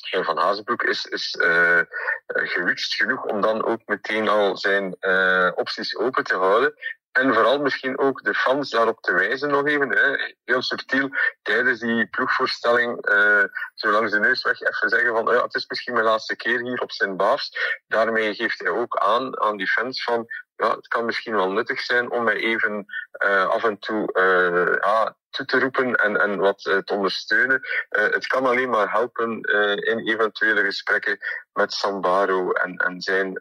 [0.00, 1.80] van Hazenbroek is, is uh,
[2.26, 6.74] gewitst genoeg om dan ook meteen al zijn uh, opties open te houden.
[7.12, 9.88] En vooral misschien ook de fans daarop te wijzen nog even.
[9.88, 10.34] Hè.
[10.44, 11.08] Heel subtiel
[11.42, 13.44] tijdens die ploegvoorstelling uh,
[13.74, 16.60] zo langs de neus weg even zeggen van ja, het is misschien mijn laatste keer
[16.60, 17.50] hier op zijn baas.
[17.86, 20.26] Daarmee geeft hij ook aan aan die fans van
[20.60, 22.86] ja, het kan misschien wel nuttig zijn om mij even
[23.24, 27.60] uh, af en toe uh, ja, toe te roepen en, en wat uh, te ondersteunen.
[27.88, 29.40] het kan alleen maar helpen
[29.80, 31.18] in eventuele gesprekken
[31.52, 33.34] met Sambaro en, en, zijn,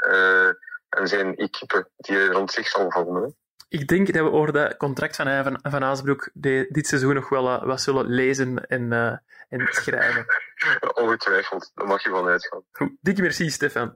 [0.89, 3.35] en zijn equipe die hij rond zich zal vormen.
[3.69, 7.65] Ik denk dat we over dat contract van Van, van Aasbroek dit seizoen nog wel
[7.65, 8.91] wat zullen lezen en,
[9.49, 10.25] en schrijven.
[11.03, 12.63] Ongetwijfeld, daar mag je van uitgaan.
[12.71, 13.93] Goed, dikke merci, Stefan.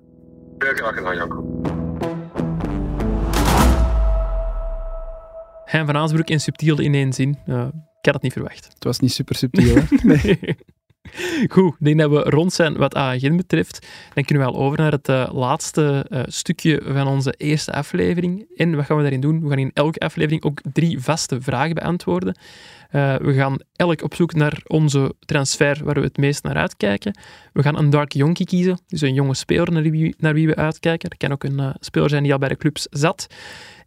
[0.57, 1.62] Heel graag gedaan, Janko.
[5.73, 7.37] Hein van Aasbroek in subtiel in één zin.
[7.47, 7.67] Uh,
[7.99, 8.65] ik had het niet verwacht.
[8.73, 9.81] Het was niet super subtiel, hè?
[10.13, 10.39] nee.
[11.49, 13.87] Goed, ik denk dat we rond zijn wat AGN betreft.
[14.13, 18.45] Dan kunnen we al over naar het uh, laatste uh, stukje van onze eerste aflevering.
[18.55, 19.41] En wat gaan we daarin doen?
[19.41, 22.37] We gaan in elke aflevering ook drie vaste vragen beantwoorden.
[22.91, 27.17] Uh, we gaan elk op zoek naar onze transfer waar we het meest naar uitkijken.
[27.53, 30.55] We gaan een dark jonkie kiezen, dus een jonge speler naar wie, naar wie we
[30.55, 31.09] uitkijken.
[31.09, 33.27] Dat kan ook een speler zijn die al bij de clubs zat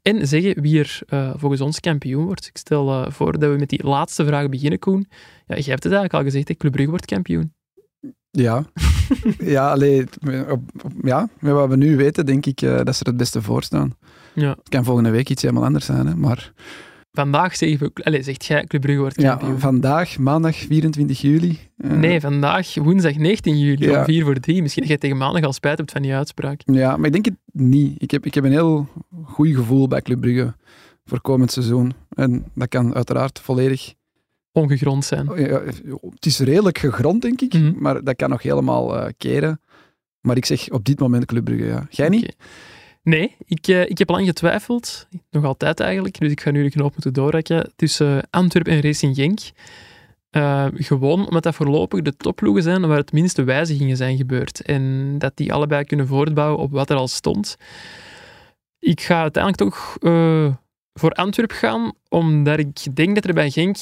[0.07, 2.47] en zeggen wie er uh, volgens ons kampioen wordt.
[2.47, 5.07] Ik stel uh, voor dat we met die laatste vraag beginnen, Koen.
[5.47, 6.55] Ja, jij hebt het eigenlijk al gezegd, hè?
[6.55, 7.53] Club Brugge wordt kampioen.
[8.31, 8.65] Ja,
[9.55, 10.07] ja, allee,
[10.49, 13.17] op, op, ja, met wat we nu weten, denk ik uh, dat ze er het
[13.17, 13.95] beste voor staan.
[14.35, 14.51] Ja.
[14.51, 16.53] Het kan volgende week iets helemaal anders zijn, hè, maar...
[17.17, 19.53] Vandaag zeg we, allez, zegt jij Club Brugge wordt kampioen.
[19.53, 21.59] Ja, vandaag, maandag 24 juli.
[21.79, 23.99] Uh, nee, vandaag, woensdag 19 juli, ja.
[23.99, 24.63] om 4 voor 3.
[24.63, 26.61] Misschien dat jij tegen maandag al spijt hebt van die uitspraak.
[26.65, 28.03] Ja, maar ik denk het niet.
[28.03, 28.89] Ik heb, ik heb een heel
[29.25, 30.55] goed gevoel bij Club Brugge
[31.05, 31.93] voor komend seizoen.
[32.09, 33.95] En dat kan uiteraard volledig...
[34.53, 35.31] Ongegrond zijn.
[35.35, 35.63] Ja,
[36.11, 37.55] het is redelijk gegrond, denk ik.
[37.55, 37.75] Mm -hmm.
[37.79, 39.61] Maar dat kan nog helemaal uh, keren.
[40.21, 41.87] Maar ik zeg op dit moment Club Brugge, ja.
[41.91, 42.23] Jij niet?
[42.23, 42.37] Okay.
[43.09, 45.09] Nee, ik, uh, ik heb lang getwijfeld.
[45.31, 46.21] Nog altijd eigenlijk.
[46.21, 47.73] Dus ik ga nu de knoop moeten doorrekken.
[47.77, 49.39] Tussen Antwerpen en Racing Genk.
[50.31, 54.63] Uh, gewoon omdat dat voorlopig de topploegen zijn waar het minste wijzigingen zijn gebeurd.
[54.63, 57.57] En dat die allebei kunnen voortbouwen op wat er al stond.
[58.79, 59.97] Ik ga uiteindelijk toch
[60.93, 63.77] voor Antwerpen gaan, omdat ik denk dat er bij Genk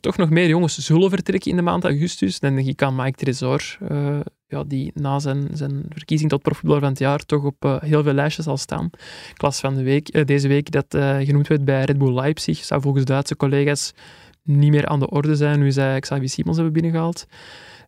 [0.00, 2.40] toch nog meer jongens zullen vertrekken in de maand augustus.
[2.40, 3.78] Dan denk ik aan Mike Tresor,
[4.48, 8.12] ja, die na zijn, zijn verkiezing tot profvoetballer van het jaar toch op heel veel
[8.12, 8.90] lijstjes zal staan.
[9.34, 10.86] Klas van de week, deze week dat
[11.24, 13.92] genoemd werd bij Red Bull Leipzig, zou volgens Duitse collega's
[14.42, 15.58] niet meer aan de orde zijn.
[15.58, 17.26] Nu zij Xavi Simons hebben binnengehaald.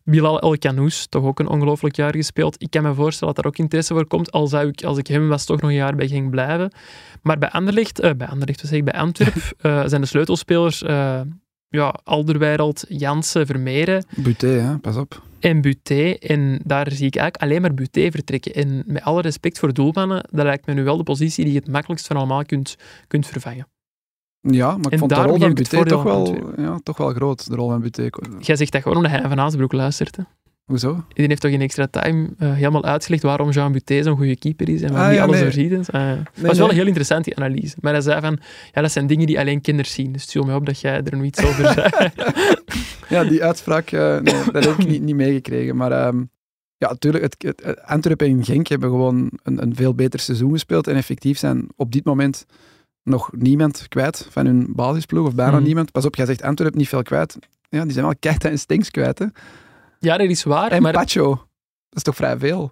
[0.03, 2.61] Bilal El Kanous, toch ook een ongelooflijk jaar gespeeld.
[2.61, 5.07] Ik kan me voorstellen dat daar ook interesse voor komt, al zou ik, als ik
[5.07, 6.71] hem was, toch nog een jaar bij ging blijven.
[7.21, 9.53] Maar bij Anderlecht, bij Anderlecht, zeg ik, bij Antwerp,
[9.89, 10.83] zijn de sleutelspelers
[11.71, 14.05] ja, Alderweireld, Jansen, Vermeeren.
[14.15, 14.77] Buté, hè?
[14.77, 15.21] pas op.
[15.39, 16.11] En Buté.
[16.19, 18.53] En daar zie ik eigenlijk alleen maar Buté vertrekken.
[18.53, 21.59] En met alle respect voor doelmannen, dat lijkt me nu wel de positie die je
[21.59, 23.67] het makkelijkst van allemaal kunt, kunt vervangen.
[24.39, 27.55] Ja, maar ik vond de rol van Buté toch wel, ja, toch wel groot, de
[27.55, 28.09] rol van Buté.
[28.39, 30.15] Jij zegt dat gewoon omdat hij van Azenbroek luistert.
[30.15, 30.23] Hè?
[30.65, 31.03] Hoezo?
[31.13, 34.69] Die heeft toch in extra time uh, helemaal uitgelegd waarom Jean Buté zo'n goede keeper
[34.69, 35.51] is en waarom ah, ja, alles nee.
[35.51, 35.71] zo ziet.
[35.71, 37.75] Uh, nee, dat was wel een heel interessant, die analyse.
[37.79, 38.39] Maar hij zei van,
[38.71, 40.11] ja, dat zijn dingen die alleen kinderen zien.
[40.11, 41.89] Dus viel me op dat jij er nog iets over zei.
[43.15, 45.75] ja, die uitspraak, uh, nee, dat heb ik niet, niet meegekregen.
[45.75, 46.29] Maar um,
[46.77, 50.87] ja, natuurlijk, het, het, Antwerpen en Genk hebben gewoon een, een veel beter seizoen gespeeld
[50.87, 52.45] en effectief zijn op dit moment
[53.03, 55.63] nog niemand kwijt van hun basisploeg, of bijna mm.
[55.63, 55.91] niemand.
[55.91, 57.37] Pas op, jij zegt Antwerp niet veel kwijt.
[57.69, 59.19] Ja, die zijn wel Keita en Stinks kwijt.
[59.19, 59.25] Hè.
[60.01, 60.71] Ja, dat is waar.
[60.71, 60.93] En maar...
[60.93, 61.29] Pacho.
[61.89, 62.71] Dat is toch vrij veel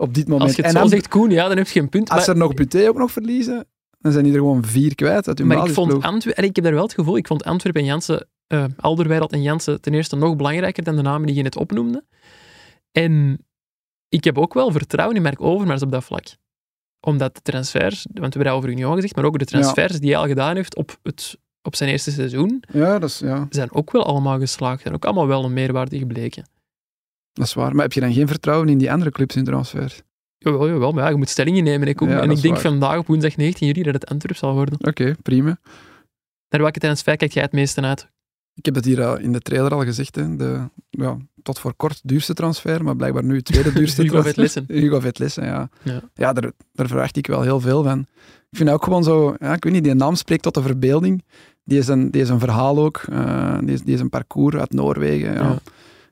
[0.00, 0.42] op dit moment.
[0.42, 2.10] Als je het en zo dan, zegt, Koen, ja, dan heb je geen punt.
[2.10, 2.36] Als maar...
[2.36, 3.66] er nog Buté ook nog verliezen,
[3.98, 6.02] Dan zijn die er gewoon vier kwijt uit hun Maar ik vond.
[6.02, 9.42] Antwerpen, ik heb daar wel het gevoel, ik vond Antwerpen en Jansen, eh Alderweireld en
[9.42, 12.04] Jansen ten eerste nog belangrijker dan de namen die je net opnoemde.
[12.92, 13.44] En
[14.08, 16.24] ik heb ook wel vertrouwen in Mark Overmars op dat vlak.
[17.00, 20.18] Omdat de transfers, want we hebben over Union gezegd, maar ook de transfers die hij
[20.18, 23.92] al gedaan heeft op, het, op zijn eerste seizoen, Ja, dat is, ja, zijn ook
[23.92, 24.82] wel allemaal geslaagd.
[24.82, 26.44] En ook allemaal wel een meerwaarde gebleken.
[27.32, 27.74] dat is waar.
[27.74, 30.00] Maar heb je dan geen vertrouwen in die andere clubs in transfer?
[30.38, 31.88] Jawel, jawel, maar ja, je moet stellingen nemen.
[31.88, 32.08] Ik ook.
[32.08, 32.62] Ja, en ik denk waar.
[32.62, 34.78] vandaag op woensdag 19 juli dat het Antwerp zal worden.
[34.86, 35.58] Oké, prima.
[36.48, 38.08] Naar welke transfer kijkt jij het meeste uit?
[38.54, 40.14] Ik heb het hier in de trailer al gezegd.
[40.16, 40.36] Hè.
[40.36, 44.34] De, ja, tot voor kort duurste transfer, maar blijkbaar nu tweede duurste Hugo transfer.
[44.34, 44.64] Vetlissen.
[44.68, 45.68] Hugo Vetlissen, ja.
[45.82, 46.00] Ja.
[46.14, 47.98] Ja, daar, daar verwacht ik wel heel veel van.
[48.50, 51.24] Ik vind ook gewoon zo, ja, ik weet niet, die naam spreekt tot de verbeelding.
[51.64, 52.96] Die is een, die is een verhaal ook.
[53.10, 55.32] eh, die, is, die is een parcours uit Noorwegen.
[55.34, 55.58] Ja, Ja.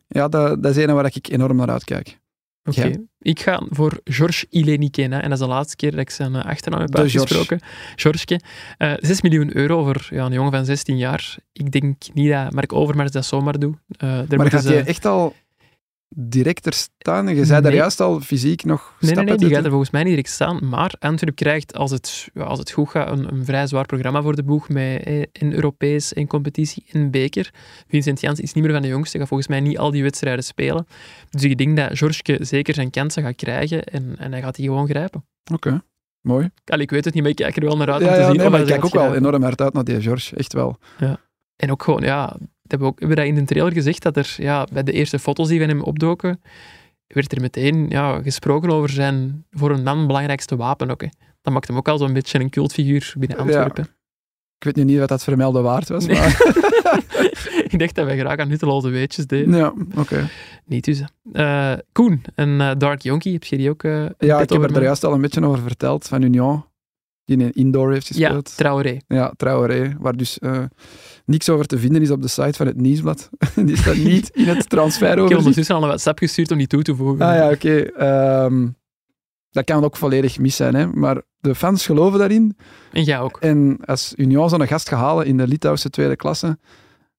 [0.08, 0.28] ja.
[0.28, 2.18] dat, dat is een waar ik enorm naar uitkijk.
[2.68, 2.86] Oké.
[2.86, 2.96] Ja.
[3.20, 5.22] Ik ga voor Georges Ilenikena.
[5.22, 7.60] En dat is de laatste keer dat ik zijn eh, achternaam heb uitgesproken.
[7.96, 8.40] Georgeske.
[8.78, 11.36] Eh 6 miljoen euro voor ja, een jongen van 16 jaar.
[11.52, 13.76] Ik denk niet dat Mark Overmars dat zomaar doet.
[13.88, 15.34] Eh, maar gaat hij echt al
[16.08, 17.36] direct er staan?
[17.36, 20.10] Je zei daar juist al fysiek nog Nee, nee, die gaat er volgens mij niet
[20.10, 20.68] direct staan.
[20.68, 24.22] Maar Antwerp krijgt, als het, ja, als het goed gaat, een, een vrij zwaar programma
[24.22, 24.68] voor de boeg.
[24.68, 27.50] Met eh, in Europees, in competitie, in beker.
[27.88, 29.18] Vincent Jans is niet meer van de jongste.
[29.18, 30.86] Gaat volgens mij niet al die wedstrijden spelen.
[31.30, 33.84] Dus ik denk dat Georgeske zeker zijn kansen gaat krijgen.
[33.84, 35.24] En, en hij gaat die gewoon grijpen.
[35.52, 35.82] Oké,
[36.20, 36.50] mooi.
[36.64, 38.20] Allee, ik weet het niet, maar ik kijk er wel naar uit Ja, om te
[38.20, 40.36] ja, zien nee, maar ik kijk ook wel enorm hard uit naar die George.
[40.36, 40.78] Echt wel.
[41.56, 42.36] En ook gewoon, ja,
[42.70, 44.92] hebben we, ook, hebben we dat in de trailer gezegd, dat er ja, bij de
[44.92, 46.40] eerste foto's die van hem opdoken,
[47.06, 51.00] werd er meteen ja, gesproken over zijn voor een man belangrijkste wapen ook.
[51.00, 51.08] Hè.
[51.42, 53.42] Dat maakt hem ook al zo'n beetje een cultfiguur binnen Ja.
[53.42, 53.84] Antwerpen.
[54.58, 56.16] Ik weet nu niet wat dat vermelden waard was, Nee.
[56.18, 56.42] maar...
[57.68, 59.56] ik dacht dat wij graag aan nutteloze weetjes deden.
[59.56, 60.28] ja, oké.
[60.64, 61.02] Niet dus.
[61.32, 64.70] Eh, Koen, een eh, Dark Yonkie, heb je die ook een Ja, ik heb er
[64.70, 64.82] mij?
[64.82, 66.64] juist al een beetje over verteld, van Union,
[67.28, 68.56] die in indoor heeft Ja, gespeeld.
[68.56, 68.96] Traoré.
[69.06, 70.62] Ja, Traoré, waar dus eh,
[71.24, 73.30] niks over te vinden is op de site van het Nieuwsblad.
[73.66, 75.38] die staat niet in het Ik heb transferoverzicht.
[75.38, 77.26] ondertussen al een WhatsApp gestuurd om die toe te voegen.
[77.26, 77.80] Ah ja, oké.
[77.80, 78.68] Ehm,
[79.50, 80.86] dat kan ook volledig mis zijn, hè.
[80.86, 82.56] maar de fans geloven daarin.
[82.92, 83.36] En jij ook.
[83.40, 86.58] En als Union zo'n gast gaat halen in de Litouwse tweede klasse,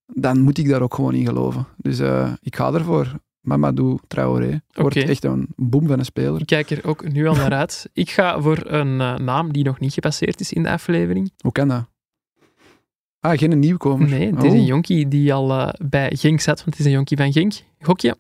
[0.05, 1.67] dan moet ik daar ook gewoon in geloven.
[1.77, 3.19] Dus eh, ik ga ervoor.
[3.41, 4.61] Mamadou Traoré.
[4.73, 6.39] Wordt echt een boom van een speler.
[6.39, 7.89] Ik kijk er ook nu al naar uit.
[7.93, 11.31] Ik ga voor een eh, naam die nog niet gepasseerd is in de aflevering.
[11.37, 11.87] Hoe kan dat?
[13.19, 14.09] Ah, geen nieuwkomer.
[14.09, 14.57] Nee, het is Oh.
[14.57, 17.53] een jonkie die al eh, bij Genk zat, want het is een jonkie van Genk.
[17.79, 18.17] Gokje?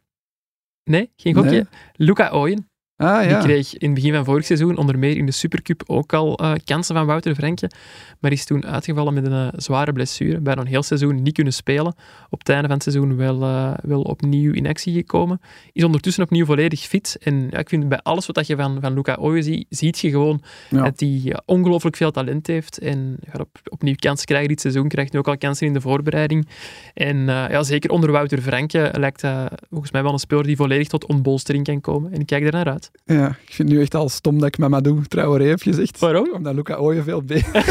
[0.83, 1.49] Nee, geen gokje.
[1.51, 1.65] Nee.
[1.93, 2.68] Luca Ooyen,
[3.01, 3.39] Ah die ja.
[3.39, 6.51] kreeg in het begin van vorig seizoen, onder meer in de Supercup, ook al eh,
[6.63, 7.69] kansen van Wouter Frenke,
[8.19, 10.39] maar is toen uitgevallen met een eh, zware blessure.
[10.39, 11.95] Bijna een heel seizoen niet kunnen spelen.
[12.29, 15.41] Op het einde van het seizoen wel, eh, wel opnieuw in actie gekomen.
[15.73, 17.17] Is ondertussen opnieuw volledig fit.
[17.19, 20.09] En ja, ik vind bij alles wat je van, van Luca Ooyen ziet, ziet je
[20.09, 20.83] gewoon Ja.
[20.83, 24.87] dat hij ongelooflijk veel talent heeft en gaat op, opnieuw kansen krijgen dit seizoen.
[24.87, 26.47] Krijgt nu ook al kansen in de voorbereiding.
[26.93, 30.87] En ja, zeker onder Wouter Franke lijkt hij volgens mij wel een speler die volledig
[30.87, 32.11] tot ontbolstering kan komen.
[32.11, 32.88] En ik kijk er naar uit.
[33.05, 35.99] Ja, ik vind het nu echt al stom dat ik Mamadou Traoré heb gezegd.
[35.99, 36.33] Waarom?
[36.33, 37.51] Omdat Luca Ooyen veel beter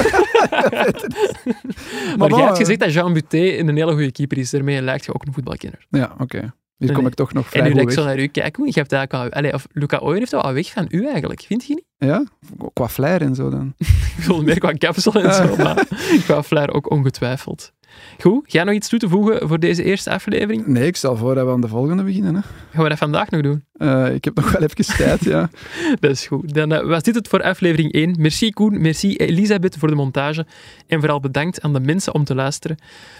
[2.16, 4.50] Maar, bon, jij hebt eh, gezegd dat Jean Buté een hele goede keeper is.
[4.50, 5.86] Daarmee lijkt je ook een voetbalkenner.
[5.90, 6.52] Ja, oké.
[6.78, 7.10] Hier kom nee.
[7.10, 8.92] ik toch nog En vrij nu goed dat ik zo naar u kijk, je hebt
[8.92, 9.38] eigenlijk al...
[9.38, 11.84] Allee, of Luca Ooyen heeft wel al weg van u eigenlijk, vind je niet?
[12.10, 12.24] Ja?
[12.72, 13.74] Qua flair en zo dan.
[13.78, 15.86] Ik bedoel meer qua kapsel en zo, maar
[16.24, 17.72] qua flair ook ongetwijfeld.
[18.20, 20.66] Goed, jij nog iets toe te voegen voor deze eerste aflevering?
[20.66, 22.34] Nee, ik stel voor dat we aan de volgende beginnen.
[22.34, 22.40] Hè.
[22.70, 23.64] Gaan we dat vandaag nog doen?
[23.78, 25.50] Eh, ik heb nog wel even tijd, ja.
[26.00, 26.54] Dat is goed.
[26.54, 28.14] Dan eh, was dit het voor aflevering 1.
[28.18, 30.46] Merci Koen, merci Elisabeth voor de montage.
[30.86, 32.76] En vooral bedankt aan de mensen om te luisteren.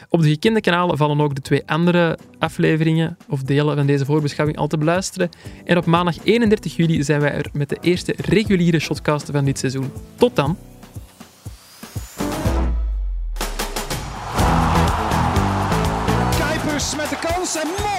[0.08, 4.58] Op de gekende kanalen vallen ook de twee andere afleveringen of delen van deze voorbeschouwing
[4.58, 5.28] al te beluisteren.
[5.64, 9.58] En op maandag 31 juli zijn wij er met de eerste reguliere shotcast van dit
[9.58, 9.90] seizoen.
[10.16, 10.56] Tot dan!
[17.54, 17.97] Met de